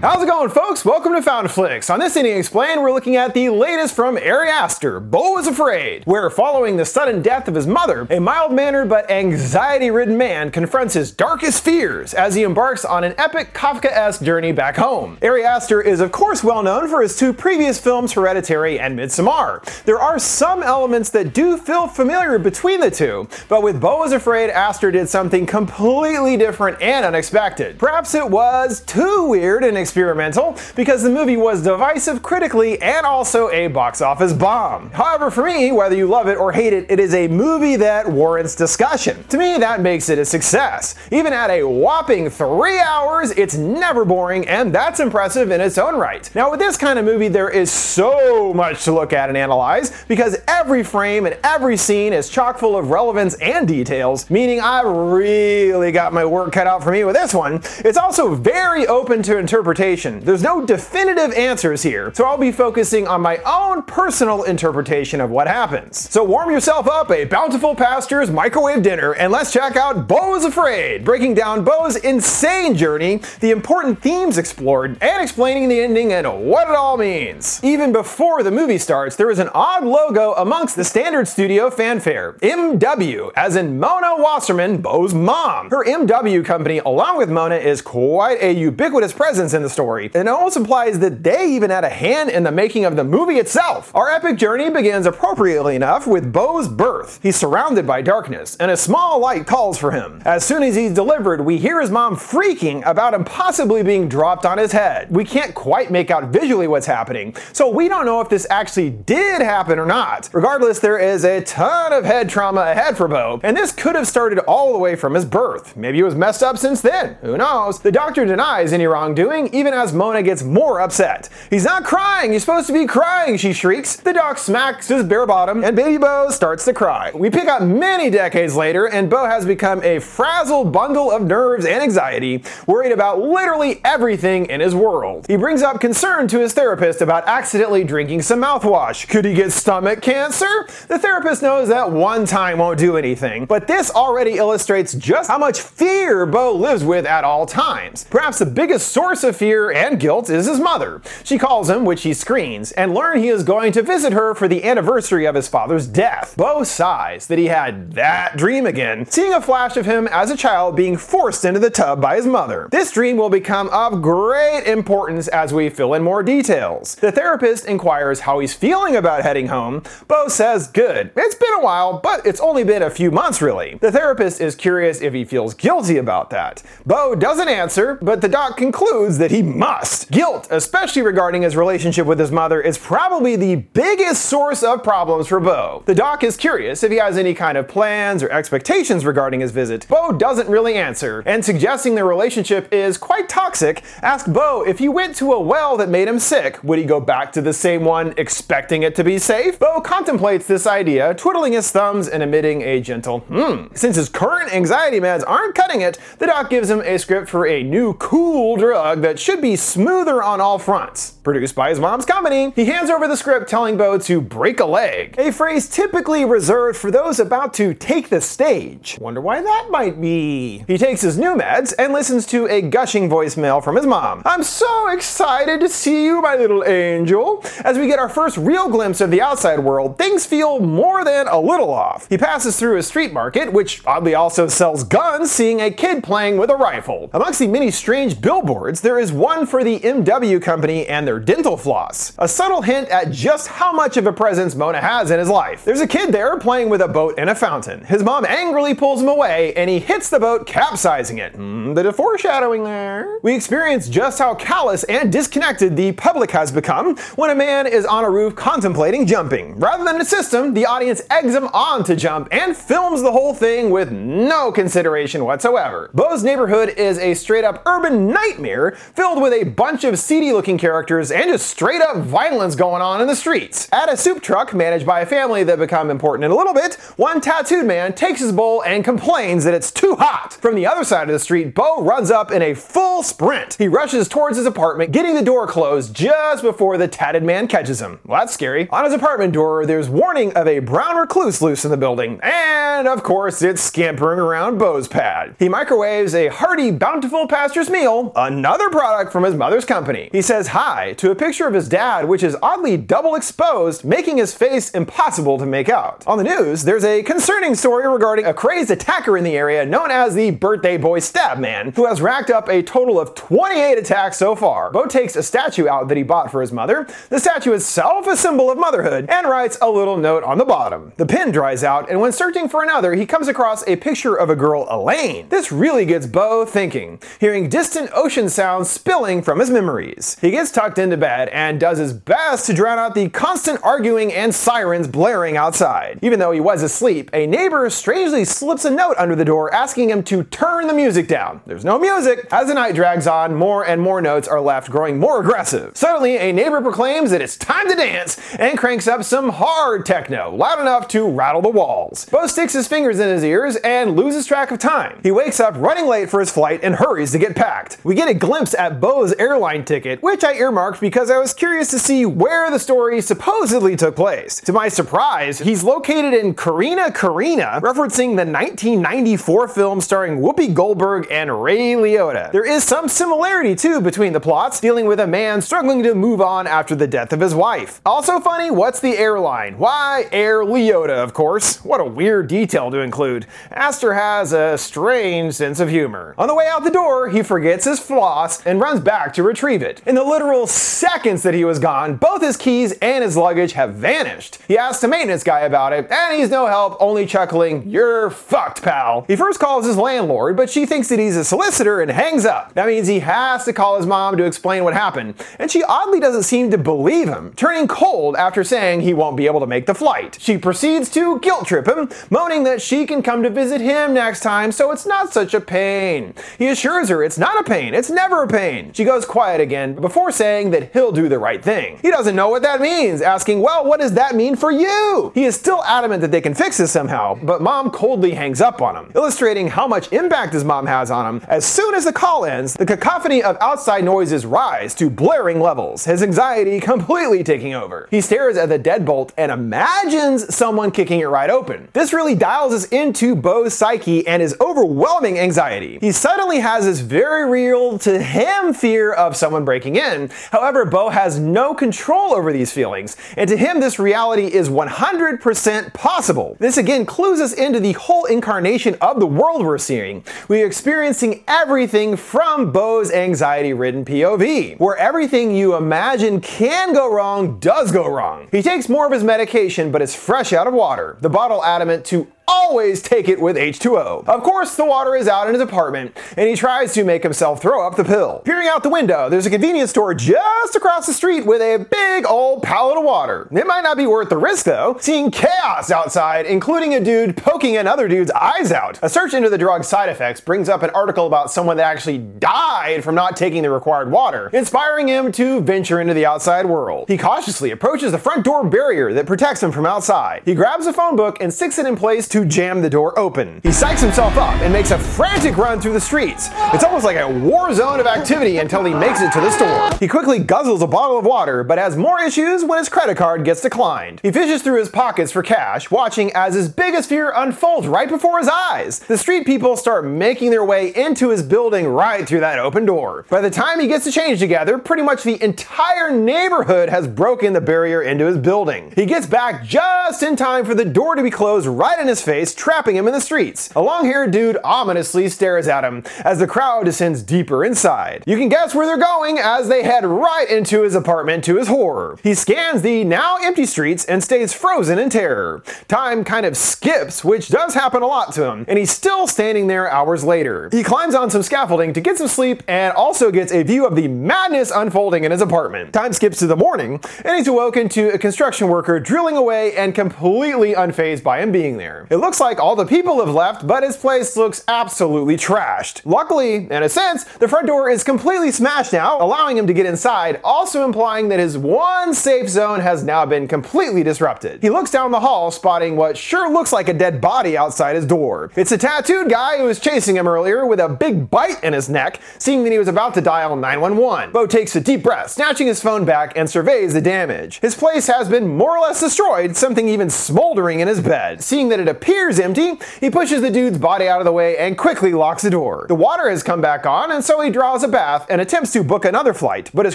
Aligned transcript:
How's 0.00 0.22
it 0.22 0.26
going, 0.26 0.48
folks? 0.50 0.84
Welcome 0.84 1.14
to 1.14 1.20
FoundFlix. 1.20 1.92
On 1.92 1.98
this 1.98 2.16
Indie 2.16 2.38
Explain, 2.38 2.80
we're 2.80 2.92
looking 2.92 3.16
at 3.16 3.34
the 3.34 3.48
latest 3.48 3.96
from 3.96 4.16
Ari 4.16 4.48
Aster, 4.48 5.00
Beau 5.00 5.36
is 5.38 5.48
Afraid, 5.48 6.04
where 6.04 6.30
following 6.30 6.76
the 6.76 6.84
sudden 6.84 7.20
death 7.20 7.48
of 7.48 7.56
his 7.56 7.66
mother, 7.66 8.06
a 8.08 8.20
mild-mannered 8.20 8.88
but 8.88 9.10
anxiety-ridden 9.10 10.16
man 10.16 10.52
confronts 10.52 10.94
his 10.94 11.10
darkest 11.10 11.64
fears 11.64 12.14
as 12.14 12.36
he 12.36 12.44
embarks 12.44 12.84
on 12.84 13.02
an 13.02 13.12
epic 13.18 13.52
Kafka-esque 13.52 14.22
journey 14.22 14.52
back 14.52 14.76
home. 14.76 15.18
Ari 15.20 15.42
Aster 15.44 15.80
is 15.80 15.98
of 15.98 16.12
course 16.12 16.44
well 16.44 16.62
known 16.62 16.86
for 16.88 17.02
his 17.02 17.16
two 17.16 17.32
previous 17.32 17.80
films, 17.80 18.12
Hereditary 18.12 18.78
and 18.78 18.96
Midsommar. 18.96 19.64
There 19.82 19.98
are 19.98 20.20
some 20.20 20.62
elements 20.62 21.10
that 21.10 21.34
do 21.34 21.56
feel 21.56 21.88
familiar 21.88 22.38
between 22.38 22.78
the 22.78 22.92
two, 22.92 23.28
but 23.48 23.64
with 23.64 23.80
Beau 23.80 24.04
is 24.04 24.12
Afraid, 24.12 24.50
Aster 24.50 24.92
did 24.92 25.08
something 25.08 25.44
completely 25.44 26.36
different 26.36 26.80
and 26.80 27.04
unexpected. 27.04 27.80
Perhaps 27.80 28.14
it 28.14 28.30
was 28.30 28.82
too 28.82 29.24
weird 29.24 29.64
and 29.64 29.76
experimental 29.88 30.54
because 30.76 31.02
the 31.02 31.08
movie 31.08 31.38
was 31.38 31.62
divisive 31.62 32.22
critically 32.22 32.78
and 32.82 33.06
also 33.06 33.48
a 33.48 33.68
box 33.68 34.02
office 34.02 34.34
bomb. 34.34 34.90
However, 34.90 35.30
for 35.30 35.42
me, 35.42 35.72
whether 35.72 35.96
you 35.96 36.06
love 36.06 36.28
it 36.28 36.36
or 36.36 36.52
hate 36.52 36.74
it, 36.74 36.90
it 36.90 37.00
is 37.00 37.14
a 37.14 37.26
movie 37.26 37.76
that 37.76 38.06
warrants 38.06 38.54
discussion. 38.54 39.24
To 39.30 39.38
me, 39.38 39.56
that 39.56 39.80
makes 39.80 40.10
it 40.10 40.18
a 40.18 40.26
success. 40.26 40.94
Even 41.10 41.32
at 41.32 41.48
a 41.48 41.62
whopping 41.66 42.28
three 42.28 42.78
hours, 42.78 43.30
it's 43.30 43.56
never 43.56 44.04
boring, 44.04 44.46
and 44.46 44.74
that's 44.74 45.00
impressive 45.00 45.50
in 45.50 45.62
its 45.62 45.78
own 45.78 45.96
right. 45.96 46.28
Now, 46.34 46.50
with 46.50 46.60
this 46.60 46.76
kind 46.76 46.98
of 46.98 47.06
movie, 47.06 47.28
there 47.28 47.48
is 47.48 47.70
so 47.70 48.52
much 48.52 48.84
to 48.84 48.92
look 48.92 49.14
at 49.14 49.30
and 49.30 49.38
analyze 49.38 50.04
because 50.04 50.36
every 50.46 50.84
frame 50.84 51.24
and 51.24 51.38
every 51.42 51.78
scene 51.78 52.12
is 52.12 52.28
chock 52.28 52.58
full 52.58 52.76
of 52.76 52.90
relevance 52.90 53.36
and 53.36 53.66
details, 53.66 54.28
meaning 54.28 54.60
I 54.60 54.82
really 54.82 55.92
got 55.92 56.12
my 56.12 56.26
work 56.26 56.52
cut 56.52 56.66
out 56.66 56.84
for 56.84 56.92
me 56.92 57.04
with 57.04 57.14
this 57.14 57.32
one. 57.32 57.62
It's 57.78 57.96
also 57.96 58.34
very 58.34 58.86
open 58.86 59.22
to 59.22 59.38
interpretation 59.38 59.77
interpretation. 59.78 60.20
There's 60.20 60.42
no 60.42 60.64
definitive 60.66 61.32
answers 61.36 61.82
here, 61.84 62.12
so 62.12 62.24
I'll 62.24 62.36
be 62.36 62.50
focusing 62.50 63.06
on 63.06 63.20
my 63.20 63.36
own 63.46 63.82
personal 63.82 64.42
interpretation 64.42 65.20
of 65.20 65.30
what 65.30 65.46
happens. 65.46 66.10
So 66.10 66.24
warm 66.24 66.50
yourself 66.50 66.88
up 66.88 67.10
a 67.12 67.24
bountiful 67.24 67.76
pasture's 67.76 68.30
microwave 68.30 68.82
dinner 68.82 69.14
and 69.14 69.32
let's 69.32 69.52
check 69.52 69.76
out 69.76 70.08
Beau 70.08 70.34
is 70.34 70.44
Afraid, 70.44 71.04
breaking 71.04 71.34
down 71.34 71.64
Beau's 71.64 71.94
insane 71.96 72.76
journey, 72.76 73.20
the 73.38 73.50
important 73.50 74.02
themes 74.02 74.36
explored, 74.36 74.98
and 75.00 75.22
explaining 75.22 75.68
the 75.68 75.80
ending 75.80 76.12
and 76.12 76.26
what 76.44 76.68
it 76.68 76.74
all 76.74 76.96
means. 76.96 77.60
Even 77.62 77.92
before 77.92 78.42
the 78.42 78.50
movie 78.50 78.78
starts, 78.78 79.14
there 79.14 79.30
is 79.30 79.38
an 79.38 79.48
odd 79.54 79.84
logo 79.84 80.34
amongst 80.34 80.74
the 80.74 80.84
standard 80.84 81.28
studio 81.28 81.70
fanfare, 81.70 82.32
MW, 82.42 83.30
as 83.36 83.54
in 83.54 83.78
Mona 83.78 84.16
Wasserman, 84.16 84.82
Beau's 84.82 85.14
mom. 85.14 85.70
Her 85.70 85.84
MW 85.84 86.44
company, 86.44 86.78
along 86.78 87.18
with 87.18 87.30
Mona, 87.30 87.56
is 87.56 87.80
quite 87.80 88.42
a 88.42 88.52
ubiquitous 88.52 89.12
presence 89.12 89.54
in 89.54 89.62
the 89.62 89.67
the 89.68 89.72
story. 89.72 90.10
And 90.14 90.28
it 90.28 90.30
almost 90.30 90.56
implies 90.56 90.98
that 91.00 91.22
they 91.22 91.54
even 91.54 91.70
had 91.70 91.84
a 91.84 91.88
hand 91.88 92.30
in 92.30 92.42
the 92.42 92.50
making 92.50 92.84
of 92.84 92.96
the 92.96 93.04
movie 93.04 93.36
itself. 93.36 93.94
Our 93.94 94.08
epic 94.08 94.38
journey 94.38 94.70
begins 94.70 95.06
appropriately 95.06 95.76
enough 95.76 96.06
with 96.06 96.32
Beau's 96.32 96.68
birth. 96.68 97.20
He's 97.22 97.36
surrounded 97.36 97.86
by 97.86 98.02
darkness, 98.02 98.56
and 98.56 98.70
a 98.70 98.76
small 98.76 99.20
light 99.20 99.46
calls 99.46 99.78
for 99.78 99.90
him. 99.90 100.22
As 100.24 100.44
soon 100.44 100.62
as 100.62 100.74
he's 100.74 100.92
delivered, 100.92 101.42
we 101.42 101.58
hear 101.58 101.80
his 101.80 101.90
mom 101.90 102.16
freaking 102.16 102.84
about 102.86 103.14
him 103.14 103.24
possibly 103.24 103.82
being 103.82 104.08
dropped 104.08 104.46
on 104.46 104.58
his 104.58 104.72
head. 104.72 105.10
We 105.14 105.24
can't 105.24 105.54
quite 105.54 105.90
make 105.90 106.10
out 106.10 106.32
visually 106.32 106.66
what's 106.66 106.86
happening, 106.86 107.36
so 107.52 107.68
we 107.68 107.88
don't 107.88 108.06
know 108.06 108.20
if 108.20 108.28
this 108.28 108.46
actually 108.50 108.90
did 108.90 109.42
happen 109.42 109.78
or 109.78 109.86
not. 109.86 110.30
Regardless, 110.32 110.78
there 110.78 110.98
is 110.98 111.24
a 111.24 111.42
ton 111.42 111.92
of 111.92 112.04
head 112.04 112.28
trauma 112.28 112.62
ahead 112.62 112.96
for 112.96 113.08
Beau, 113.08 113.40
and 113.42 113.56
this 113.56 113.72
could 113.72 113.94
have 113.94 114.06
started 114.06 114.38
all 114.40 114.72
the 114.72 114.78
way 114.78 114.96
from 114.96 115.14
his 115.14 115.24
birth. 115.24 115.76
Maybe 115.76 115.98
it 115.98 116.04
was 116.04 116.14
messed 116.14 116.42
up 116.42 116.56
since 116.58 116.80
then. 116.80 117.18
Who 117.20 117.36
knows? 117.36 117.80
The 117.80 117.92
doctor 117.92 118.24
denies 118.24 118.72
any 118.72 118.86
wrongdoing, 118.86 119.48
even 119.58 119.74
as 119.74 119.92
Mona 119.92 120.22
gets 120.22 120.42
more 120.42 120.80
upset. 120.80 121.28
He's 121.50 121.64
not 121.64 121.84
crying, 121.84 122.32
he's 122.32 122.42
supposed 122.42 122.68
to 122.68 122.72
be 122.72 122.86
crying, 122.86 123.36
she 123.36 123.52
shrieks. 123.52 123.96
The 123.96 124.12
doc 124.12 124.38
smacks 124.38 124.88
his 124.88 125.04
bare 125.04 125.26
bottom, 125.26 125.64
and 125.64 125.74
baby 125.74 125.98
Beau 125.98 126.30
starts 126.30 126.64
to 126.66 126.72
cry. 126.72 127.10
We 127.14 127.30
pick 127.30 127.48
up 127.48 127.62
many 127.62 128.10
decades 128.10 128.54
later, 128.54 128.86
and 128.86 129.10
Beau 129.10 129.26
has 129.26 129.44
become 129.44 129.82
a 129.82 129.98
frazzled 129.98 130.72
bundle 130.72 131.10
of 131.10 131.22
nerves 131.22 131.66
and 131.66 131.82
anxiety, 131.82 132.44
worried 132.66 132.92
about 132.92 133.20
literally 133.20 133.80
everything 133.84 134.46
in 134.46 134.60
his 134.60 134.74
world. 134.74 135.26
He 135.26 135.36
brings 135.36 135.62
up 135.62 135.80
concern 135.80 136.28
to 136.28 136.38
his 136.38 136.52
therapist 136.52 137.00
about 137.00 137.26
accidentally 137.26 137.82
drinking 137.84 138.22
some 138.22 138.42
mouthwash. 138.42 139.08
Could 139.08 139.24
he 139.24 139.34
get 139.34 139.52
stomach 139.52 140.02
cancer? 140.02 140.68
The 140.86 140.98
therapist 140.98 141.42
knows 141.42 141.68
that 141.68 141.90
one 141.90 142.26
time 142.26 142.58
won't 142.58 142.78
do 142.78 142.96
anything, 142.96 143.46
but 143.46 143.66
this 143.66 143.90
already 143.90 144.36
illustrates 144.36 144.94
just 144.94 145.28
how 145.28 145.38
much 145.38 145.60
fear 145.60 146.26
Beau 146.26 146.52
lives 146.52 146.84
with 146.84 147.06
at 147.06 147.24
all 147.24 147.46
times. 147.46 148.04
Perhaps 148.10 148.38
the 148.38 148.46
biggest 148.46 148.92
source 148.92 149.24
of 149.24 149.36
fear 149.36 149.47
fear 149.48 149.70
and 149.70 149.98
guilt 149.98 150.28
is 150.28 150.44
his 150.44 150.60
mother. 150.60 151.00
She 151.24 151.38
calls 151.38 151.70
him, 151.70 151.86
which 151.86 152.02
he 152.02 152.12
screens, 152.12 152.70
and 152.72 152.92
learn 152.92 153.18
he 153.18 153.28
is 153.28 153.42
going 153.42 153.72
to 153.72 153.82
visit 153.82 154.12
her 154.12 154.34
for 154.34 154.46
the 154.46 154.62
anniversary 154.62 155.24
of 155.24 155.34
his 155.34 155.48
father's 155.48 155.86
death. 155.86 156.34
Beau 156.36 156.64
sighs 156.64 157.28
that 157.28 157.38
he 157.38 157.46
had 157.46 157.94
that 157.94 158.36
dream 158.36 158.66
again, 158.66 159.06
seeing 159.06 159.32
a 159.32 159.40
flash 159.40 159.78
of 159.78 159.86
him 159.86 160.06
as 160.08 160.30
a 160.30 160.36
child 160.36 160.76
being 160.76 160.98
forced 160.98 161.46
into 161.46 161.60
the 161.60 161.70
tub 161.70 161.98
by 161.98 162.16
his 162.16 162.26
mother. 162.26 162.68
This 162.70 162.92
dream 162.92 163.16
will 163.16 163.30
become 163.30 163.70
of 163.70 164.02
great 164.02 164.64
importance 164.66 165.28
as 165.28 165.54
we 165.54 165.70
fill 165.70 165.94
in 165.94 166.02
more 166.02 166.22
details. 166.22 166.96
The 166.96 167.10
therapist 167.10 167.64
inquires 167.64 168.20
how 168.20 168.40
he's 168.40 168.52
feeling 168.52 168.96
about 168.96 169.22
heading 169.22 169.46
home. 169.46 169.82
Beau 170.08 170.28
says, 170.28 170.66
good. 170.66 171.10
It's 171.16 171.36
been 171.36 171.54
a 171.54 171.62
while, 171.62 172.00
but 172.00 172.26
it's 172.26 172.40
only 172.40 172.64
been 172.64 172.82
a 172.82 172.90
few 172.90 173.10
months 173.10 173.40
really. 173.40 173.78
The 173.80 173.92
therapist 173.92 174.42
is 174.42 174.54
curious 174.54 175.00
if 175.00 175.14
he 175.14 175.24
feels 175.24 175.54
guilty 175.54 175.96
about 175.96 176.28
that. 176.28 176.62
Beau 176.84 177.14
doesn't 177.14 177.48
answer, 177.48 177.98
but 178.02 178.20
the 178.20 178.28
doc 178.28 178.58
concludes 178.58 179.16
that 179.16 179.30
he 179.30 179.37
he 179.38 179.42
must. 179.42 180.10
Guilt, 180.10 180.48
especially 180.50 181.02
regarding 181.02 181.42
his 181.42 181.54
relationship 181.54 182.06
with 182.06 182.18
his 182.18 182.32
mother, 182.32 182.60
is 182.60 182.76
probably 182.76 183.36
the 183.36 183.56
biggest 183.56 184.24
source 184.24 184.64
of 184.64 184.82
problems 184.82 185.28
for 185.28 185.38
Beau. 185.38 185.84
The 185.86 185.94
doc 185.94 186.24
is 186.24 186.36
curious 186.36 186.82
if 186.82 186.90
he 186.90 186.98
has 186.98 187.16
any 187.16 187.34
kind 187.34 187.56
of 187.56 187.68
plans 187.68 188.22
or 188.22 188.30
expectations 188.30 189.04
regarding 189.04 189.40
his 189.40 189.52
visit. 189.52 189.86
Beau 189.88 190.10
doesn't 190.10 190.48
really 190.48 190.74
answer, 190.74 191.22
and 191.24 191.44
suggesting 191.44 191.94
their 191.94 192.04
relationship 192.04 192.72
is 192.72 192.98
quite 192.98 193.28
toxic, 193.28 193.84
ask 194.02 194.26
Beau 194.26 194.64
if 194.66 194.80
he 194.80 194.88
went 194.88 195.14
to 195.16 195.32
a 195.32 195.40
well 195.40 195.76
that 195.76 195.88
made 195.88 196.08
him 196.08 196.18
sick, 196.18 196.58
would 196.64 196.80
he 196.80 196.84
go 196.84 197.00
back 197.00 197.30
to 197.32 197.40
the 197.40 197.52
same 197.52 197.84
one 197.84 198.14
expecting 198.16 198.82
it 198.82 198.96
to 198.96 199.04
be 199.04 199.18
safe? 199.18 199.58
Beau 199.58 199.80
contemplates 199.80 200.48
this 200.48 200.66
idea, 200.66 201.14
twiddling 201.14 201.52
his 201.52 201.70
thumbs 201.70 202.08
and 202.08 202.24
emitting 202.24 202.62
a 202.62 202.80
gentle 202.80 203.20
hmm. 203.20 203.66
Since 203.74 203.94
his 203.96 204.08
current 204.08 204.52
anxiety 204.52 204.98
meds 204.98 205.22
aren't 205.24 205.54
cutting 205.54 205.80
it, 205.80 205.98
the 206.18 206.26
doc 206.26 206.50
gives 206.50 206.68
him 206.68 206.80
a 206.80 206.98
script 206.98 207.28
for 207.28 207.46
a 207.46 207.62
new 207.62 207.94
cool 207.94 208.56
drug 208.56 209.02
that 209.02 209.18
should 209.28 209.42
be 209.42 209.56
smoother 209.56 210.22
on 210.22 210.40
all 210.40 210.58
fronts. 210.58 211.10
Produced 211.22 211.54
by 211.54 211.68
his 211.68 211.78
mom's 211.78 212.06
company, 212.06 212.50
he 212.56 212.64
hands 212.64 212.88
over 212.88 213.06
the 213.06 213.14
script 213.14 213.50
telling 213.50 213.76
Beau 213.76 213.98
to 213.98 214.22
break 214.22 214.58
a 214.58 214.64
leg, 214.64 215.16
a 215.18 215.30
phrase 215.30 215.68
typically 215.68 216.24
reserved 216.24 216.78
for 216.78 216.90
those 216.90 217.20
about 217.20 217.52
to 217.52 217.74
take 217.74 218.08
the 218.08 218.22
stage. 218.22 218.96
Wonder 218.98 219.20
why 219.20 219.42
that 219.42 219.68
might 219.70 220.00
be. 220.00 220.64
He 220.66 220.78
takes 220.78 221.02
his 221.02 221.18
new 221.18 221.34
meds 221.34 221.74
and 221.78 221.92
listens 221.92 222.24
to 222.28 222.46
a 222.46 222.62
gushing 222.62 223.10
voicemail 223.10 223.62
from 223.62 223.76
his 223.76 223.84
mom. 223.84 224.22
I'm 224.24 224.42
so 224.42 224.88
excited 224.88 225.60
to 225.60 225.68
see 225.68 226.06
you, 226.06 226.22
my 226.22 226.34
little 226.34 226.64
angel. 226.64 227.44
As 227.64 227.76
we 227.76 227.86
get 227.86 227.98
our 227.98 228.08
first 228.08 228.38
real 228.38 228.70
glimpse 228.70 229.02
of 229.02 229.10
the 229.10 229.20
outside 229.20 229.58
world, 229.60 229.98
things 229.98 230.24
feel 230.24 230.58
more 230.58 231.04
than 231.04 231.28
a 231.28 231.38
little 231.38 231.68
off. 231.68 232.08
He 232.08 232.16
passes 232.16 232.58
through 232.58 232.78
a 232.78 232.82
street 232.82 233.12
market, 233.12 233.52
which 233.52 233.86
oddly 233.86 234.14
also 234.14 234.46
sells 234.46 234.84
guns, 234.84 235.30
seeing 235.30 235.60
a 235.60 235.70
kid 235.70 236.02
playing 236.02 236.38
with 236.38 236.48
a 236.48 236.56
rifle. 236.56 237.10
Amongst 237.12 237.40
the 237.40 237.46
many 237.46 237.70
strange 237.70 238.22
billboards, 238.22 238.80
there 238.80 238.98
is 238.98 239.07
one 239.12 239.46
for 239.46 239.64
the 239.64 239.80
MW 239.80 240.42
company 240.42 240.86
and 240.86 241.06
their 241.06 241.18
dental 241.18 241.56
floss. 241.56 242.12
A 242.18 242.28
subtle 242.28 242.62
hint 242.62 242.88
at 242.88 243.10
just 243.10 243.48
how 243.48 243.72
much 243.72 243.96
of 243.96 244.06
a 244.06 244.12
presence 244.12 244.54
Mona 244.54 244.80
has 244.80 245.10
in 245.10 245.18
his 245.18 245.28
life. 245.28 245.64
There's 245.64 245.80
a 245.80 245.86
kid 245.86 246.12
there 246.12 246.38
playing 246.38 246.68
with 246.68 246.80
a 246.80 246.88
boat 246.88 247.18
in 247.18 247.28
a 247.28 247.34
fountain. 247.34 247.84
His 247.84 248.02
mom 248.02 248.24
angrily 248.26 248.74
pulls 248.74 249.02
him 249.02 249.08
away 249.08 249.54
and 249.54 249.68
he 249.68 249.78
hits 249.78 250.10
the 250.10 250.20
boat, 250.20 250.46
capsizing 250.46 251.18
it. 251.18 251.34
Mm, 251.34 251.74
bit 251.74 251.86
of 251.86 251.96
foreshadowing 251.96 252.64
there. 252.64 253.18
We 253.22 253.34
experience 253.34 253.88
just 253.88 254.18
how 254.18 254.34
callous 254.34 254.84
and 254.84 255.12
disconnected 255.12 255.76
the 255.76 255.92
public 255.92 256.30
has 256.32 256.52
become 256.52 256.96
when 257.16 257.30
a 257.30 257.34
man 257.34 257.66
is 257.66 257.84
on 257.84 258.04
a 258.04 258.10
roof 258.10 258.34
contemplating 258.36 259.06
jumping. 259.06 259.58
Rather 259.58 259.84
than 259.84 260.00
assist 260.00 260.32
him, 260.32 260.54
the 260.54 260.66
audience 260.66 261.02
eggs 261.10 261.34
him 261.34 261.48
on 261.48 261.84
to 261.84 261.96
jump 261.96 262.28
and 262.30 262.56
films 262.56 263.02
the 263.02 263.12
whole 263.12 263.34
thing 263.34 263.70
with 263.70 263.90
no 263.90 264.52
consideration 264.52 265.24
whatsoever. 265.24 265.90
Beau's 265.94 266.22
neighborhood 266.22 266.70
is 266.70 266.98
a 266.98 267.14
straight 267.14 267.44
up 267.44 267.62
urban 267.66 268.08
nightmare 268.08 268.76
filled 268.98 269.22
with 269.22 269.32
a 269.32 269.44
bunch 269.44 269.84
of 269.84 269.96
seedy 269.96 270.32
looking 270.32 270.58
characters 270.58 271.12
and 271.12 271.30
just 271.30 271.46
straight 271.46 271.80
up 271.80 271.98
violence 271.98 272.56
going 272.56 272.82
on 272.82 273.00
in 273.00 273.06
the 273.06 273.14
streets. 273.14 273.68
At 273.70 273.88
a 273.88 273.96
soup 273.96 274.20
truck 274.20 274.52
managed 274.52 274.84
by 274.84 275.02
a 275.02 275.06
family 275.06 275.44
that 275.44 275.60
become 275.60 275.88
important 275.88 276.24
in 276.24 276.32
a 276.32 276.34
little 276.34 276.52
bit, 276.52 276.74
one 276.96 277.20
tattooed 277.20 277.64
man 277.64 277.92
takes 277.92 278.18
his 278.18 278.32
bowl 278.32 278.60
and 278.64 278.82
complains 278.82 279.44
that 279.44 279.54
it's 279.54 279.70
too 279.70 279.94
hot. 279.94 280.32
From 280.34 280.56
the 280.56 280.66
other 280.66 280.82
side 280.82 281.08
of 281.08 281.12
the 281.12 281.20
street, 281.20 281.54
Beau 281.54 281.80
runs 281.80 282.10
up 282.10 282.32
in 282.32 282.42
a 282.42 282.54
full 282.54 283.04
sprint. 283.04 283.54
He 283.54 283.68
rushes 283.68 284.08
towards 284.08 284.36
his 284.36 284.46
apartment, 284.46 284.90
getting 284.90 285.14
the 285.14 285.22
door 285.22 285.46
closed 285.46 285.94
just 285.94 286.42
before 286.42 286.76
the 286.76 286.88
tatted 286.88 287.22
man 287.22 287.46
catches 287.46 287.80
him. 287.80 288.00
Well, 288.04 288.18
that's 288.18 288.34
scary. 288.34 288.68
On 288.70 288.84
his 288.84 288.94
apartment 288.94 289.32
door, 289.32 289.64
there's 289.64 289.88
warning 289.88 290.32
of 290.32 290.48
a 290.48 290.58
brown 290.58 290.96
recluse 290.96 291.40
loose 291.40 291.64
in 291.64 291.70
the 291.70 291.76
building, 291.76 292.18
and 292.20 292.88
of 292.88 293.04
course, 293.04 293.42
it's 293.42 293.62
scampering 293.62 294.18
around 294.18 294.58
Beau's 294.58 294.88
pad. 294.88 295.36
He 295.38 295.48
microwaves 295.48 296.16
a 296.16 296.26
hearty, 296.26 296.72
bountiful 296.72 297.28
pastor's 297.28 297.70
meal, 297.70 298.10
another 298.16 298.68
product 298.70 298.87
product 298.88 299.12
from 299.12 299.22
his 299.22 299.34
mother's 299.34 299.66
company. 299.66 300.08
He 300.12 300.22
says 300.22 300.46
hi 300.48 300.94
to 300.94 301.10
a 301.10 301.14
picture 301.14 301.46
of 301.46 301.52
his 301.52 301.68
dad, 301.68 302.08
which 302.08 302.22
is 302.22 302.34
oddly 302.42 302.78
double 302.78 303.16
exposed, 303.16 303.84
making 303.84 304.16
his 304.16 304.32
face 304.32 304.70
impossible 304.70 305.36
to 305.36 305.44
make 305.44 305.68
out. 305.68 306.06
On 306.06 306.16
the 306.16 306.24
news, 306.24 306.62
there's 306.62 306.84
a 306.84 307.02
concerning 307.02 307.54
story 307.54 307.86
regarding 307.86 308.24
a 308.24 308.32
crazed 308.32 308.70
attacker 308.70 309.18
in 309.18 309.24
the 309.24 309.36
area 309.36 309.66
known 309.66 309.90
as 309.90 310.14
the 310.14 310.30
Birthday 310.30 310.78
Boy 310.78 311.00
Stab 311.00 311.38
Man, 311.38 311.72
who 311.76 311.84
has 311.84 312.00
racked 312.00 312.30
up 312.30 312.48
a 312.48 312.62
total 312.62 312.98
of 312.98 313.14
28 313.14 313.76
attacks 313.76 314.16
so 314.16 314.34
far. 314.34 314.70
Beau 314.70 314.86
takes 314.86 315.16
a 315.16 315.22
statue 315.22 315.68
out 315.68 315.88
that 315.88 315.98
he 315.98 316.02
bought 316.02 316.30
for 316.30 316.40
his 316.40 316.50
mother. 316.50 316.86
The 317.10 317.20
statue 317.20 317.52
itself 317.52 318.06
a 318.06 318.16
symbol 318.16 318.50
of 318.50 318.56
motherhood 318.56 319.04
and 319.10 319.28
writes 319.28 319.58
a 319.60 319.68
little 319.68 319.98
note 319.98 320.24
on 320.24 320.38
the 320.38 320.46
bottom. 320.46 320.94
The 320.96 321.04
pen 321.04 321.30
dries 321.30 321.62
out, 321.62 321.90
and 321.90 322.00
when 322.00 322.12
searching 322.12 322.48
for 322.48 322.62
another, 322.62 322.94
he 322.94 323.04
comes 323.04 323.28
across 323.28 323.68
a 323.68 323.76
picture 323.76 324.14
of 324.14 324.30
a 324.30 324.36
girl, 324.36 324.66
Elaine. 324.70 325.28
This 325.28 325.52
really 325.52 325.84
gets 325.84 326.06
Beau 326.06 326.46
thinking, 326.46 327.00
hearing 327.20 327.50
distant 327.50 327.90
ocean 327.92 328.30
sounds 328.30 328.77
spilling 328.78 329.22
from 329.22 329.40
his 329.40 329.50
memories. 329.50 330.16
He 330.20 330.30
gets 330.30 330.52
tucked 330.52 330.78
into 330.78 330.96
bed 330.96 331.28
and 331.30 331.58
does 331.58 331.78
his 331.78 331.92
best 331.92 332.46
to 332.46 332.54
drown 332.54 332.78
out 332.78 332.94
the 332.94 333.08
constant 333.08 333.60
arguing 333.64 334.12
and 334.12 334.32
sirens 334.34 334.86
blaring 334.86 335.36
outside. 335.36 335.98
Even 336.00 336.20
though 336.20 336.30
he 336.30 336.40
was 336.40 336.62
asleep, 336.62 337.10
a 337.12 337.26
neighbor 337.26 337.68
strangely 337.70 338.24
slips 338.24 338.64
a 338.64 338.70
note 338.70 338.94
under 338.96 339.16
the 339.16 339.24
door 339.24 339.52
asking 339.52 339.90
him 339.90 340.02
to 340.04 340.22
turn 340.24 340.68
the 340.68 340.72
music 340.74 341.08
down. 341.08 341.40
There's 341.44 341.64
no 341.64 341.78
music. 341.78 342.28
As 342.30 342.46
the 342.46 342.54
night 342.54 342.74
drags 342.74 343.06
on, 343.06 343.34
more 343.34 343.66
and 343.66 343.80
more 343.80 344.00
notes 344.00 344.28
are 344.28 344.40
left, 344.40 344.70
growing 344.70 344.98
more 344.98 345.20
aggressive. 345.20 345.76
Suddenly, 345.76 346.16
a 346.18 346.32
neighbor 346.32 346.60
proclaims 346.60 347.10
that 347.10 347.20
it's 347.20 347.36
time 347.36 347.68
to 347.68 347.74
dance 347.74 348.16
and 348.36 348.56
cranks 348.56 348.86
up 348.86 349.02
some 349.02 349.30
hard 349.30 349.84
techno, 349.84 350.34
loud 350.34 350.60
enough 350.60 350.86
to 350.88 351.08
rattle 351.10 351.42
the 351.42 351.48
walls. 351.48 352.04
Beau 352.06 352.26
sticks 352.26 352.52
his 352.52 352.68
fingers 352.68 353.00
in 353.00 353.08
his 353.08 353.24
ears 353.24 353.56
and 353.56 353.96
loses 353.96 354.26
track 354.26 354.50
of 354.50 354.58
time. 354.58 355.00
He 355.02 355.10
wakes 355.10 355.40
up 355.40 355.54
running 355.56 355.86
late 355.86 356.10
for 356.10 356.20
his 356.20 356.30
flight 356.30 356.60
and 356.62 356.76
hurries 356.76 357.12
to 357.12 357.18
get 357.18 357.34
packed. 357.34 357.78
We 357.82 357.94
get 357.94 358.08
a 358.08 358.14
glimpse 358.14 358.54
at 358.54 358.67
Beau's 358.70 359.12
airline 359.18 359.64
ticket, 359.64 360.02
which 360.02 360.24
I 360.24 360.34
earmarked 360.34 360.80
because 360.80 361.10
I 361.10 361.18
was 361.18 361.34
curious 361.34 361.70
to 361.70 361.78
see 361.78 362.06
where 362.06 362.50
the 362.50 362.58
story 362.58 363.00
supposedly 363.00 363.76
took 363.76 363.96
place. 363.96 364.40
To 364.42 364.52
my 364.52 364.68
surprise, 364.68 365.38
he's 365.38 365.64
located 365.64 366.14
in 366.14 366.34
Corrina 366.34 366.92
Corrina, 366.92 367.60
referencing 367.60 368.16
the 368.16 368.24
1994 368.24 369.48
film 369.48 369.80
starring 369.80 370.20
Whoopi 370.20 370.52
Goldberg 370.52 371.06
and 371.10 371.42
Ray 371.42 371.72
Liotta. 371.74 372.32
There 372.32 372.46
is 372.46 372.64
some 372.64 372.88
similarity 372.88 373.54
too 373.54 373.80
between 373.80 374.12
the 374.12 374.20
plots, 374.20 374.60
dealing 374.60 374.86
with 374.86 375.00
a 375.00 375.06
man 375.06 375.40
struggling 375.40 375.82
to 375.82 375.94
move 375.94 376.20
on 376.20 376.46
after 376.46 376.74
the 376.74 376.86
death 376.86 377.12
of 377.12 377.20
his 377.20 377.34
wife. 377.34 377.80
Also 377.84 378.20
funny, 378.20 378.50
what's 378.50 378.80
the 378.80 378.96
airline? 378.96 379.58
Why 379.58 380.06
Air 380.12 380.44
Liotta, 380.44 381.02
of 381.02 381.14
course. 381.14 381.64
What 381.64 381.80
a 381.80 381.84
weird 381.84 382.28
detail 382.28 382.70
to 382.70 382.80
include. 382.80 383.26
Aster 383.50 383.94
has 383.94 384.32
a 384.32 384.56
strange 384.58 385.34
sense 385.34 385.60
of 385.60 385.68
humor. 385.68 386.14
On 386.18 386.28
the 386.28 386.34
way 386.34 386.46
out 386.48 386.64
the 386.64 386.70
door, 386.70 387.08
he 387.08 387.22
forgets 387.22 387.64
his 387.64 387.78
floss 387.78 388.44
and 388.46 388.57
runs 388.58 388.80
back 388.80 389.12
to 389.14 389.22
retrieve 389.22 389.62
it. 389.62 389.82
In 389.86 389.94
the 389.94 390.04
literal 390.04 390.46
seconds 390.46 391.22
that 391.22 391.34
he 391.34 391.44
was 391.44 391.58
gone, 391.58 391.96
both 391.96 392.22
his 392.22 392.36
keys 392.36 392.72
and 392.82 393.02
his 393.04 393.16
luggage 393.16 393.52
have 393.52 393.74
vanished. 393.74 394.38
He 394.48 394.58
asks 394.58 394.80
the 394.80 394.88
maintenance 394.88 395.24
guy 395.24 395.40
about 395.40 395.72
it, 395.72 395.90
and 395.90 396.16
he's 396.16 396.30
no 396.30 396.46
help, 396.46 396.76
only 396.80 397.06
chuckling, 397.06 397.68
You're 397.68 398.10
fucked, 398.10 398.62
pal. 398.62 399.04
He 399.06 399.16
first 399.16 399.40
calls 399.40 399.66
his 399.66 399.76
landlord, 399.76 400.36
but 400.36 400.50
she 400.50 400.66
thinks 400.66 400.88
that 400.88 400.98
he's 400.98 401.16
a 401.16 401.24
solicitor 401.24 401.80
and 401.80 401.90
hangs 401.90 402.24
up. 402.24 402.54
That 402.54 402.66
means 402.66 402.88
he 402.88 403.00
has 403.00 403.44
to 403.44 403.52
call 403.52 403.76
his 403.76 403.86
mom 403.86 404.16
to 404.16 404.24
explain 404.24 404.64
what 404.64 404.74
happened, 404.74 405.14
and 405.38 405.50
she 405.50 405.62
oddly 405.62 406.00
doesn't 406.00 406.24
seem 406.24 406.50
to 406.50 406.58
believe 406.58 407.08
him, 407.08 407.32
turning 407.36 407.68
cold 407.68 408.16
after 408.16 408.44
saying 408.44 408.80
he 408.80 408.94
won't 408.94 409.16
be 409.16 409.26
able 409.26 409.40
to 409.40 409.46
make 409.46 409.66
the 409.66 409.74
flight. 409.74 410.18
She 410.20 410.38
proceeds 410.38 410.90
to 410.90 411.18
guilt 411.20 411.46
trip 411.46 411.66
him, 411.66 411.88
moaning 412.10 412.44
that 412.44 412.62
she 412.62 412.86
can 412.86 413.02
come 413.02 413.22
to 413.22 413.30
visit 413.30 413.60
him 413.60 413.94
next 413.94 414.20
time, 414.20 414.52
so 414.52 414.70
it's 414.72 414.86
not 414.86 415.12
such 415.12 415.34
a 415.34 415.40
pain. 415.40 416.14
He 416.38 416.48
assures 416.48 416.88
her 416.88 417.02
it's 417.02 417.18
not 417.18 417.38
a 417.38 417.44
pain, 417.44 417.74
it's 417.74 417.90
never 417.90 418.22
a 418.22 418.28
pain. 418.28 418.47
She 418.72 418.84
goes 418.84 419.04
quiet 419.04 419.40
again 419.40 419.74
before 419.74 420.10
saying 420.10 420.50
that 420.50 420.72
he'll 420.72 420.92
do 420.92 421.08
the 421.08 421.18
right 421.18 421.42
thing. 421.42 421.78
He 421.82 421.90
doesn't 421.90 422.16
know 422.16 422.28
what 422.28 422.42
that 422.42 422.60
means, 422.60 423.02
asking, 423.02 423.40
Well, 423.40 423.64
what 423.64 423.80
does 423.80 423.92
that 423.94 424.14
mean 424.14 424.36
for 424.36 424.50
you? 424.50 425.12
He 425.14 425.24
is 425.24 425.36
still 425.36 425.62
adamant 425.64 426.00
that 426.00 426.10
they 426.10 426.20
can 426.20 426.34
fix 426.34 426.56
this 426.58 426.72
somehow, 426.72 427.18
but 427.22 427.42
mom 427.42 427.70
coldly 427.70 428.12
hangs 428.12 428.40
up 428.40 428.62
on 428.62 428.74
him, 428.76 428.92
illustrating 428.94 429.48
how 429.48 429.66
much 429.66 429.92
impact 429.92 430.32
his 430.32 430.44
mom 430.44 430.66
has 430.66 430.90
on 430.90 431.04
him. 431.06 431.26
As 431.28 431.44
soon 431.44 431.74
as 431.74 431.84
the 431.84 431.92
call 431.92 432.24
ends, 432.24 432.54
the 432.54 432.66
cacophony 432.66 433.22
of 433.22 433.36
outside 433.40 433.84
noises 433.84 434.24
rise 434.24 434.74
to 434.76 434.88
blaring 434.88 435.40
levels, 435.40 435.84
his 435.84 436.02
anxiety 436.02 436.60
completely 436.60 437.22
taking 437.22 437.54
over. 437.54 437.86
He 437.90 438.00
stares 438.00 438.36
at 438.36 438.48
the 438.48 438.58
deadbolt 438.58 439.10
and 439.16 439.30
imagines 439.30 440.34
someone 440.34 440.70
kicking 440.70 441.00
it 441.00 441.06
right 441.06 441.30
open. 441.30 441.68
This 441.72 441.92
really 441.92 442.14
dials 442.14 442.54
us 442.54 442.64
into 442.68 443.14
Beau's 443.14 443.54
psyche 443.54 444.06
and 444.06 444.22
his 444.22 444.36
overwhelming 444.40 445.18
anxiety. 445.18 445.78
He 445.80 445.92
suddenly 445.92 446.40
has 446.40 446.64
this 446.64 446.80
very 446.80 447.28
real 447.28 447.78
to 447.80 448.02
him 448.02 448.37
fear 448.54 448.92
of 448.92 449.16
someone 449.16 449.44
breaking 449.44 449.76
in. 449.76 450.10
However, 450.32 450.64
Beau 450.64 450.88
has 450.88 451.18
no 451.18 451.54
control 451.54 452.14
over 452.14 452.32
these 452.32 452.52
feelings, 452.52 452.96
and 453.16 453.28
to 453.28 453.36
him, 453.36 453.60
this 453.60 453.78
reality 453.78 454.26
is 454.26 454.48
100% 454.48 455.74
possible. 455.74 456.36
This 456.40 456.56
again 456.56 456.86
clues 456.86 457.20
us 457.20 457.32
into 457.32 457.60
the 457.60 457.72
whole 457.72 458.04
incarnation 458.06 458.76
of 458.80 459.00
the 459.00 459.06
world 459.06 459.44
we're 459.44 459.58
seeing. 459.58 460.04
We're 460.28 460.46
experiencing 460.46 461.24
everything 461.26 461.96
from 461.96 462.52
Beau's 462.52 462.90
anxiety 462.90 463.52
ridden 463.52 463.84
POV, 463.84 464.58
where 464.58 464.76
everything 464.76 465.34
you 465.34 465.56
imagine 465.56 466.20
can 466.20 466.72
go 466.72 466.92
wrong 466.92 467.38
does 467.40 467.72
go 467.72 467.86
wrong. 467.86 468.28
He 468.30 468.42
takes 468.42 468.68
more 468.68 468.86
of 468.86 468.92
his 468.92 469.04
medication, 469.04 469.70
but 469.72 469.82
is 469.82 469.94
fresh 469.94 470.32
out 470.32 470.46
of 470.46 470.54
water, 470.54 470.96
the 471.00 471.10
bottle 471.10 471.44
adamant 471.44 471.84
to 471.86 472.06
always 472.28 472.82
take 472.82 473.08
it 473.08 473.20
with 473.20 473.36
H2O. 473.36 474.06
Of 474.06 474.22
course, 474.22 474.54
the 474.54 474.64
water 474.64 474.94
is 474.94 475.08
out 475.08 475.26
in 475.26 475.34
his 475.34 475.42
apartment, 475.42 475.96
and 476.16 476.28
he 476.28 476.36
tries 476.36 476.74
to 476.74 476.84
make 476.84 477.02
himself 477.02 477.40
throw 477.40 477.66
up 477.66 477.76
the 477.76 477.84
pill. 477.84 478.20
Peering 478.24 478.46
out 478.46 478.62
the 478.62 478.68
window, 478.68 479.08
there's 479.08 479.26
a 479.26 479.30
convenience 479.30 479.70
store 479.70 479.94
just 479.94 480.54
across 480.54 480.86
the 480.86 480.92
street 480.92 481.24
with 481.24 481.40
a 481.40 481.66
big 481.70 482.06
old 482.06 482.42
pallet 482.42 482.76
of 482.76 482.84
water. 482.84 483.28
It 483.32 483.46
might 483.46 483.62
not 483.62 483.76
be 483.76 483.86
worth 483.86 484.10
the 484.10 484.18
risk 484.18 484.44
though, 484.44 484.76
seeing 484.80 485.10
chaos 485.10 485.70
outside, 485.70 486.26
including 486.26 486.74
a 486.74 486.80
dude 486.84 487.16
poking 487.16 487.56
another 487.56 487.88
dude's 487.88 488.10
eyes 488.10 488.52
out. 488.52 488.78
A 488.82 488.88
search 488.88 489.14
into 489.14 489.30
the 489.30 489.38
drug's 489.38 489.66
side 489.66 489.88
effects 489.88 490.20
brings 490.20 490.48
up 490.48 490.62
an 490.62 490.70
article 490.70 491.06
about 491.06 491.30
someone 491.30 491.56
that 491.56 491.66
actually 491.66 491.98
died 491.98 492.84
from 492.84 492.94
not 492.94 493.16
taking 493.16 493.42
the 493.42 493.50
required 493.50 493.90
water, 493.90 494.28
inspiring 494.34 494.88
him 494.88 495.10
to 495.12 495.40
venture 495.40 495.80
into 495.80 495.94
the 495.94 496.04
outside 496.04 496.44
world. 496.46 496.88
He 496.88 496.98
cautiously 496.98 497.50
approaches 497.50 497.92
the 497.92 497.98
front 497.98 498.24
door 498.24 498.46
barrier 498.48 498.92
that 498.92 499.06
protects 499.06 499.42
him 499.42 499.50
from 499.50 499.64
outside. 499.64 500.22
He 500.24 500.34
grabs 500.34 500.66
a 500.66 500.72
phone 500.72 500.96
book 500.96 501.18
and 501.20 501.32
sticks 501.32 501.58
it 501.58 501.66
in 501.66 501.76
place 501.76 502.08
to 502.08 502.17
jam 502.24 502.62
the 502.62 502.70
door 502.70 502.98
open. 502.98 503.40
He 503.42 503.50
psychs 503.50 503.80
himself 503.80 504.16
up 504.16 504.34
and 504.42 504.52
makes 504.52 504.70
a 504.70 504.78
frantic 504.78 505.36
run 505.36 505.60
through 505.60 505.72
the 505.72 505.80
streets. 505.80 506.28
It's 506.52 506.64
almost 506.64 506.84
like 506.84 506.96
a 506.96 507.08
war 507.08 507.52
zone 507.52 507.80
of 507.80 507.86
activity 507.86 508.38
until 508.38 508.64
he 508.64 508.74
makes 508.74 509.00
it 509.00 509.12
to 509.12 509.20
the 509.20 509.30
store. 509.30 509.78
He 509.78 509.88
quickly 509.88 510.18
guzzles 510.18 510.62
a 510.62 510.66
bottle 510.66 510.98
of 510.98 511.04
water, 511.04 511.44
but 511.44 511.58
has 511.58 511.76
more 511.76 512.00
issues 512.00 512.44
when 512.44 512.58
his 512.58 512.68
credit 512.68 512.96
card 512.96 513.24
gets 513.24 513.42
declined. 513.42 514.00
He 514.02 514.10
fishes 514.12 514.42
through 514.42 514.58
his 514.58 514.68
pockets 514.68 515.12
for 515.12 515.22
cash, 515.22 515.70
watching 515.70 516.12
as 516.14 516.34
his 516.34 516.48
biggest 516.48 516.88
fear 516.88 517.12
unfolds 517.14 517.66
right 517.66 517.88
before 517.88 518.18
his 518.18 518.28
eyes. 518.28 518.80
The 518.80 518.98
street 518.98 519.26
people 519.26 519.56
start 519.56 519.84
making 519.84 520.30
their 520.30 520.44
way 520.44 520.74
into 520.74 521.10
his 521.10 521.22
building 521.22 521.66
right 521.66 522.06
through 522.06 522.20
that 522.20 522.38
open 522.38 522.66
door. 522.66 523.06
By 523.08 523.20
the 523.20 523.30
time 523.30 523.60
he 523.60 523.66
gets 523.66 523.84
the 523.84 523.92
change 523.92 524.18
together, 524.18 524.58
pretty 524.58 524.82
much 524.82 525.02
the 525.02 525.22
entire 525.22 525.90
neighborhood 525.90 526.68
has 526.68 526.88
broken 526.88 527.32
the 527.32 527.40
barrier 527.40 527.82
into 527.82 528.06
his 528.06 528.18
building. 528.18 528.72
He 528.74 528.86
gets 528.86 529.06
back 529.06 529.44
just 529.44 530.02
in 530.02 530.16
time 530.16 530.44
for 530.44 530.54
the 530.54 530.64
door 530.64 530.94
to 530.94 531.02
be 531.02 531.10
closed 531.10 531.46
right 531.46 531.78
in 531.78 531.88
his 531.88 532.00
face, 532.08 532.34
trapping 532.34 532.74
him 532.74 532.86
in 532.86 532.94
the 532.94 533.00
streets. 533.02 533.50
A 533.54 533.60
long 533.60 533.84
haired 533.84 534.12
dude 534.12 534.38
ominously 534.42 535.10
stares 535.10 535.46
at 535.46 535.62
him 535.62 535.84
as 536.04 536.18
the 536.18 536.26
crowd 536.26 536.64
descends 536.64 537.02
deeper 537.02 537.44
inside. 537.44 538.02
You 538.06 538.16
can 538.16 538.30
guess 538.30 538.54
where 538.54 538.66
they're 538.66 538.78
going 538.78 539.18
as 539.18 539.48
they 539.48 539.62
head 539.62 539.84
right 539.84 540.26
into 540.30 540.62
his 540.62 540.74
apartment 540.74 541.22
to 541.24 541.36
his 541.36 541.48
horror. 541.48 541.98
He 542.02 542.14
scans 542.14 542.62
the 542.62 542.82
now 542.82 543.18
empty 543.20 543.44
streets 543.44 543.84
and 543.84 544.02
stays 544.02 544.32
frozen 544.32 544.78
in 544.78 544.88
terror. 544.88 545.42
Time 545.68 546.02
kind 546.02 546.24
of 546.24 546.34
skips, 546.34 547.04
which 547.04 547.28
does 547.28 547.52
happen 547.52 547.82
a 547.82 547.86
lot 547.86 548.14
to 548.14 548.24
him, 548.24 548.46
and 548.48 548.58
he's 548.58 548.70
still 548.70 549.06
standing 549.06 549.46
there 549.46 549.70
hours 549.70 550.02
later. 550.02 550.48
He 550.50 550.62
climbs 550.62 550.94
on 550.94 551.10
some 551.10 551.22
scaffolding 551.22 551.74
to 551.74 551.80
get 551.82 551.98
some 551.98 552.08
sleep 552.08 552.42
and 552.48 552.72
also 552.72 553.10
gets 553.10 553.32
a 553.32 553.42
view 553.42 553.66
of 553.66 553.76
the 553.76 553.88
madness 553.88 554.50
unfolding 554.50 555.04
in 555.04 555.12
his 555.12 555.20
apartment. 555.20 555.74
Time 555.74 555.92
skips 555.92 556.18
to 556.20 556.26
the 556.26 556.36
morning, 556.36 556.80
and 557.04 557.18
he's 557.18 557.28
awoken 557.28 557.68
to 557.68 557.92
a 557.92 557.98
construction 557.98 558.48
worker 558.48 558.80
drilling 558.80 559.18
away 559.18 559.54
and 559.54 559.74
completely 559.74 560.54
unfazed 560.54 561.02
by 561.02 561.20
him 561.20 561.30
being 561.30 561.58
there. 561.58 561.86
It 561.90 561.97
looks 561.98 562.20
like 562.20 562.38
all 562.38 562.56
the 562.56 562.64
people 562.64 563.04
have 563.04 563.14
left, 563.14 563.46
but 563.46 563.62
his 563.62 563.76
place 563.76 564.16
looks 564.16 564.44
absolutely 564.48 565.16
trashed. 565.16 565.82
Luckily, 565.84 566.46
in 566.50 566.62
a 566.62 566.68
sense, 566.68 567.04
the 567.04 567.28
front 567.28 567.46
door 567.46 567.68
is 567.68 567.84
completely 567.84 568.30
smashed 568.30 568.72
now, 568.72 568.98
allowing 569.00 569.36
him 569.36 569.46
to 569.46 569.52
get 569.52 569.66
inside, 569.66 570.20
also 570.22 570.64
implying 570.64 571.08
that 571.08 571.18
his 571.18 571.36
one 571.36 571.94
safe 571.94 572.28
zone 572.28 572.60
has 572.60 572.82
now 572.82 573.04
been 573.04 573.28
completely 573.28 573.82
disrupted. 573.82 574.42
He 574.42 574.50
looks 574.50 574.70
down 574.70 574.90
the 574.90 575.00
hall, 575.00 575.30
spotting 575.30 575.76
what 575.76 575.96
sure 575.96 576.32
looks 576.32 576.52
like 576.52 576.68
a 576.68 576.74
dead 576.74 577.00
body 577.00 577.36
outside 577.36 577.76
his 577.76 577.86
door. 577.86 578.30
It's 578.36 578.52
a 578.52 578.58
tattooed 578.58 579.10
guy 579.10 579.38
who 579.38 579.44
was 579.44 579.60
chasing 579.60 579.96
him 579.96 580.06
earlier 580.06 580.46
with 580.46 580.60
a 580.60 580.68
big 580.68 581.10
bite 581.10 581.42
in 581.42 581.52
his 581.52 581.68
neck, 581.68 582.00
seeing 582.18 582.44
that 582.44 582.52
he 582.52 582.58
was 582.58 582.68
about 582.68 582.94
to 582.94 583.00
dial 583.00 583.34
911. 583.36 584.12
Beau 584.12 584.26
takes 584.26 584.54
a 584.56 584.60
deep 584.60 584.82
breath, 584.82 585.10
snatching 585.10 585.46
his 585.46 585.62
phone 585.62 585.84
back 585.84 586.16
and 586.16 586.30
surveys 586.30 586.74
the 586.74 586.80
damage. 586.80 587.40
His 587.40 587.54
place 587.54 587.86
has 587.88 588.08
been 588.08 588.28
more 588.28 588.56
or 588.56 588.60
less 588.60 588.80
destroyed, 588.80 589.36
something 589.36 589.68
even 589.68 589.90
smoldering 589.90 590.60
in 590.60 590.68
his 590.68 590.80
bed. 590.80 591.22
Seeing 591.22 591.48
that 591.48 591.60
it 591.60 591.68
appears 591.68 591.87
appears 591.88 592.20
empty, 592.20 592.52
he 592.80 592.90
pushes 592.90 593.22
the 593.22 593.30
dude's 593.30 593.56
body 593.56 593.88
out 593.88 593.98
of 593.98 594.04
the 594.04 594.12
way 594.12 594.36
and 594.36 594.58
quickly 594.58 594.92
locks 594.92 595.22
the 595.22 595.30
door. 595.30 595.64
The 595.68 595.74
water 595.74 596.10
has 596.10 596.22
come 596.22 596.42
back 596.42 596.66
on, 596.66 596.92
and 596.92 597.02
so 597.02 597.22
he 597.22 597.30
draws 597.30 597.62
a 597.62 597.68
bath 597.68 598.06
and 598.10 598.20
attempts 598.20 598.52
to 598.52 598.62
book 598.62 598.84
another 598.84 599.14
flight, 599.14 599.50
but 599.54 599.64
his 599.64 599.74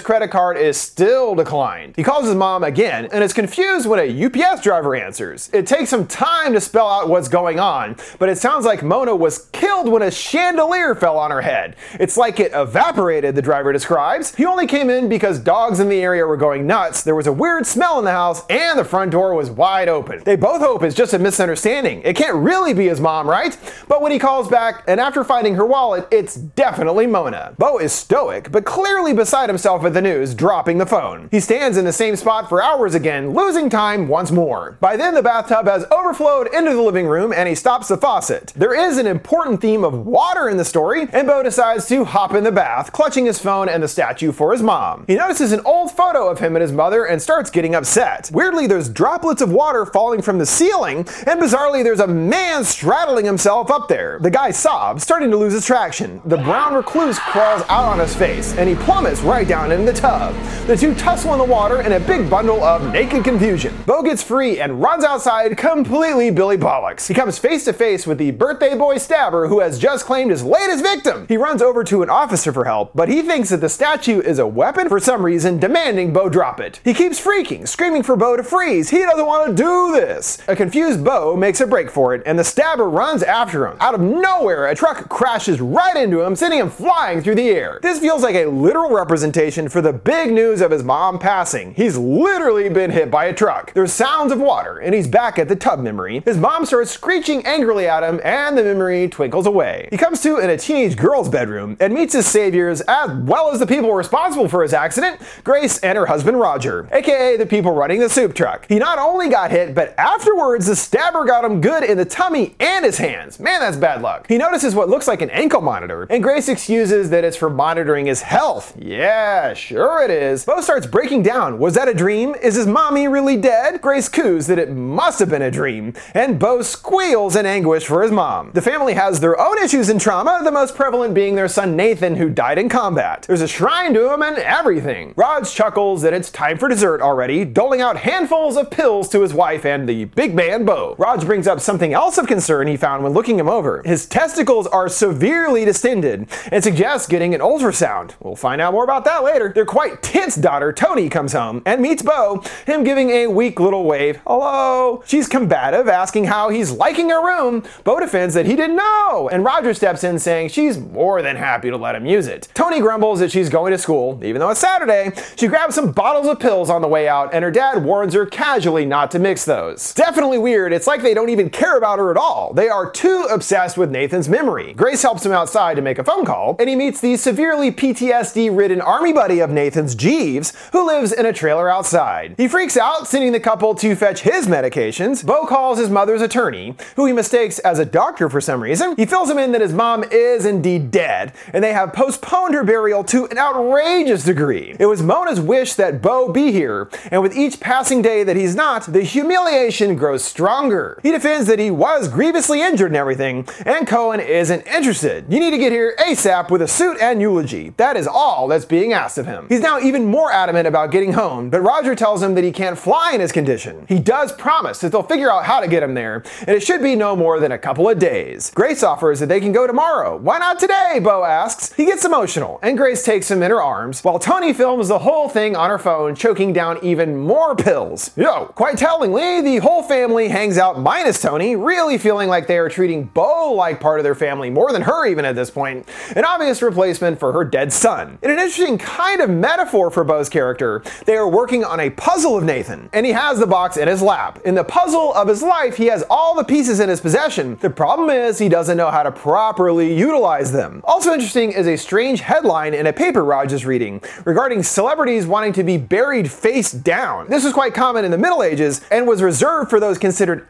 credit 0.00 0.28
card 0.28 0.56
is 0.56 0.76
still 0.76 1.34
declined. 1.34 1.94
He 1.96 2.04
calls 2.04 2.26
his 2.26 2.36
mom 2.36 2.62
again 2.62 3.08
and 3.12 3.24
is 3.24 3.32
confused 3.32 3.88
when 3.88 3.98
a 3.98 4.26
UPS 4.26 4.62
driver 4.62 4.94
answers. 4.94 5.50
It 5.52 5.66
takes 5.66 5.90
some 5.90 6.06
time 6.06 6.52
to 6.52 6.60
spell 6.60 6.88
out 6.88 7.08
what's 7.08 7.26
going 7.26 7.58
on, 7.58 7.96
but 8.20 8.28
it 8.28 8.38
sounds 8.38 8.64
like 8.64 8.84
Mona 8.84 9.16
was 9.16 9.46
killed 9.46 9.88
when 9.88 10.02
a 10.02 10.10
chandelier 10.12 10.94
fell 10.94 11.18
on 11.18 11.32
her 11.32 11.42
head. 11.42 11.74
It's 11.94 12.16
like 12.16 12.38
it 12.38 12.52
evaporated, 12.54 13.34
the 13.34 13.42
driver 13.42 13.72
describes. 13.72 14.32
He 14.36 14.46
only 14.46 14.68
came 14.68 14.88
in 14.88 15.08
because 15.08 15.40
dogs 15.40 15.80
in 15.80 15.88
the 15.88 16.00
area 16.00 16.24
were 16.24 16.36
going 16.36 16.64
nuts, 16.64 17.02
there 17.02 17.16
was 17.16 17.26
a 17.26 17.32
weird 17.32 17.66
smell 17.66 17.98
in 17.98 18.04
the 18.04 18.12
house, 18.12 18.46
and 18.48 18.78
the 18.78 18.84
front 18.84 19.10
door 19.10 19.34
was 19.34 19.50
wide 19.50 19.88
open. 19.88 20.22
They 20.22 20.36
both 20.36 20.60
hope 20.60 20.84
it's 20.84 20.94
just 20.94 21.12
a 21.12 21.18
misunderstanding. 21.18 21.93
It 22.02 22.16
can't 22.16 22.36
really 22.36 22.74
be 22.74 22.88
his 22.88 23.00
mom, 23.00 23.28
right? 23.28 23.56
But 23.88 24.02
when 24.02 24.12
he 24.12 24.18
calls 24.18 24.48
back, 24.48 24.84
and 24.86 25.00
after 25.00 25.24
finding 25.24 25.54
her 25.54 25.66
wallet, 25.66 26.06
it's 26.10 26.34
definitely 26.34 27.06
Mona. 27.06 27.54
Beau 27.58 27.78
is 27.78 27.92
stoic, 27.92 28.50
but 28.50 28.64
clearly 28.64 29.12
beside 29.12 29.48
himself 29.48 29.84
at 29.84 29.94
the 29.94 30.02
news, 30.02 30.34
dropping 30.34 30.78
the 30.78 30.86
phone. 30.86 31.28
He 31.30 31.40
stands 31.40 31.76
in 31.76 31.84
the 31.84 31.92
same 31.92 32.16
spot 32.16 32.48
for 32.48 32.62
hours 32.62 32.94
again, 32.94 33.34
losing 33.34 33.68
time 33.68 34.08
once 34.08 34.30
more. 34.30 34.76
By 34.80 34.96
then, 34.96 35.14
the 35.14 35.22
bathtub 35.22 35.66
has 35.66 35.84
overflowed 35.90 36.48
into 36.52 36.72
the 36.72 36.82
living 36.82 37.06
room, 37.06 37.32
and 37.32 37.48
he 37.48 37.54
stops 37.54 37.88
the 37.88 37.96
faucet. 37.96 38.52
There 38.56 38.74
is 38.74 38.98
an 38.98 39.06
important 39.06 39.60
theme 39.60 39.84
of 39.84 40.06
water 40.06 40.48
in 40.48 40.56
the 40.56 40.64
story, 40.64 41.06
and 41.12 41.26
Beau 41.26 41.42
decides 41.42 41.86
to 41.88 42.04
hop 42.04 42.34
in 42.34 42.44
the 42.44 42.52
bath, 42.52 42.92
clutching 42.92 43.26
his 43.26 43.38
phone 43.38 43.68
and 43.68 43.82
the 43.82 43.88
statue 43.88 44.32
for 44.32 44.52
his 44.52 44.62
mom. 44.62 45.04
He 45.06 45.14
notices 45.14 45.52
an 45.52 45.60
old 45.64 45.90
photo 45.90 46.28
of 46.28 46.38
him 46.38 46.56
and 46.56 46.62
his 46.62 46.72
mother 46.72 47.04
and 47.04 47.20
starts 47.20 47.50
getting 47.50 47.74
upset. 47.74 48.30
Weirdly, 48.32 48.66
there's 48.66 48.88
droplets 48.88 49.42
of 49.42 49.52
water 49.52 49.86
falling 49.86 50.22
from 50.22 50.38
the 50.38 50.46
ceiling, 50.46 50.98
and 51.26 51.40
bizarrely, 51.40 51.83
there's 51.84 52.00
a 52.00 52.06
man 52.06 52.64
straddling 52.64 53.24
himself 53.24 53.70
up 53.70 53.88
there. 53.88 54.18
The 54.20 54.30
guy 54.30 54.50
sobs, 54.50 55.02
starting 55.02 55.30
to 55.30 55.36
lose 55.36 55.52
his 55.52 55.66
traction. 55.66 56.20
The 56.24 56.38
brown 56.38 56.74
recluse 56.74 57.18
crawls 57.18 57.62
out 57.68 57.84
on 57.84 57.98
his 57.98 58.14
face, 58.14 58.56
and 58.56 58.68
he 58.68 58.74
plummets 58.74 59.20
right 59.20 59.46
down 59.46 59.70
in 59.72 59.84
the 59.84 59.92
tub. 59.92 60.34
The 60.66 60.76
two 60.76 60.94
tussle 60.94 61.32
in 61.32 61.38
the 61.38 61.44
water 61.44 61.82
in 61.82 61.92
a 61.92 62.00
big 62.00 62.30
bundle 62.30 62.62
of 62.64 62.92
naked 62.92 63.24
confusion. 63.24 63.76
Beau 63.86 64.02
gets 64.02 64.22
free 64.22 64.60
and 64.60 64.80
runs 64.80 65.04
outside 65.04 65.56
completely 65.56 66.30
Billy 66.30 66.56
Bollocks. 66.56 67.06
He 67.06 67.14
comes 67.14 67.38
face 67.38 67.64
to 67.66 67.72
face 67.72 68.06
with 68.06 68.18
the 68.18 68.30
birthday 68.30 68.74
boy 68.74 68.98
stabber 68.98 69.48
who 69.48 69.60
has 69.60 69.78
just 69.78 70.06
claimed 70.06 70.30
his 70.30 70.42
latest 70.42 70.82
victim. 70.82 71.26
He 71.28 71.36
runs 71.36 71.60
over 71.60 71.84
to 71.84 72.02
an 72.02 72.10
officer 72.10 72.52
for 72.52 72.64
help, 72.64 72.92
but 72.94 73.08
he 73.08 73.22
thinks 73.22 73.50
that 73.50 73.60
the 73.60 73.68
statue 73.68 74.20
is 74.20 74.38
a 74.38 74.46
weapon 74.46 74.88
for 74.88 75.00
some 75.00 75.24
reason, 75.24 75.58
demanding 75.58 76.12
Beau 76.12 76.28
drop 76.28 76.60
it. 76.60 76.80
He 76.84 76.94
keeps 76.94 77.20
freaking, 77.20 77.68
screaming 77.68 78.02
for 78.02 78.16
Beau 78.16 78.36
to 78.36 78.42
freeze. 78.42 78.90
He 78.90 79.00
doesn't 79.00 79.26
want 79.26 79.48
to 79.48 79.62
do 79.62 79.92
this. 79.92 80.38
A 80.48 80.56
confused 80.56 81.04
Beau 81.04 81.36
makes 81.36 81.60
a 81.60 81.66
for 81.74 82.14
it, 82.14 82.22
and 82.24 82.38
the 82.38 82.44
stabber 82.44 82.88
runs 82.88 83.24
after 83.24 83.66
him. 83.66 83.76
Out 83.80 83.94
of 83.94 84.00
nowhere, 84.00 84.68
a 84.68 84.76
truck 84.76 85.08
crashes 85.08 85.60
right 85.60 85.96
into 85.96 86.22
him, 86.22 86.36
sending 86.36 86.60
him 86.60 86.70
flying 86.70 87.20
through 87.20 87.34
the 87.34 87.48
air. 87.48 87.80
This 87.82 87.98
feels 87.98 88.22
like 88.22 88.36
a 88.36 88.46
literal 88.46 88.90
representation 88.90 89.68
for 89.68 89.80
the 89.80 89.92
big 89.92 90.32
news 90.32 90.60
of 90.60 90.70
his 90.70 90.84
mom 90.84 91.18
passing. 91.18 91.74
He's 91.74 91.98
literally 91.98 92.68
been 92.68 92.92
hit 92.92 93.10
by 93.10 93.24
a 93.24 93.34
truck. 93.34 93.72
There's 93.74 93.92
sounds 93.92 94.30
of 94.30 94.38
water, 94.38 94.78
and 94.78 94.94
he's 94.94 95.08
back 95.08 95.36
at 95.36 95.48
the 95.48 95.56
tub 95.56 95.80
memory. 95.80 96.20
His 96.24 96.36
mom 96.36 96.64
starts 96.64 96.92
screeching 96.92 97.44
angrily 97.44 97.88
at 97.88 98.04
him, 98.04 98.20
and 98.22 98.56
the 98.56 98.62
memory 98.62 99.08
twinkles 99.08 99.46
away. 99.46 99.88
He 99.90 99.96
comes 99.96 100.20
to 100.22 100.38
in 100.38 100.50
a 100.50 100.56
teenage 100.56 100.96
girl's 100.96 101.28
bedroom 101.28 101.76
and 101.80 101.92
meets 101.92 102.14
his 102.14 102.26
saviors 102.26 102.82
as 102.82 103.10
well 103.24 103.50
as 103.50 103.58
the 103.58 103.66
people 103.66 103.92
responsible 103.92 104.48
for 104.48 104.62
his 104.62 104.72
accident, 104.72 105.20
Grace 105.42 105.78
and 105.80 105.98
her 105.98 106.06
husband 106.06 106.38
Roger, 106.38 106.88
aka 106.92 107.36
the 107.36 107.46
people 107.46 107.72
running 107.72 107.98
the 107.98 108.08
soup 108.08 108.34
truck. 108.34 108.66
He 108.68 108.78
not 108.78 108.98
only 108.98 109.28
got 109.28 109.50
hit, 109.50 109.74
but 109.74 109.98
afterwards 109.98 110.66
the 110.66 110.76
stabber 110.76 111.24
got 111.24 111.44
him 111.44 111.60
good 111.64 111.82
in 111.82 111.96
the 111.96 112.04
tummy 112.04 112.54
and 112.60 112.84
his 112.84 112.98
hands. 112.98 113.40
Man, 113.40 113.58
that's 113.58 113.78
bad 113.78 114.02
luck. 114.02 114.26
He 114.28 114.36
notices 114.36 114.74
what 114.74 114.90
looks 114.90 115.08
like 115.08 115.22
an 115.22 115.30
ankle 115.30 115.62
monitor, 115.62 116.06
and 116.10 116.22
Grace 116.22 116.46
excuses 116.46 117.08
that 117.08 117.24
it's 117.24 117.38
for 117.38 117.48
monitoring 117.48 118.04
his 118.04 118.20
health. 118.20 118.76
Yeah, 118.78 119.54
sure 119.54 120.04
it 120.04 120.10
is. 120.10 120.44
Beau 120.44 120.60
starts 120.60 120.86
breaking 120.86 121.22
down. 121.22 121.58
Was 121.58 121.72
that 121.72 121.88
a 121.88 121.94
dream? 121.94 122.34
Is 122.42 122.56
his 122.56 122.66
mommy 122.66 123.08
really 123.08 123.38
dead? 123.38 123.80
Grace 123.80 124.10
coos 124.10 124.46
that 124.48 124.58
it 124.58 124.72
must 124.72 125.18
have 125.20 125.30
been 125.30 125.40
a 125.40 125.50
dream, 125.50 125.94
and 126.12 126.38
Beau 126.38 126.60
squeals 126.60 127.34
in 127.34 127.46
anguish 127.46 127.86
for 127.86 128.02
his 128.02 128.12
mom. 128.12 128.50
The 128.52 128.60
family 128.60 128.92
has 128.92 129.20
their 129.20 129.40
own 129.40 129.56
issues 129.56 129.88
and 129.88 129.98
trauma, 129.98 130.42
the 130.44 130.52
most 130.52 130.74
prevalent 130.74 131.14
being 131.14 131.34
their 131.34 131.48
son 131.48 131.76
Nathan, 131.76 132.16
who 132.16 132.28
died 132.28 132.58
in 132.58 132.68
combat. 132.68 133.22
There's 133.22 133.40
a 133.40 133.48
shrine 133.48 133.94
to 133.94 134.12
him 134.12 134.22
and 134.22 134.36
everything. 134.36 135.14
Raj 135.16 135.50
chuckles 135.50 136.02
that 136.02 136.12
it's 136.12 136.30
time 136.30 136.58
for 136.58 136.68
dessert 136.68 137.00
already, 137.00 137.46
doling 137.46 137.80
out 137.80 137.96
handfuls 137.96 138.58
of 138.58 138.70
pills 138.70 139.08
to 139.08 139.22
his 139.22 139.32
wife 139.32 139.64
and 139.64 139.88
the 139.88 140.04
big 140.04 140.34
man 140.34 140.66
Beau. 140.66 140.94
Raj 140.98 141.24
brings 141.24 141.46
up 141.46 141.53
something 141.60 141.92
else 141.92 142.18
of 142.18 142.26
concern 142.26 142.66
he 142.66 142.76
found 142.76 143.02
when 143.02 143.12
looking 143.12 143.38
him 143.38 143.48
over. 143.48 143.82
His 143.84 144.06
testicles 144.06 144.66
are 144.66 144.88
severely 144.88 145.64
distended 145.64 146.28
and 146.50 146.62
suggests 146.62 147.06
getting 147.08 147.34
an 147.34 147.40
ultrasound. 147.40 148.12
We'll 148.20 148.36
find 148.36 148.60
out 148.60 148.72
more 148.72 148.84
about 148.84 149.04
that 149.04 149.24
later. 149.24 149.52
Their 149.52 149.66
quite 149.66 150.02
tense 150.02 150.36
daughter, 150.36 150.72
Toni, 150.72 151.08
comes 151.08 151.32
home 151.32 151.62
and 151.66 151.80
meets 151.80 152.02
Beau, 152.02 152.42
him 152.66 152.84
giving 152.84 153.10
a 153.10 153.26
weak 153.26 153.60
little 153.60 153.84
wave. 153.84 154.20
Hello. 154.26 155.02
She's 155.06 155.28
combative, 155.28 155.88
asking 155.88 156.24
how 156.24 156.48
he's 156.48 156.70
liking 156.70 157.10
her 157.10 157.24
room. 157.24 157.62
Beau 157.84 158.00
defends 158.00 158.34
that 158.34 158.46
he 158.46 158.56
didn't 158.56 158.76
know, 158.76 159.28
and 159.30 159.44
Roger 159.44 159.74
steps 159.74 160.04
in 160.04 160.18
saying 160.18 160.48
she's 160.48 160.78
more 160.78 161.22
than 161.22 161.36
happy 161.36 161.70
to 161.70 161.76
let 161.76 161.94
him 161.94 162.06
use 162.06 162.26
it. 162.26 162.48
Toni 162.54 162.80
grumbles 162.80 163.20
that 163.20 163.30
she's 163.30 163.48
going 163.48 163.72
to 163.72 163.78
school, 163.78 164.20
even 164.22 164.40
though 164.40 164.50
it's 164.50 164.60
Saturday. 164.60 165.12
She 165.36 165.48
grabs 165.48 165.74
some 165.74 165.92
bottles 165.92 166.26
of 166.26 166.38
pills 166.40 166.70
on 166.70 166.82
the 166.82 166.88
way 166.88 167.08
out, 167.08 167.32
and 167.32 167.44
her 167.44 167.50
dad 167.50 167.84
warns 167.84 168.14
her 168.14 168.26
casually 168.26 168.86
not 168.86 169.10
to 169.12 169.18
mix 169.18 169.44
those. 169.44 169.94
Definitely 169.94 170.38
weird. 170.38 170.72
It's 170.72 170.86
like 170.86 171.02
they 171.02 171.14
don't 171.14 171.30
even 171.30 171.43
care 171.50 171.76
about 171.76 171.98
her 171.98 172.10
at 172.10 172.16
all. 172.16 172.52
They 172.52 172.68
are 172.68 172.90
too 172.90 173.26
obsessed 173.30 173.76
with 173.76 173.90
Nathan's 173.90 174.28
memory. 174.28 174.72
Grace 174.74 175.02
helps 175.02 175.24
him 175.24 175.32
outside 175.32 175.74
to 175.76 175.82
make 175.82 175.98
a 175.98 176.04
phone 176.04 176.24
call, 176.24 176.56
and 176.58 176.68
he 176.68 176.76
meets 176.76 177.00
the 177.00 177.16
severely 177.16 177.70
PTSD 177.70 178.56
ridden 178.56 178.80
army 178.80 179.12
buddy 179.12 179.40
of 179.40 179.50
Nathan's, 179.50 179.94
Jeeves, 179.94 180.52
who 180.72 180.86
lives 180.86 181.12
in 181.12 181.26
a 181.26 181.32
trailer 181.32 181.68
outside. 181.70 182.34
He 182.36 182.48
freaks 182.48 182.76
out, 182.76 183.06
sending 183.06 183.32
the 183.32 183.40
couple 183.40 183.74
to 183.76 183.96
fetch 183.96 184.20
his 184.20 184.46
medications. 184.46 185.24
Beau 185.24 185.46
calls 185.46 185.78
his 185.78 185.90
mother's 185.90 186.22
attorney, 186.22 186.76
who 186.96 187.06
he 187.06 187.12
mistakes 187.12 187.58
as 187.60 187.78
a 187.78 187.84
doctor 187.84 188.28
for 188.28 188.40
some 188.40 188.62
reason. 188.62 188.94
He 188.96 189.06
fills 189.06 189.30
him 189.30 189.38
in 189.38 189.52
that 189.52 189.60
his 189.60 189.72
mom 189.72 190.04
is 190.10 190.46
indeed 190.46 190.90
dead, 190.90 191.32
and 191.52 191.62
they 191.62 191.72
have 191.72 191.92
postponed 191.92 192.54
her 192.54 192.64
burial 192.64 193.04
to 193.04 193.26
an 193.26 193.38
outrageous 193.38 194.24
degree. 194.24 194.76
It 194.78 194.86
was 194.86 195.02
Mona's 195.02 195.40
wish 195.40 195.74
that 195.74 196.02
Beau 196.02 196.30
be 196.30 196.52
here, 196.52 196.88
and 197.10 197.22
with 197.22 197.36
each 197.36 197.60
passing 197.60 198.02
day 198.02 198.22
that 198.22 198.36
he's 198.36 198.54
not, 198.54 198.84
the 198.84 199.02
humiliation 199.02 199.96
grows 199.96 200.24
stronger. 200.24 201.00
He 201.02 201.10
defends 201.10 201.33
that 201.42 201.58
he 201.58 201.70
was 201.70 202.08
grievously 202.08 202.62
injured 202.62 202.90
and 202.90 202.96
everything, 202.96 203.46
and 203.66 203.86
Cohen 203.86 204.20
isn't 204.20 204.66
interested. 204.66 205.24
You 205.28 205.40
need 205.40 205.50
to 205.50 205.58
get 205.58 205.72
here 205.72 205.96
ASAP 205.98 206.50
with 206.50 206.62
a 206.62 206.68
suit 206.68 206.96
and 207.00 207.20
eulogy. 207.20 207.70
That 207.76 207.96
is 207.96 208.06
all 208.06 208.46
that's 208.48 208.64
being 208.64 208.92
asked 208.92 209.18
of 209.18 209.26
him. 209.26 209.46
He's 209.48 209.60
now 209.60 209.80
even 209.80 210.06
more 210.06 210.32
adamant 210.32 210.68
about 210.68 210.92
getting 210.92 211.12
home, 211.12 211.50
but 211.50 211.60
Roger 211.60 211.94
tells 211.94 212.22
him 212.22 212.34
that 212.36 212.44
he 212.44 212.52
can't 212.52 212.78
fly 212.78 213.12
in 213.12 213.20
his 213.20 213.32
condition. 213.32 213.84
He 213.88 213.98
does 213.98 214.32
promise 214.32 214.78
that 214.80 214.92
they'll 214.92 215.02
figure 215.02 215.30
out 215.30 215.44
how 215.44 215.60
to 215.60 215.68
get 215.68 215.82
him 215.82 215.94
there, 215.94 216.22
and 216.40 216.50
it 216.50 216.62
should 216.62 216.82
be 216.82 216.94
no 216.94 217.16
more 217.16 217.40
than 217.40 217.52
a 217.52 217.58
couple 217.58 217.88
of 217.88 217.98
days. 217.98 218.52
Grace 218.54 218.82
offers 218.82 219.20
that 219.20 219.28
they 219.28 219.40
can 219.40 219.52
go 219.52 219.66
tomorrow. 219.66 220.16
Why 220.16 220.38
not 220.38 220.58
today? 220.60 221.00
Beau 221.02 221.24
asks. 221.24 221.72
He 221.72 221.86
gets 221.86 222.04
emotional, 222.04 222.60
and 222.62 222.78
Grace 222.78 223.04
takes 223.04 223.30
him 223.30 223.42
in 223.42 223.50
her 223.50 223.62
arms, 223.62 224.04
while 224.04 224.18
Toni 224.18 224.52
films 224.52 224.88
the 224.88 225.00
whole 225.00 225.28
thing 225.28 225.56
on 225.56 225.70
her 225.70 225.78
phone, 225.78 226.14
choking 226.14 226.52
down 226.52 226.78
even 226.82 227.16
more 227.16 227.56
pills. 227.56 228.10
Yo, 228.16 228.46
quite 228.54 228.78
tellingly, 228.78 229.40
the 229.40 229.58
whole 229.58 229.82
family 229.82 230.28
hangs 230.28 230.58
out 230.58 230.78
minus 230.78 231.20
Toni, 231.24 231.56
really 231.56 231.96
feeling 231.96 232.28
like 232.28 232.46
they 232.46 232.58
are 232.58 232.68
treating 232.68 233.04
Beau 233.04 233.54
like 233.54 233.80
part 233.80 233.98
of 233.98 234.04
their 234.04 234.14
family 234.14 234.50
more 234.50 234.72
than 234.72 234.82
her 234.82 235.06
even 235.06 235.24
at 235.24 235.34
this 235.34 235.50
point, 235.50 235.88
an 236.14 236.22
obvious 236.22 236.60
replacement 236.60 237.18
for 237.18 237.32
her 237.32 237.44
dead 237.44 237.72
son. 237.72 238.18
In 238.22 238.30
an 238.30 238.38
interesting 238.38 238.76
kind 238.76 239.22
of 239.22 239.30
metaphor 239.30 239.90
for 239.90 240.04
Beau's 240.04 240.28
character, 240.28 240.82
they 241.06 241.16
are 241.16 241.26
working 241.26 241.64
on 241.64 241.80
a 241.80 241.88
puzzle 241.88 242.36
of 242.36 242.44
Nathan, 242.44 242.90
and 242.92 243.06
he 243.06 243.12
has 243.12 243.38
the 243.38 243.46
box 243.46 243.78
in 243.78 243.88
his 243.88 244.02
lap. 244.02 244.38
In 244.44 244.54
the 244.54 244.64
puzzle 244.64 245.14
of 245.14 245.26
his 245.26 245.42
life, 245.42 245.78
he 245.78 245.86
has 245.86 246.04
all 246.10 246.34
the 246.34 246.44
pieces 246.44 246.78
in 246.78 246.90
his 246.90 247.00
possession. 247.00 247.56
The 247.62 247.70
problem 247.70 248.10
is 248.10 248.38
he 248.38 248.50
doesn't 248.50 248.76
know 248.76 248.90
how 248.90 249.02
to 249.02 249.10
properly 249.10 249.96
utilize 249.96 250.52
them. 250.52 250.82
Also 250.84 251.14
interesting 251.14 251.52
is 251.52 251.66
a 251.66 251.78
strange 251.78 252.20
headline 252.20 252.74
in 252.74 252.86
a 252.86 252.92
paper 252.92 253.24
Raj 253.24 253.50
is 253.50 253.64
reading 253.64 254.02
regarding 254.26 254.62
celebrities 254.62 255.26
wanting 255.26 255.54
to 255.54 255.64
be 255.64 255.78
buried 255.78 256.30
face 256.30 256.70
down. 256.70 257.30
This 257.30 257.44
was 257.44 257.54
quite 257.54 257.72
common 257.72 258.04
in 258.04 258.10
the 258.10 258.18
Middle 258.18 258.42
Ages 258.42 258.82
and 258.90 259.06
was 259.06 259.22
reserved 259.22 259.70
for 259.70 259.80
those 259.80 259.96
considered 259.96 260.46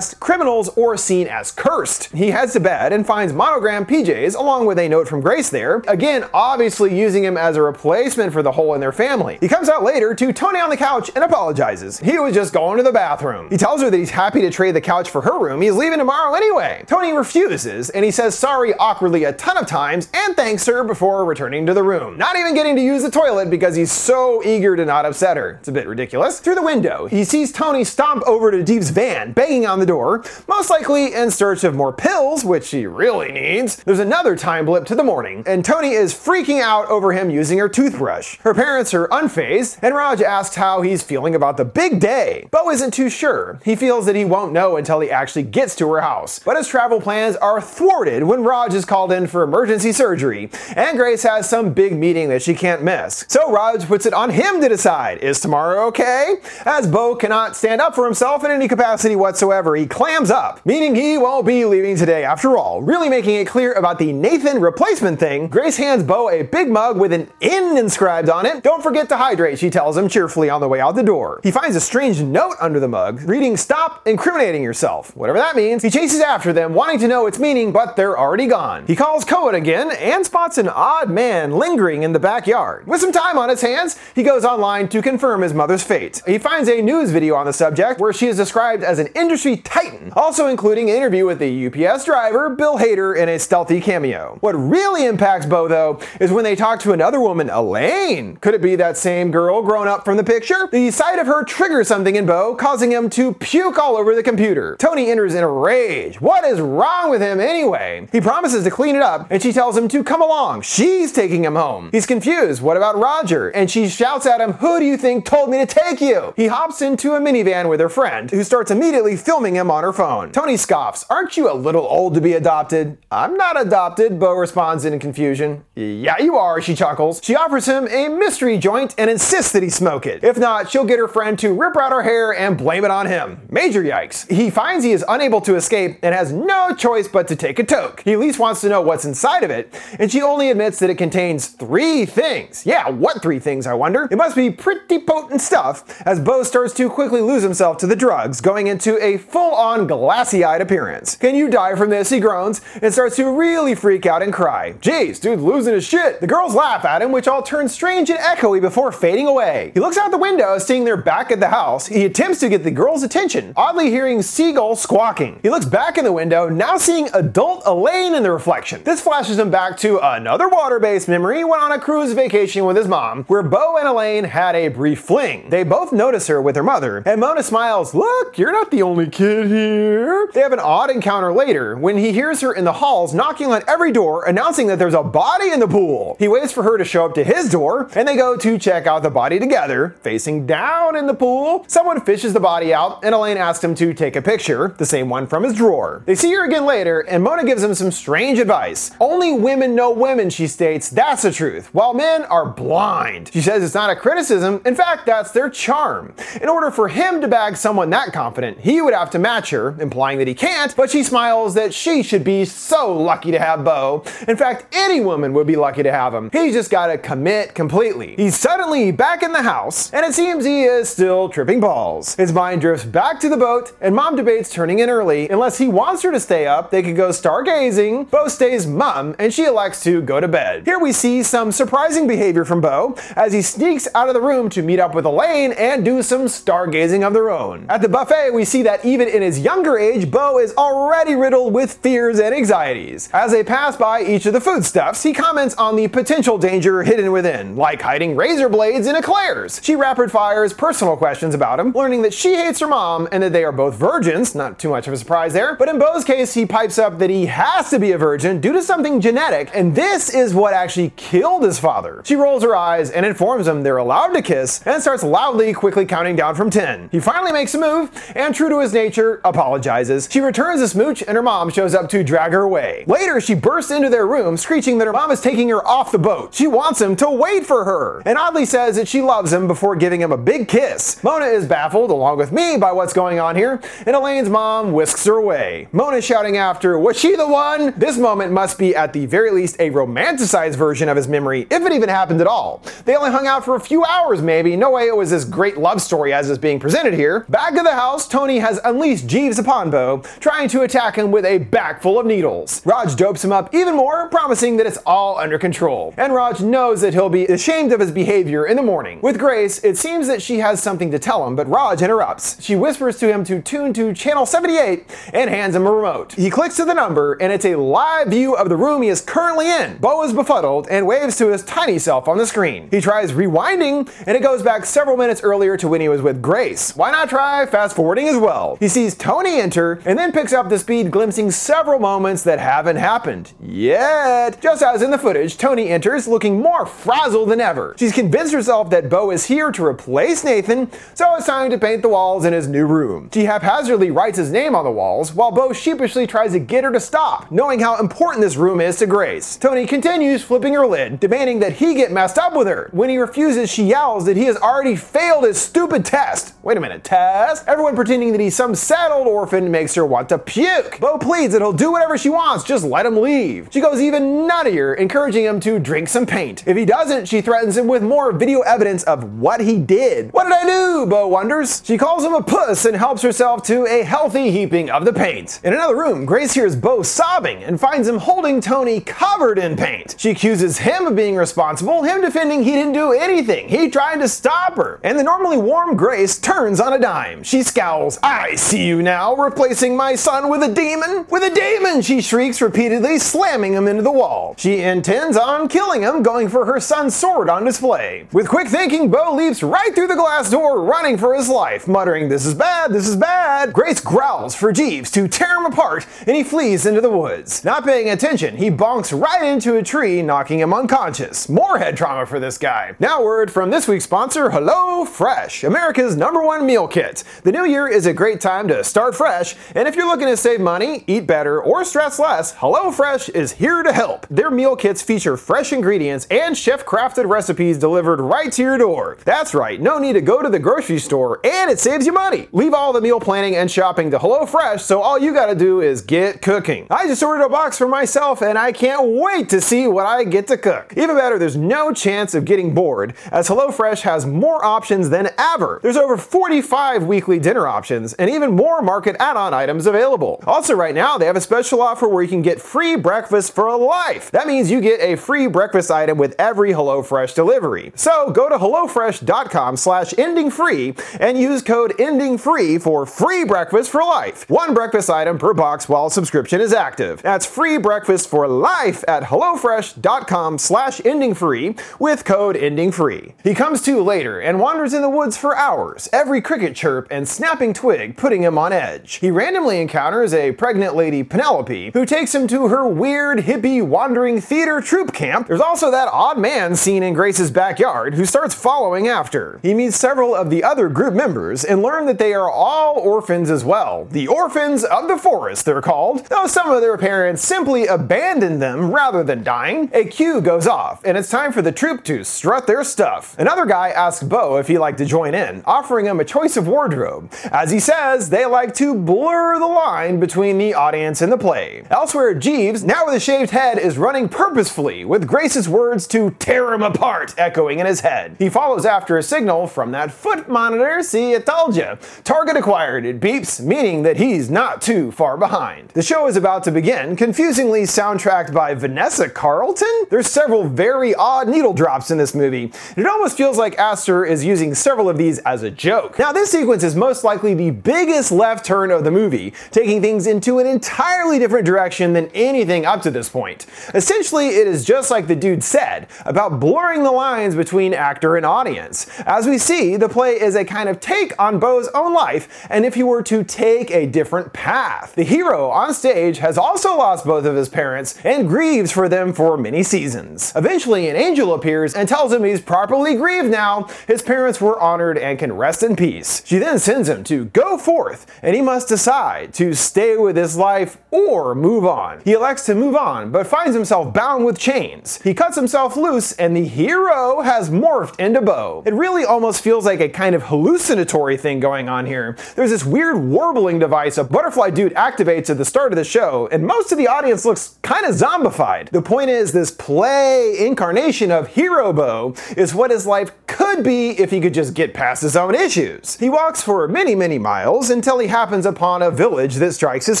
outcast, 0.04 0.20
criminals, 0.20 0.68
or 0.76 0.96
seen 0.96 1.26
as 1.26 1.50
cursed. 1.50 2.12
He 2.12 2.30
heads 2.30 2.52
to 2.52 2.60
bed 2.60 2.92
and 2.92 3.06
finds 3.06 3.32
monogram 3.32 3.86
PJs 3.86 4.34
along 4.34 4.66
with 4.66 4.78
a 4.78 4.88
note 4.88 5.08
from 5.08 5.20
Grace 5.20 5.50
there, 5.50 5.82
again, 5.88 6.24
obviously 6.32 6.96
using 6.98 7.24
him 7.24 7.36
as 7.36 7.56
a 7.56 7.62
replacement 7.62 8.32
for 8.32 8.42
the 8.42 8.52
hole 8.52 8.74
in 8.74 8.80
their 8.80 8.92
family. 8.92 9.38
He 9.40 9.48
comes 9.48 9.68
out 9.68 9.82
later 9.82 10.14
to 10.14 10.32
Toni 10.32 10.60
on 10.60 10.70
the 10.70 10.76
couch 10.76 11.10
and 11.14 11.24
apologizes. 11.24 11.98
He 11.98 12.18
was 12.18 12.34
just 12.34 12.52
going 12.52 12.76
to 12.78 12.82
the 12.82 12.92
bathroom. 12.92 13.48
He 13.50 13.56
tells 13.56 13.80
her 13.82 13.90
that 13.90 13.96
he's 13.96 14.10
happy 14.10 14.40
to 14.42 14.50
trade 14.50 14.74
the 14.74 14.80
couch 14.80 15.10
for 15.10 15.22
her 15.22 15.38
room. 15.38 15.60
He's 15.60 15.74
leaving 15.74 15.98
tomorrow 15.98 16.34
anyway. 16.34 16.84
Toni 16.86 17.12
refuses 17.12 17.90
and 17.90 18.04
he 18.04 18.10
says 18.10 18.36
sorry 18.36 18.74
awkwardly 18.74 19.24
a 19.24 19.32
ton 19.32 19.56
of 19.56 19.66
times 19.66 20.08
and 20.12 20.36
thanks 20.36 20.66
her 20.66 20.84
before 20.84 21.24
returning 21.24 21.66
to 21.66 21.74
the 21.74 21.82
room. 21.82 22.16
Not 22.18 22.36
even 22.36 22.54
getting 22.54 22.76
to 22.76 22.82
use 22.82 23.02
the 23.02 23.10
toilet 23.10 23.50
because 23.50 23.76
he's 23.76 23.92
so 23.92 24.42
eager 24.44 24.76
to 24.76 24.84
not 24.84 25.06
upset 25.06 25.36
her. 25.36 25.52
It's 25.60 25.68
a 25.68 25.72
bit 25.72 25.86
ridiculous. 25.86 26.40
Through 26.40 26.56
the 26.56 26.62
window, 26.62 27.06
he 27.06 27.24
sees 27.24 27.52
Toni 27.52 27.84
stomp 27.84 28.22
over 28.26 28.50
to 28.50 28.62
Deep's 28.62 28.90
van, 28.90 29.32
banging 29.32 29.66
on 29.66 29.78
the 29.80 29.86
door 29.86 29.93
door, 29.94 30.24
most 30.48 30.70
likely 30.70 31.14
in 31.14 31.30
search 31.30 31.62
of 31.62 31.76
more 31.76 31.92
pills, 31.92 32.44
which 32.44 32.64
she 32.64 32.84
really 32.84 33.30
needs. 33.30 33.76
There's 33.84 34.00
another 34.00 34.34
time 34.34 34.66
blip 34.66 34.86
to 34.86 34.96
the 34.96 35.04
morning, 35.04 35.44
and 35.46 35.64
Toni 35.64 35.92
is 35.92 36.12
freaking 36.12 36.60
out 36.60 36.88
over 36.88 37.12
him 37.12 37.30
using 37.30 37.58
her 37.58 37.68
toothbrush. 37.68 38.38
Her 38.38 38.54
parents 38.54 38.92
are 38.92 39.06
unfazed, 39.08 39.78
and 39.82 39.94
Raj 39.94 40.20
asks 40.20 40.56
how 40.56 40.82
he's 40.82 41.04
feeling 41.04 41.36
about 41.36 41.56
the 41.56 41.64
big 41.64 42.00
day. 42.00 42.48
Beau 42.50 42.70
isn't 42.70 42.92
too 42.92 43.08
sure. 43.08 43.60
He 43.64 43.76
feels 43.76 44.06
that 44.06 44.16
he 44.16 44.24
won't 44.24 44.52
know 44.52 44.76
until 44.76 44.98
he 44.98 45.12
actually 45.12 45.44
gets 45.44 45.76
to 45.76 45.88
her 45.92 46.00
house. 46.00 46.40
But 46.40 46.56
his 46.56 46.66
travel 46.66 47.00
plans 47.00 47.36
are 47.36 47.60
thwarted 47.60 48.24
when 48.24 48.42
Raj 48.42 48.74
is 48.74 48.84
called 48.84 49.12
in 49.12 49.28
for 49.28 49.42
emergency 49.44 49.92
surgery, 49.92 50.50
and 50.74 50.98
Grace 50.98 51.22
has 51.22 51.48
some 51.48 51.72
big 51.72 51.96
meeting 51.96 52.28
that 52.30 52.42
she 52.42 52.54
can't 52.54 52.82
miss. 52.82 53.24
So 53.28 53.52
Raj 53.52 53.86
puts 53.86 54.06
it 54.06 54.12
on 54.12 54.30
him 54.30 54.60
to 54.60 54.68
decide 54.68 55.18
is 55.18 55.38
tomorrow 55.38 55.86
okay? 55.86 56.36
As 56.66 56.88
Beau 56.88 57.14
cannot 57.14 57.54
stand 57.54 57.80
up 57.80 57.94
for 57.94 58.04
himself 58.04 58.44
in 58.44 58.50
any 58.50 58.66
capacity 58.66 59.14
whatsoever, 59.14 59.76
he 59.76 59.83
clams 59.86 60.30
up, 60.30 60.64
meaning 60.64 60.94
he 60.94 61.18
won't 61.18 61.46
be 61.46 61.64
leaving 61.64 61.96
today 61.96 62.24
after 62.24 62.56
all. 62.56 62.82
Really 62.82 63.08
making 63.08 63.36
it 63.36 63.46
clear 63.46 63.72
about 63.72 63.98
the 63.98 64.12
Nathan 64.12 64.60
replacement 64.60 65.18
thing, 65.20 65.48
Grace 65.48 65.76
hands 65.76 66.02
Beau 66.02 66.30
a 66.30 66.42
big 66.42 66.68
mug 66.68 66.98
with 66.98 67.12
an 67.12 67.30
N 67.40 67.76
inscribed 67.76 68.28
on 68.28 68.46
it. 68.46 68.62
Don't 68.62 68.82
forget 68.82 69.08
to 69.10 69.16
hydrate, 69.16 69.58
she 69.58 69.70
tells 69.70 69.96
him 69.96 70.08
cheerfully 70.08 70.50
on 70.50 70.60
the 70.60 70.68
way 70.68 70.80
out 70.80 70.94
the 70.94 71.02
door. 71.02 71.40
He 71.42 71.50
finds 71.50 71.76
a 71.76 71.80
strange 71.80 72.20
note 72.20 72.56
under 72.60 72.80
the 72.80 72.88
mug, 72.88 73.22
reading 73.22 73.56
Stop 73.56 74.06
incriminating 74.06 74.62
yourself. 74.62 75.16
Whatever 75.16 75.38
that 75.38 75.56
means, 75.56 75.82
he 75.82 75.90
chases 75.90 76.20
after 76.20 76.52
them, 76.52 76.74
wanting 76.74 76.98
to 77.00 77.08
know 77.08 77.26
its 77.26 77.38
meaning, 77.38 77.72
but 77.72 77.96
they're 77.96 78.18
already 78.18 78.46
gone. 78.46 78.84
He 78.86 78.96
calls 78.96 79.24
Cohen 79.24 79.54
again 79.54 79.90
and 79.92 80.24
spots 80.24 80.58
an 80.58 80.68
odd 80.68 81.10
man 81.10 81.52
lingering 81.52 82.02
in 82.02 82.12
the 82.12 82.18
backyard. 82.18 82.86
With 82.86 83.00
some 83.00 83.12
time 83.12 83.38
on 83.38 83.48
his 83.48 83.60
hands, 83.60 83.98
he 84.14 84.22
goes 84.22 84.44
online 84.44 84.88
to 84.88 85.02
confirm 85.02 85.42
his 85.42 85.54
mother's 85.54 85.82
fate. 85.82 86.22
He 86.26 86.38
finds 86.38 86.68
a 86.68 86.82
news 86.82 87.10
video 87.10 87.34
on 87.34 87.46
the 87.46 87.52
subject 87.52 88.00
where 88.00 88.12
she 88.12 88.26
is 88.26 88.36
described 88.36 88.82
as 88.82 88.98
an 88.98 89.08
industry 89.14 89.56
titan, 89.74 90.12
also 90.14 90.46
including 90.46 90.88
an 90.88 90.96
interview 90.96 91.26
with 91.26 91.40
the 91.40 91.66
UPS 91.66 92.04
driver, 92.04 92.48
Bill 92.48 92.78
Hader, 92.78 93.16
in 93.16 93.28
a 93.28 93.40
stealthy 93.40 93.80
cameo. 93.80 94.38
What 94.40 94.52
really 94.52 95.04
impacts 95.04 95.46
Beau, 95.46 95.66
though, 95.66 96.00
is 96.20 96.30
when 96.30 96.44
they 96.44 96.54
talk 96.54 96.78
to 96.80 96.92
another 96.92 97.20
woman, 97.20 97.50
Elaine. 97.50 98.36
Could 98.36 98.54
it 98.54 98.62
be 98.62 98.76
that 98.76 98.96
same 98.96 99.32
girl 99.32 99.62
grown 99.62 99.88
up 99.88 100.04
from 100.04 100.16
the 100.16 100.22
picture? 100.22 100.68
The 100.70 100.92
sight 100.92 101.18
of 101.18 101.26
her 101.26 101.42
triggers 101.42 101.88
something 101.88 102.14
in 102.14 102.24
Beau, 102.24 102.54
causing 102.54 102.92
him 102.92 103.10
to 103.10 103.34
puke 103.34 103.76
all 103.76 103.96
over 103.96 104.14
the 104.14 104.22
computer. 104.22 104.76
Toni 104.76 105.10
enters 105.10 105.34
in 105.34 105.42
a 105.42 105.48
rage. 105.48 106.20
What 106.20 106.44
is 106.44 106.60
wrong 106.60 107.10
with 107.10 107.20
him 107.20 107.40
anyway? 107.40 108.06
He 108.12 108.20
promises 108.20 108.62
to 108.62 108.70
clean 108.70 108.94
it 108.94 109.02
up, 109.02 109.26
and 109.28 109.42
she 109.42 109.52
tells 109.52 109.76
him 109.76 109.88
to 109.88 110.04
come 110.04 110.22
along. 110.22 110.62
She's 110.62 111.10
taking 111.10 111.44
him 111.44 111.56
home. 111.56 111.90
He's 111.90 112.06
confused. 112.06 112.62
What 112.62 112.76
about 112.76 112.96
Roger? 112.96 113.48
And 113.48 113.68
she 113.68 113.88
shouts 113.88 114.24
at 114.24 114.40
him, 114.40 114.52
Who 114.54 114.78
do 114.78 114.84
you 114.84 114.96
think 114.96 115.24
told 115.24 115.50
me 115.50 115.58
to 115.58 115.66
take 115.66 116.00
you? 116.00 116.32
He 116.36 116.46
hops 116.46 116.80
into 116.80 117.14
a 117.14 117.20
minivan 117.20 117.68
with 117.68 117.80
her 117.80 117.88
friend, 117.88 118.30
who 118.30 118.44
starts 118.44 118.70
immediately 118.70 119.16
filming 119.16 119.56
him 119.56 119.63
on 119.70 119.84
her 119.84 119.92
phone. 119.92 120.32
Toni 120.32 120.56
scoffs, 120.56 121.04
Aren't 121.10 121.36
you 121.36 121.50
a 121.50 121.54
little 121.54 121.86
old 121.86 122.14
to 122.14 122.20
be 122.20 122.32
adopted? 122.32 122.98
I'm 123.10 123.36
not 123.36 123.60
adopted, 123.60 124.18
Beau 124.18 124.34
responds 124.34 124.84
in 124.84 124.98
confusion. 124.98 125.64
Yeah, 125.74 126.18
you 126.18 126.36
are, 126.36 126.60
she 126.60 126.74
chuckles. 126.74 127.20
She 127.22 127.36
offers 127.36 127.66
him 127.66 127.86
a 127.88 128.08
mystery 128.08 128.58
joint 128.58 128.94
and 128.98 129.10
insists 129.10 129.52
that 129.52 129.62
he 129.62 129.70
smoke 129.70 130.06
it. 130.06 130.24
If 130.24 130.38
not, 130.38 130.70
she'll 130.70 130.84
get 130.84 130.98
her 130.98 131.08
friend 131.08 131.38
to 131.38 131.52
rip 131.52 131.76
out 131.76 131.92
her 131.92 132.02
hair 132.02 132.32
and 132.34 132.56
blame 132.56 132.84
it 132.84 132.90
on 132.90 133.06
him. 133.06 133.46
Major 133.50 133.82
yikes. 133.82 134.30
He 134.30 134.50
finds 134.50 134.84
he 134.84 134.92
is 134.92 135.04
unable 135.08 135.40
to 135.42 135.56
escape 135.56 135.98
and 136.02 136.14
has 136.14 136.32
no 136.32 136.74
choice 136.74 137.08
but 137.08 137.28
to 137.28 137.36
take 137.36 137.58
a 137.58 137.64
toke. 137.64 138.02
He 138.04 138.12
at 138.12 138.18
least 138.18 138.38
wants 138.38 138.60
to 138.62 138.68
know 138.68 138.80
what's 138.80 139.04
inside 139.04 139.42
of 139.42 139.50
it, 139.50 139.74
and 139.98 140.10
she 140.10 140.22
only 140.22 140.50
admits 140.50 140.78
that 140.80 140.90
it 140.90 140.96
contains 140.96 141.48
three 141.48 142.06
things. 142.06 142.66
Yeah, 142.66 142.88
what 142.88 143.22
three 143.22 143.38
things, 143.38 143.66
I 143.66 143.74
wonder? 143.74 144.08
It 144.10 144.16
must 144.16 144.36
be 144.36 144.50
pretty 144.50 144.98
potent 145.00 145.40
stuff, 145.40 146.02
as 146.02 146.20
Beau 146.20 146.42
starts 146.42 146.74
to 146.74 146.88
quickly 146.88 147.20
lose 147.20 147.42
himself 147.42 147.78
to 147.78 147.86
the 147.86 147.96
drugs, 147.96 148.40
going 148.40 148.66
into 148.66 149.02
a 149.04 149.18
full 149.18 149.53
on 149.54 149.86
glassy 149.86 150.44
eyed 150.44 150.60
appearance. 150.60 151.16
Can 151.16 151.34
you 151.34 151.48
die 151.48 151.74
from 151.76 151.90
this? 151.90 152.10
He 152.10 152.20
groans 152.20 152.60
and 152.82 152.92
starts 152.92 153.16
to 153.16 153.30
really 153.30 153.74
freak 153.74 154.06
out 154.06 154.22
and 154.22 154.32
cry. 154.32 154.72
Jeez, 154.80 155.20
dude, 155.20 155.40
losing 155.40 155.74
his 155.74 155.86
shit. 155.86 156.20
The 156.20 156.26
girls 156.26 156.54
laugh 156.54 156.84
at 156.84 157.02
him, 157.02 157.12
which 157.12 157.28
all 157.28 157.42
turns 157.42 157.72
strange 157.72 158.10
and 158.10 158.18
echoey 158.18 158.60
before 158.60 158.92
fading 158.92 159.26
away. 159.26 159.70
He 159.74 159.80
looks 159.80 159.96
out 159.96 160.10
the 160.10 160.18
window, 160.18 160.58
seeing 160.58 160.84
they're 160.84 160.96
back 160.96 161.30
at 161.30 161.40
the 161.40 161.48
house. 161.48 161.86
He 161.86 162.04
attempts 162.04 162.40
to 162.40 162.48
get 162.48 162.64
the 162.64 162.70
girls' 162.70 163.02
attention, 163.02 163.52
oddly 163.56 163.90
hearing 163.90 164.22
seagulls 164.22 164.80
squawking. 164.80 165.40
He 165.42 165.50
looks 165.50 165.66
back 165.66 165.98
in 165.98 166.04
the 166.04 166.12
window, 166.12 166.48
now 166.48 166.76
seeing 166.76 167.08
adult 167.14 167.62
Elaine 167.66 168.14
in 168.14 168.22
the 168.22 168.32
reflection. 168.32 168.82
This 168.84 169.00
flashes 169.00 169.38
him 169.38 169.50
back 169.50 169.76
to 169.78 169.98
another 170.02 170.48
water 170.48 170.78
based 170.78 171.08
memory 171.08 171.44
when 171.44 171.60
on 171.60 171.72
a 171.72 171.78
cruise 171.78 172.12
vacation 172.12 172.64
with 172.64 172.76
his 172.76 172.88
mom, 172.88 173.24
where 173.24 173.42
Beau 173.42 173.76
and 173.76 173.88
Elaine 173.88 174.24
had 174.24 174.54
a 174.54 174.68
brief 174.68 175.00
fling. 175.00 175.48
They 175.50 175.64
both 175.64 175.92
notice 175.92 176.26
her 176.26 176.40
with 176.42 176.56
her 176.56 176.62
mother, 176.62 177.02
and 177.06 177.20
Mona 177.20 177.42
smiles, 177.42 177.94
Look, 177.94 178.38
you're 178.38 178.52
not 178.52 178.70
the 178.70 178.82
only 178.82 179.08
kid 179.08 179.43
here. 179.46 180.28
They 180.32 180.40
have 180.40 180.52
an 180.52 180.58
odd 180.58 180.90
encounter 180.90 181.32
later 181.32 181.76
when 181.76 181.98
he 181.98 182.12
hears 182.12 182.40
her 182.40 182.52
in 182.52 182.64
the 182.64 182.72
halls 182.72 183.14
knocking 183.14 183.52
on 183.52 183.62
every 183.68 183.92
door, 183.92 184.24
announcing 184.24 184.66
that 184.68 184.78
there's 184.78 184.94
a 184.94 185.02
body 185.02 185.50
in 185.50 185.60
the 185.60 185.68
pool. 185.68 186.16
He 186.18 186.28
waits 186.28 186.52
for 186.52 186.62
her 186.62 186.78
to 186.78 186.84
show 186.84 187.04
up 187.04 187.14
to 187.14 187.24
his 187.24 187.50
door, 187.50 187.88
and 187.94 188.06
they 188.06 188.16
go 188.16 188.36
to 188.36 188.58
check 188.58 188.86
out 188.86 189.02
the 189.02 189.10
body 189.10 189.38
together, 189.38 189.96
facing 190.02 190.46
down 190.46 190.96
in 190.96 191.06
the 191.06 191.14
pool. 191.14 191.64
Someone 191.68 192.00
fishes 192.00 192.32
the 192.32 192.40
body 192.40 192.72
out, 192.74 193.04
and 193.04 193.14
Elaine 193.14 193.36
asks 193.36 193.62
him 193.62 193.74
to 193.76 193.94
take 193.94 194.16
a 194.16 194.22
picture, 194.22 194.74
the 194.78 194.86
same 194.86 195.08
one 195.08 195.26
from 195.26 195.42
his 195.42 195.54
drawer. 195.54 196.02
They 196.06 196.14
see 196.14 196.32
her 196.34 196.44
again 196.44 196.66
later, 196.66 197.00
and 197.00 197.22
Mona 197.22 197.44
gives 197.44 197.62
him 197.62 197.74
some 197.74 197.90
strange 197.90 198.38
advice. 198.38 198.90
Only 199.00 199.32
women 199.32 199.74
know 199.74 199.90
women, 199.90 200.30
she 200.30 200.46
states. 200.46 200.88
That's 200.88 201.22
the 201.22 201.32
truth, 201.32 201.72
while 201.74 201.94
men 201.94 202.24
are 202.24 202.46
blind. 202.46 203.30
She 203.32 203.40
says 203.40 203.62
it's 203.62 203.74
not 203.74 203.90
a 203.90 203.96
criticism, 203.96 204.60
in 204.64 204.74
fact, 204.74 205.06
that's 205.06 205.30
their 205.32 205.50
charm. 205.50 206.14
In 206.40 206.48
order 206.48 206.70
for 206.70 206.88
him 206.88 207.20
to 207.20 207.28
bag 207.28 207.56
someone 207.56 207.90
that 207.90 208.12
confident, 208.12 208.58
he 208.60 208.80
would 208.80 208.94
have 208.94 209.10
to 209.10 209.18
match 209.18 209.33
her, 209.34 209.74
implying 209.80 210.18
that 210.18 210.28
he 210.28 210.34
can't, 210.34 210.74
but 210.76 210.90
she 210.90 211.02
smiles 211.02 211.54
that 211.54 211.74
she 211.74 212.02
should 212.02 212.24
be 212.24 212.44
so 212.44 212.96
lucky 212.96 213.30
to 213.32 213.38
have 213.38 213.64
Beau. 213.64 214.04
In 214.28 214.36
fact, 214.36 214.66
any 214.72 215.00
woman 215.00 215.32
would 215.32 215.46
be 215.46 215.56
lucky 215.56 215.82
to 215.82 215.92
have 215.92 216.14
him. 216.14 216.30
He's 216.32 216.54
just 216.54 216.70
gotta 216.70 216.96
commit 216.96 217.54
completely. 217.54 218.14
He's 218.16 218.38
suddenly 218.38 218.92
back 218.92 219.22
in 219.22 219.32
the 219.32 219.42
house, 219.42 219.92
and 219.92 220.04
it 220.06 220.14
seems 220.14 220.44
he 220.44 220.62
is 220.62 220.88
still 220.88 221.28
tripping 221.28 221.60
balls. 221.60 222.14
His 222.14 222.32
mind 222.32 222.60
drifts 222.60 222.84
back 222.84 223.20
to 223.20 223.28
the 223.28 223.36
boat, 223.36 223.72
and 223.80 223.94
mom 223.94 224.16
debates 224.16 224.50
turning 224.50 224.78
in 224.78 224.88
early. 224.88 225.28
Unless 225.28 225.58
he 225.58 225.68
wants 225.68 226.02
her 226.02 226.12
to 226.12 226.20
stay 226.20 226.46
up, 226.46 226.70
they 226.70 226.82
could 226.82 226.96
go 226.96 227.08
stargazing. 227.10 228.10
Beau 228.10 228.28
stays 228.28 228.66
mum, 228.66 229.16
and 229.18 229.34
she 229.34 229.44
elects 229.44 229.82
to 229.84 230.00
go 230.00 230.20
to 230.20 230.28
bed. 230.28 230.64
Here 230.64 230.78
we 230.78 230.92
see 230.92 231.22
some 231.22 231.52
surprising 231.52 232.06
behavior 232.06 232.44
from 232.44 232.60
Beau 232.60 232.96
as 233.16 233.32
he 233.32 233.42
sneaks 233.42 233.88
out 233.94 234.08
of 234.08 234.14
the 234.14 234.20
room 234.20 234.48
to 234.50 234.62
meet 234.62 234.80
up 234.80 234.94
with 234.94 235.04
Elaine 235.04 235.52
and 235.52 235.84
do 235.84 236.02
some 236.02 236.26
stargazing 236.26 237.06
of 237.06 237.12
their 237.12 237.30
own. 237.30 237.66
At 237.68 237.82
the 237.82 237.88
buffet, 237.88 238.30
we 238.32 238.44
see 238.44 238.62
that 238.62 238.84
even 238.84 239.08
in 239.14 239.22
his 239.22 239.38
younger 239.38 239.78
age, 239.78 240.10
Beau 240.10 240.38
is 240.38 240.52
already 240.56 241.14
riddled 241.14 241.54
with 241.54 241.74
fears 241.74 242.18
and 242.18 242.34
anxieties. 242.34 243.08
As 243.12 243.30
they 243.30 243.44
pass 243.44 243.76
by 243.76 244.02
each 244.02 244.26
of 244.26 244.32
the 244.32 244.40
foodstuffs, 244.40 245.04
he 245.04 245.12
comments 245.12 245.54
on 245.54 245.76
the 245.76 245.86
potential 245.86 246.36
danger 246.36 246.82
hidden 246.82 247.12
within, 247.12 247.54
like 247.56 247.80
hiding 247.80 248.16
razor 248.16 248.48
blades 248.48 248.88
in 248.88 248.96
eclairs. 248.96 249.60
She 249.62 249.76
rapid 249.76 250.10
fires 250.10 250.52
personal 250.52 250.96
questions 250.96 251.34
about 251.34 251.60
him, 251.60 251.72
learning 251.72 252.02
that 252.02 252.12
she 252.12 252.34
hates 252.34 252.58
her 252.58 252.66
mom 252.66 253.08
and 253.12 253.22
that 253.22 253.32
they 253.32 253.44
are 253.44 253.52
both 253.52 253.76
virgins, 253.76 254.34
not 254.34 254.58
too 254.58 254.70
much 254.70 254.88
of 254.88 254.92
a 254.92 254.96
surprise 254.96 255.32
there. 255.32 255.54
But 255.54 255.68
in 255.68 255.78
Beau's 255.78 256.04
case, 256.04 256.34
he 256.34 256.44
pipes 256.44 256.78
up 256.78 256.98
that 256.98 257.10
he 257.10 257.26
has 257.26 257.70
to 257.70 257.78
be 257.78 257.92
a 257.92 257.98
virgin 257.98 258.40
due 258.40 258.52
to 258.52 258.62
something 258.62 259.00
genetic, 259.00 259.50
and 259.54 259.76
this 259.76 260.12
is 260.12 260.34
what 260.34 260.54
actually 260.54 260.92
killed 260.96 261.44
his 261.44 261.60
father. 261.60 262.02
She 262.04 262.16
rolls 262.16 262.42
her 262.42 262.56
eyes 262.56 262.90
and 262.90 263.06
informs 263.06 263.46
him 263.46 263.62
they're 263.62 263.76
allowed 263.76 264.14
to 264.14 264.22
kiss 264.22 264.60
and 264.66 264.82
starts 264.82 265.04
loudly, 265.04 265.52
quickly 265.52 265.86
counting 265.86 266.16
down 266.16 266.34
from 266.34 266.50
10. 266.50 266.88
He 266.90 266.98
finally 266.98 267.32
makes 267.32 267.54
a 267.54 267.58
move 267.58 268.12
and, 268.16 268.34
true 268.34 268.48
to 268.48 268.60
his 268.60 268.72
nature, 268.72 269.03
apologizes. 269.24 270.08
She 270.10 270.20
returns 270.20 270.60
the 270.60 270.68
smooch 270.68 271.02
and 271.02 271.16
her 271.16 271.22
mom 271.22 271.50
shows 271.50 271.74
up 271.74 271.88
to 271.90 272.04
drag 272.04 272.32
her 272.32 272.42
away. 272.42 272.84
Later, 272.86 273.20
she 273.20 273.34
bursts 273.34 273.70
into 273.70 273.88
their 273.88 274.06
room, 274.06 274.36
screeching 274.36 274.78
that 274.78 274.86
her 274.86 274.92
mom 274.92 275.10
is 275.10 275.20
taking 275.20 275.48
her 275.48 275.66
off 275.66 275.92
the 275.92 275.98
boat. 275.98 276.34
She 276.34 276.46
wants 276.46 276.80
him 276.80 276.96
to 276.96 277.10
wait 277.10 277.46
for 277.46 277.64
her, 277.64 278.02
and 278.04 278.18
oddly 278.18 278.44
says 278.44 278.76
that 278.76 278.88
she 278.88 279.00
loves 279.00 279.32
him 279.32 279.46
before 279.46 279.76
giving 279.76 280.00
him 280.00 280.12
a 280.12 280.16
big 280.16 280.48
kiss. 280.48 281.02
Mona 281.02 281.26
is 281.26 281.46
baffled, 281.46 281.90
along 281.90 282.18
with 282.18 282.32
me, 282.32 282.56
by 282.56 282.72
what's 282.72 282.92
going 282.92 283.18
on 283.18 283.36
here, 283.36 283.60
and 283.86 283.96
Elaine's 283.96 284.28
mom 284.28 284.72
whisks 284.72 285.04
her 285.04 285.16
away. 285.16 285.68
Mona 285.72 286.00
shouting 286.00 286.36
after, 286.36 286.78
Was 286.78 286.98
she 286.98 287.16
the 287.16 287.28
one? 287.28 287.74
This 287.76 287.98
moment 287.98 288.32
must 288.32 288.58
be 288.58 288.74
at 288.74 288.92
the 288.92 289.06
very 289.06 289.30
least 289.30 289.56
a 289.60 289.70
romanticized 289.70 290.56
version 290.56 290.88
of 290.88 290.96
his 290.96 291.08
memory, 291.08 291.46
if 291.50 291.64
it 291.64 291.72
even 291.72 291.88
happened 291.88 292.20
at 292.20 292.26
all. 292.26 292.62
They 292.84 292.96
only 292.96 293.10
hung 293.10 293.26
out 293.26 293.44
for 293.44 293.56
a 293.56 293.60
few 293.60 293.84
hours, 293.84 294.22
maybe. 294.22 294.56
No 294.56 294.70
way 294.70 294.86
it 294.86 294.96
was 294.96 295.10
this 295.10 295.24
great 295.24 295.56
love 295.56 295.80
story 295.82 296.12
as 296.12 296.30
is 296.30 296.38
being 296.38 296.60
presented 296.60 296.94
here. 296.94 297.26
Back 297.28 297.54
at 297.54 297.64
the 297.64 297.74
house, 297.74 298.06
Toni 298.06 298.38
has 298.38 298.60
unleashed 298.64 298.93
Jeeves 299.02 299.38
upon 299.38 299.70
Beau, 299.70 300.02
trying 300.20 300.48
to 300.48 300.62
attack 300.62 300.96
him 300.96 301.10
with 301.10 301.24
a 301.24 301.38
back 301.38 301.82
full 301.82 301.98
of 301.98 302.06
needles. 302.06 302.64
Raj 302.64 302.96
dopes 302.96 303.24
him 303.24 303.32
up 303.32 303.54
even 303.54 303.74
more, 303.74 304.08
promising 304.08 304.56
that 304.56 304.66
it's 304.66 304.78
all 304.86 305.18
under 305.18 305.38
control. 305.38 305.94
And 305.96 306.14
Raj 306.14 306.40
knows 306.40 306.80
that 306.80 306.94
he'll 306.94 307.08
be 307.08 307.26
ashamed 307.26 307.72
of 307.72 307.80
his 307.80 307.90
behavior 307.90 308.46
in 308.46 308.56
the 308.56 308.62
morning. 308.62 309.00
With 309.00 309.18
Grace, 309.18 309.62
it 309.64 309.78
seems 309.78 310.06
that 310.08 310.20
she 310.20 310.38
has 310.38 310.62
something 310.62 310.90
to 310.90 310.98
tell 310.98 311.26
him, 311.26 311.36
but 311.36 311.48
Raj 311.48 311.82
interrupts. 311.82 312.42
She 312.42 312.56
whispers 312.56 312.98
to 312.98 313.08
him 313.08 313.24
to 313.24 313.40
tune 313.40 313.72
to 313.74 313.94
channel 313.94 314.26
78 314.26 314.84
and 315.12 315.30
hands 315.30 315.54
him 315.54 315.66
a 315.66 315.70
remote. 315.72 316.12
He 316.12 316.28
clicks 316.28 316.56
to 316.56 316.64
the 316.64 316.74
number, 316.74 317.14
and 317.14 317.32
it's 317.32 317.44
a 317.44 317.56
live 317.56 318.08
view 318.08 318.34
of 318.34 318.48
the 318.48 318.56
room 318.56 318.82
he 318.82 318.88
is 318.88 319.00
currently 319.00 319.50
in. 319.50 319.78
Beau 319.78 320.04
is 320.04 320.12
befuddled 320.12 320.68
and 320.68 320.86
waves 320.86 321.16
to 321.18 321.28
his 321.28 321.42
tiny 321.44 321.78
self 321.78 322.08
on 322.08 322.18
the 322.18 322.26
screen. 322.26 322.68
He 322.70 322.80
tries 322.80 323.12
rewinding, 323.12 323.90
and 324.06 324.16
it 324.16 324.22
goes 324.22 324.42
back 324.42 324.64
several 324.64 324.96
minutes 324.96 325.22
earlier 325.22 325.56
to 325.56 325.68
when 325.68 325.80
he 325.80 325.88
was 325.88 326.02
with 326.02 326.20
Grace. 326.20 326.76
Why 326.76 326.90
not 326.90 327.08
try 327.08 327.46
fast 327.46 327.76
forwarding 327.76 328.08
as 328.08 328.16
well? 328.18 328.56
He 328.60 328.68
sees 328.68 328.83
sees 328.84 328.94
Toni 328.94 329.40
enter 329.40 329.80
and 329.86 329.98
then 329.98 330.12
picks 330.12 330.34
up 330.34 330.50
the 330.50 330.58
speed, 330.58 330.90
glimpsing 330.90 331.30
several 331.30 331.78
moments 331.78 332.22
that 332.24 332.38
haven't 332.38 332.76
happened 332.76 333.32
yet. 333.40 334.42
Just 334.42 334.62
as 334.62 334.82
in 334.82 334.90
the 334.90 334.98
footage, 334.98 335.38
Toni 335.38 335.70
enters 335.70 336.06
looking 336.06 336.42
more 336.42 336.66
frazzled 336.66 337.30
than 337.30 337.40
ever. 337.40 337.74
She's 337.78 337.92
convinced 337.92 338.34
herself 338.34 338.68
that 338.70 338.90
Beau 338.90 339.10
is 339.10 339.24
here 339.24 339.50
to 339.52 339.64
replace 339.64 340.22
Nathan, 340.22 340.70
so 340.92 341.14
it's 341.14 341.24
time 341.24 341.50
to 341.50 341.58
paint 341.58 341.80
the 341.80 341.88
walls 341.88 342.26
in 342.26 342.34
his 342.34 342.46
new 342.46 342.66
room. 342.66 343.08
She 343.14 343.24
haphazardly 343.24 343.90
writes 343.90 344.18
his 344.18 344.30
name 344.30 344.54
on 344.54 344.64
the 344.64 344.70
walls, 344.70 345.14
while 345.14 345.30
Beau 345.30 345.54
sheepishly 345.54 346.06
tries 346.06 346.32
to 346.32 346.38
get 346.38 346.64
her 346.64 346.72
to 346.72 346.80
stop, 346.80 347.30
knowing 347.30 347.60
how 347.60 347.78
important 347.78 348.22
this 348.22 348.36
room 348.36 348.60
is 348.60 348.76
to 348.78 348.86
Grace. 348.86 349.36
Toni 349.36 349.66
continues 349.66 350.22
flipping 350.22 350.52
her 350.52 350.66
lid, 350.66 351.00
demanding 351.00 351.38
that 351.38 351.54
he 351.54 351.74
get 351.74 351.90
messed 351.90 352.18
up 352.18 352.36
with 352.36 352.48
her. 352.48 352.68
When 352.72 352.90
he 352.90 352.98
refuses, 352.98 353.50
she 353.50 353.64
yells 353.64 354.04
that 354.04 354.18
he 354.18 354.24
has 354.24 354.36
already 354.36 354.76
failed 354.76 355.24
his 355.24 355.40
stupid 355.40 355.86
test. 355.86 356.34
Wait 356.42 356.58
a 356.58 356.60
minute, 356.60 356.84
test? 356.84 357.48
Everyone 357.48 357.74
pretending 357.74 358.12
that 358.12 358.20
he's 358.20 358.36
some 358.36 358.54
sad 358.74 358.90
old 358.90 359.06
orphan 359.06 359.52
makes 359.52 359.72
her 359.76 359.86
want 359.86 360.08
to 360.08 360.18
puke. 360.18 360.80
Beau 360.80 360.98
pleads 360.98 361.32
that 361.32 361.40
he'll 361.40 361.52
do 361.52 361.70
whatever 361.70 361.96
she 361.96 362.10
wants, 362.10 362.42
just 362.42 362.64
let 362.64 362.84
him 362.84 362.96
leave. 362.96 363.46
She 363.52 363.60
goes 363.60 363.80
even 363.80 364.26
nuttier, 364.26 364.76
encouraging 364.76 365.24
him 365.24 365.38
to 365.40 365.60
drink 365.60 365.88
some 365.88 366.06
paint. 366.06 366.42
If 366.44 366.56
he 366.56 366.64
doesn't, 366.64 367.06
she 367.06 367.20
threatens 367.20 367.56
him 367.56 367.68
with 367.68 367.84
more 367.84 368.10
video 368.10 368.40
evidence 368.40 368.82
of 368.82 369.20
what 369.20 369.40
he 369.40 369.58
did. 369.60 370.12
What 370.12 370.24
did 370.24 370.32
I 370.32 370.44
do? 370.44 370.86
Beau 370.86 371.06
wonders. 371.06 371.62
She 371.64 371.78
calls 371.78 372.02
him 372.02 372.14
a 372.14 372.22
puss 372.22 372.64
and 372.64 372.76
helps 372.76 373.00
herself 373.02 373.44
to 373.44 373.64
a 373.66 373.84
healthy 373.84 374.32
heaping 374.32 374.70
of 374.70 374.84
the 374.84 374.92
paint. 374.92 375.38
In 375.44 375.52
another 375.52 375.76
room, 375.76 376.04
Grace 376.04 376.34
hears 376.34 376.56
Beau 376.56 376.82
sobbing 376.82 377.44
and 377.44 377.60
finds 377.60 377.86
him 377.86 377.98
holding 377.98 378.40
Toni 378.40 378.80
covered 378.80 379.38
in 379.38 379.56
paint. 379.56 379.94
She 379.98 380.10
accuses 380.10 380.58
him 380.58 380.88
of 380.88 380.96
being 380.96 381.14
responsible, 381.14 381.84
him 381.84 382.00
defending 382.00 382.42
he 382.42 382.50
didn't 382.50 382.72
do 382.72 382.90
anything. 382.90 383.48
He 383.48 383.70
tried 383.70 384.00
to 384.00 384.08
stop 384.08 384.56
her. 384.56 384.80
And 384.82 384.98
the 384.98 385.04
normally 385.04 385.38
warm 385.38 385.76
Grace 385.76 386.18
turns 386.18 386.58
on 386.58 386.72
a 386.72 386.78
dime. 386.80 387.22
She 387.22 387.44
scowls, 387.44 388.00
I 388.02 388.34
see 388.34 388.63
you 388.64 388.82
now, 388.82 389.14
replacing 389.14 389.76
my 389.76 389.94
son 389.94 390.30
with 390.30 390.42
a 390.42 390.52
demon? 390.52 391.04
With 391.10 391.22
a 391.22 391.34
demon, 391.34 391.82
she 391.82 392.00
shrieks 392.00 392.40
repeatedly, 392.40 392.98
slamming 392.98 393.52
him 393.52 393.68
into 393.68 393.82
the 393.82 393.92
wall. 393.92 394.34
She 394.38 394.60
intends 394.60 395.18
on 395.18 395.48
killing 395.48 395.82
him, 395.82 396.02
going 396.02 396.30
for 396.30 396.46
her 396.46 396.58
son's 396.60 396.96
sword 396.96 397.28
on 397.28 397.44
display. 397.44 398.06
With 398.12 398.28
quick 398.28 398.48
thinking, 398.48 398.90
Beau 398.90 399.14
leaps 399.14 399.42
right 399.42 399.74
through 399.74 399.88
the 399.88 399.94
glass 399.94 400.30
door, 400.30 400.62
running 400.62 400.96
for 400.96 401.14
his 401.14 401.28
life, 401.28 401.68
muttering, 401.68 402.08
This 402.08 402.24
is 402.24 402.34
bad, 402.34 402.72
this 402.72 402.88
is 402.88 402.96
bad. 402.96 403.52
Grace 403.52 403.80
growls 403.80 404.34
for 404.34 404.50
Jeeves 404.50 404.90
to 404.92 405.08
tear 405.08 405.36
him 405.36 405.46
apart, 405.46 405.86
and 406.06 406.16
he 406.16 406.24
flees 406.24 406.64
into 406.64 406.80
the 406.80 406.90
woods. 406.90 407.44
Not 407.44 407.64
paying 407.64 407.90
attention, 407.90 408.38
he 408.38 408.50
bonks 408.50 408.98
right 408.98 409.24
into 409.24 409.56
a 409.56 409.62
tree, 409.62 410.00
knocking 410.00 410.40
him 410.40 410.54
unconscious. 410.54 411.28
More 411.28 411.58
head 411.58 411.76
trauma 411.76 412.06
for 412.06 412.18
this 412.18 412.38
guy. 412.38 412.74
Now, 412.78 413.02
word 413.02 413.30
from 413.30 413.50
this 413.50 413.68
week's 413.68 413.84
sponsor, 413.84 414.30
Hello 414.30 414.86
Fresh, 414.86 415.44
America's 415.44 415.96
number 415.96 416.22
one 416.22 416.46
meal 416.46 416.66
kit. 416.66 417.04
The 417.24 417.32
new 417.32 417.44
year 417.44 417.68
is 417.68 417.84
a 417.84 417.92
great 417.92 418.22
time 418.22 418.48
to 418.48 418.53
start 418.62 418.94
fresh, 418.94 419.34
and 419.54 419.66
if 419.66 419.74
you're 419.74 419.88
looking 419.88 420.06
to 420.06 420.16
save 420.16 420.40
money, 420.40 420.84
eat 420.86 421.06
better, 421.06 421.42
or 421.42 421.64
stress 421.64 421.98
less, 421.98 422.34
HelloFresh 422.34 423.08
is 423.14 423.32
here 423.32 423.62
to 423.62 423.72
help. 423.72 424.06
Their 424.10 424.30
meal 424.30 424.54
kits 424.54 424.82
feature 424.82 425.16
fresh 425.16 425.52
ingredients 425.52 426.06
and 426.10 426.36
chef 426.36 426.66
crafted 426.66 427.08
recipes 427.08 427.58
delivered 427.58 428.00
right 428.00 428.30
to 428.32 428.42
your 428.42 428.58
door. 428.58 428.98
That's 429.04 429.34
right, 429.34 429.60
no 429.60 429.78
need 429.78 429.94
to 429.94 430.02
go 430.02 430.20
to 430.20 430.28
the 430.28 430.38
grocery 430.38 430.78
store, 430.78 431.20
and 431.24 431.50
it 431.50 431.58
saves 431.58 431.86
you 431.86 431.92
money. 431.92 432.28
Leave 432.32 432.52
all 432.52 432.74
the 432.74 432.82
meal 432.82 433.00
planning 433.00 433.34
and 433.34 433.50
shopping 433.50 433.90
to 433.90 433.98
HelloFresh, 433.98 434.60
so 434.60 434.82
all 434.82 434.98
you 434.98 435.14
gotta 435.14 435.34
do 435.34 435.62
is 435.62 435.80
get 435.80 436.20
cooking. 436.20 436.66
I 436.70 436.86
just 436.86 437.02
ordered 437.02 437.24
a 437.24 437.28
box 437.30 437.56
for 437.56 437.66
myself, 437.66 438.20
and 438.20 438.38
I 438.38 438.52
can't 438.52 438.86
wait 438.88 439.30
to 439.30 439.40
see 439.40 439.66
what 439.66 439.86
I 439.86 440.04
get 440.04 440.26
to 440.26 440.36
cook. 440.36 440.74
Even 440.76 440.96
better, 440.96 441.18
there's 441.18 441.36
no 441.36 441.72
chance 441.72 442.14
of 442.14 442.26
getting 442.26 442.52
bored, 442.52 442.94
as 443.10 443.28
HelloFresh 443.28 443.80
has 443.80 444.04
more 444.04 444.44
options 444.44 444.90
than 444.90 445.08
ever. 445.18 445.60
There's 445.62 445.76
over 445.76 445.96
45 445.96 446.84
weekly 446.84 447.18
dinner 447.18 447.46
options, 447.46 447.94
and 447.94 448.10
even 448.10 448.32
more 448.32 448.43
market 448.62 448.96
add 448.98 449.16
on 449.16 449.32
items 449.34 449.66
available. 449.66 450.22
Also, 450.26 450.54
right 450.54 450.74
now, 450.74 450.98
they 450.98 451.06
have 451.06 451.16
a 451.16 451.20
special 451.20 451.62
offer 451.62 451.88
where 451.88 452.02
you 452.02 452.08
can 452.08 452.22
get 452.22 452.40
free 452.40 452.76
breakfast 452.76 453.34
for 453.34 453.56
life. 453.56 454.10
That 454.10 454.26
means 454.26 454.50
you 454.50 454.60
get 454.60 454.80
a 454.80 454.96
free 454.96 455.26
breakfast 455.26 455.70
item 455.70 455.98
with 455.98 456.14
every 456.18 456.52
HelloFresh 456.52 457.14
delivery. 457.14 457.72
So 457.74 458.10
go 458.10 458.28
to 458.28 458.36
HelloFresh.com 458.36 459.56
slash 459.56 459.90
endingfree 459.92 460.98
and 461.00 461.18
use 461.18 461.42
code 461.42 461.72
endingfree 461.78 462.60
for 462.60 462.86
free 462.86 463.24
breakfast 463.24 463.70
for 463.70 463.82
life. 463.82 464.28
One 464.28 464.54
breakfast 464.54 464.90
item 464.90 465.18
per 465.18 465.34
box 465.34 465.68
while 465.68 465.90
subscription 465.90 466.40
is 466.40 466.52
active. 466.52 467.02
That's 467.02 467.26
free 467.26 467.58
breakfast 467.58 468.08
for 468.08 468.28
life 468.28 468.84
at 468.88 469.04
HelloFresh.com 469.04 470.38
slash 470.38 470.78
endingfree 470.80 471.60
with 471.80 472.04
code 472.04 472.36
endingfree. 472.36 473.14
He 473.22 473.34
comes 473.34 473.62
to 473.62 473.82
later 473.82 474.20
and 474.20 474.40
wanders 474.40 474.74
in 474.74 474.82
the 474.82 474.90
woods 474.90 475.16
for 475.16 475.36
hours, 475.36 475.88
every 475.92 476.20
cricket 476.20 476.54
chirp 476.54 476.88
and 476.90 477.08
snapping 477.08 477.54
twig 477.54 477.96
putting 477.96 478.22
him 478.22 478.33
on 478.38 478.52
edge. 478.52 478.94
He 478.96 479.10
randomly 479.10 479.60
encounters 479.60 480.14
a 480.14 480.32
pregnant 480.32 480.74
lady, 480.74 481.02
Penelope, 481.02 481.70
who 481.72 481.84
takes 481.84 482.14
him 482.14 482.26
to 482.28 482.48
her 482.48 482.66
weird, 482.66 483.20
hippie, 483.20 483.62
wandering 483.62 484.20
theater 484.20 484.60
troupe 484.60 484.92
camp. 484.92 485.28
There's 485.28 485.40
also 485.40 485.70
that 485.70 485.88
odd 485.92 486.18
man 486.18 486.56
seen 486.56 486.82
in 486.82 486.94
Grace's 486.94 487.30
backyard 487.30 487.94
who 487.94 488.04
starts 488.04 488.34
following 488.34 488.88
after. 488.88 489.40
He 489.42 489.54
meets 489.54 489.76
several 489.76 490.14
of 490.14 490.30
the 490.30 490.44
other 490.44 490.68
group 490.68 490.94
members 490.94 491.44
and 491.44 491.62
learn 491.62 491.86
that 491.86 491.98
they 491.98 492.14
are 492.14 492.30
all 492.30 492.78
orphans 492.78 493.30
as 493.30 493.44
well. 493.44 493.86
The 493.90 494.08
Orphans 494.08 494.64
of 494.64 494.88
the 494.88 494.96
Forest, 494.96 495.44
they're 495.44 495.62
called, 495.62 496.06
though 496.06 496.26
some 496.26 496.50
of 496.50 496.60
their 496.60 496.78
parents 496.78 497.22
simply 497.22 497.66
abandoned 497.66 498.40
them 498.40 498.70
rather 498.70 499.02
than 499.02 499.22
dying. 499.22 499.70
A 499.72 499.84
cue 499.84 500.20
goes 500.20 500.46
off, 500.46 500.80
and 500.84 500.96
it's 500.96 501.10
time 501.10 501.32
for 501.32 501.42
the 501.42 501.52
troupe 501.52 501.84
to 501.84 502.04
strut 502.04 502.46
their 502.46 502.64
stuff. 502.64 503.16
Another 503.18 503.46
guy 503.46 503.70
asks 503.70 504.02
Beau 504.02 504.36
if 504.36 504.48
he'd 504.48 504.58
like 504.58 504.76
to 504.78 504.84
join 504.84 505.14
in, 505.14 505.42
offering 505.46 505.86
him 505.86 506.00
a 506.00 506.04
choice 506.04 506.36
of 506.36 506.46
wardrobe. 506.46 507.12
As 507.30 507.50
he 507.50 507.60
says, 507.60 508.10
they 508.14 508.24
like 508.26 508.54
to 508.54 508.76
blur 508.76 509.40
the 509.40 509.46
line 509.46 509.98
between 509.98 510.38
the 510.38 510.54
audience 510.54 511.02
and 511.02 511.10
the 511.10 511.18
play. 511.18 511.64
Elsewhere, 511.68 512.14
Jeeves, 512.14 512.62
now 512.62 512.86
with 512.86 512.94
a 512.94 513.00
shaved 513.00 513.32
head, 513.32 513.58
is 513.58 513.76
running 513.76 514.08
purposefully, 514.08 514.84
with 514.84 515.08
Grace's 515.08 515.48
words 515.48 515.88
to 515.88 516.12
tear 516.12 516.52
him 516.52 516.62
apart 516.62 517.12
echoing 517.18 517.58
in 517.58 517.66
his 517.66 517.80
head. 517.80 518.14
He 518.20 518.28
follows 518.28 518.64
after 518.64 518.96
a 518.96 519.02
signal 519.02 519.48
from 519.48 519.72
that 519.72 519.90
foot 519.90 520.28
monitor. 520.28 520.80
See, 520.84 521.16
I 521.16 521.18
told 521.18 521.56
ya. 521.56 521.74
Target 522.04 522.36
acquired, 522.36 522.86
it 522.86 523.00
beeps, 523.00 523.44
meaning 523.44 523.82
that 523.82 523.96
he's 523.96 524.30
not 524.30 524.62
too 524.62 524.92
far 524.92 525.16
behind. 525.16 525.70
The 525.70 525.82
show 525.82 526.06
is 526.06 526.16
about 526.16 526.44
to 526.44 526.52
begin, 526.52 526.94
confusingly 526.94 527.62
soundtracked 527.62 528.32
by 528.32 528.54
Vanessa 528.54 529.08
Carlton. 529.08 529.86
There's 529.90 530.06
several 530.08 530.48
very 530.48 530.94
odd 530.94 531.28
needle 531.28 531.52
drops 531.52 531.90
in 531.90 531.98
this 531.98 532.14
movie. 532.14 532.52
It 532.76 532.86
almost 532.86 533.16
feels 533.16 533.38
like 533.38 533.58
Aster 533.58 534.04
is 534.04 534.24
using 534.24 534.54
several 534.54 534.88
of 534.88 534.98
these 534.98 535.18
as 535.20 535.42
a 535.42 535.50
joke. 535.50 535.98
Now, 535.98 536.12
this 536.12 536.30
sequence 536.30 536.62
is 536.62 536.76
most 536.76 537.02
likely 537.02 537.34
the 537.34 537.50
biggest 537.50 538.03
left 538.10 538.44
turn 538.44 538.70
of 538.70 538.84
the 538.84 538.90
movie, 538.90 539.32
taking 539.50 539.80
things 539.80 540.06
into 540.06 540.38
an 540.38 540.46
entirely 540.46 541.18
different 541.18 541.46
direction 541.46 541.92
than 541.92 542.08
anything 542.14 542.66
up 542.66 542.82
to 542.82 542.90
this 542.90 543.08
point. 543.08 543.46
Essentially, 543.74 544.28
it 544.28 544.46
is 544.46 544.64
just 544.64 544.90
like 544.90 545.06
the 545.06 545.16
dude 545.16 545.44
said 545.44 545.88
about 546.04 546.40
blurring 546.40 546.82
the 546.82 546.90
lines 546.90 547.34
between 547.34 547.74
actor 547.74 548.16
and 548.16 548.26
audience. 548.26 548.86
As 549.06 549.26
we 549.26 549.38
see, 549.38 549.76
the 549.76 549.88
play 549.88 550.20
is 550.20 550.34
a 550.34 550.44
kind 550.44 550.68
of 550.68 550.80
take 550.80 551.18
on 551.20 551.38
Beau's 551.38 551.68
own 551.74 551.92
life, 551.92 552.46
and 552.50 552.64
if 552.64 552.74
he 552.74 552.82
were 552.82 553.02
to 553.02 553.24
take 553.24 553.70
a 553.70 553.86
different 553.86 554.32
path. 554.32 554.94
The 554.94 555.04
hero 555.04 555.50
on 555.50 555.74
stage 555.74 556.18
has 556.18 556.38
also 556.38 556.76
lost 556.76 557.04
both 557.04 557.24
of 557.24 557.36
his 557.36 557.48
parents 557.48 557.98
and 558.04 558.28
grieves 558.28 558.70
for 558.70 558.88
them 558.88 559.12
for 559.12 559.36
many 559.36 559.62
seasons. 559.62 560.32
Eventually, 560.34 560.88
an 560.88 560.96
angel 560.96 561.34
appears 561.34 561.74
and 561.74 561.88
tells 561.88 562.12
him 562.12 562.24
he's 562.24 562.40
properly 562.40 562.94
grieved 562.94 563.30
now. 563.30 563.68
His 563.86 564.02
parents 564.02 564.40
were 564.40 564.60
honored 564.60 564.98
and 564.98 565.18
can 565.18 565.32
rest 565.32 565.62
in 565.62 565.76
peace. 565.76 566.22
She 566.24 566.38
then 566.38 566.58
sends 566.58 566.88
him 566.88 567.04
to 567.04 567.26
go 567.26 567.58
forth, 567.58 567.93
and 568.22 568.34
he 568.34 568.42
must 568.42 568.68
decide 568.68 569.34
to 569.34 569.54
stay 569.54 569.96
with 569.96 570.16
his 570.16 570.36
life 570.36 570.78
or 570.90 571.34
move 571.34 571.64
on. 571.64 572.00
He 572.04 572.12
elects 572.12 572.46
to 572.46 572.54
move 572.54 572.76
on, 572.76 573.10
but 573.10 573.26
finds 573.26 573.54
himself 573.54 573.92
bound 573.92 574.24
with 574.24 574.38
chains. 574.38 575.00
He 575.02 575.14
cuts 575.14 575.36
himself 575.36 575.76
loose, 575.76 576.12
and 576.12 576.36
the 576.36 576.46
hero 576.46 577.20
has 577.22 577.50
morphed 577.50 577.98
into 577.98 578.20
Beau. 578.20 578.62
It 578.66 578.74
really 578.74 579.04
almost 579.04 579.42
feels 579.42 579.64
like 579.64 579.80
a 579.80 579.88
kind 579.88 580.14
of 580.14 580.24
hallucinatory 580.24 581.16
thing 581.16 581.40
going 581.40 581.68
on 581.68 581.86
here. 581.86 582.16
There's 582.36 582.50
this 582.50 582.64
weird 582.64 582.98
warbling 582.98 583.58
device 583.58 583.98
a 583.98 584.04
butterfly 584.04 584.50
dude 584.50 584.74
activates 584.74 585.30
at 585.30 585.38
the 585.38 585.44
start 585.44 585.72
of 585.72 585.76
the 585.76 585.84
show, 585.84 586.28
and 586.30 586.46
most 586.46 586.72
of 586.72 586.78
the 586.78 586.88
audience 586.88 587.24
looks 587.24 587.58
kind 587.62 587.86
of 587.86 587.94
zombified. 587.94 588.70
The 588.70 588.82
point 588.82 589.10
is, 589.10 589.32
this 589.32 589.50
play 589.50 590.34
incarnation 590.38 591.10
of 591.10 591.28
Hero 591.28 591.72
Beau 591.72 592.14
is 592.36 592.54
what 592.54 592.70
his 592.70 592.86
life 592.86 593.12
could 593.26 593.64
be 593.64 593.90
if 593.90 594.10
he 594.10 594.20
could 594.20 594.34
just 594.34 594.54
get 594.54 594.74
past 594.74 595.02
his 595.02 595.16
own 595.16 595.34
issues. 595.34 595.98
He 595.98 596.08
walks 596.08 596.42
for 596.42 596.68
many, 596.68 596.94
many 596.94 597.18
miles 597.18 597.70
until 597.84 597.98
he 597.98 598.08
happens 598.08 598.46
upon 598.46 598.80
a 598.80 598.90
village 598.90 599.34
that 599.34 599.52
strikes 599.52 599.84
his 599.84 600.00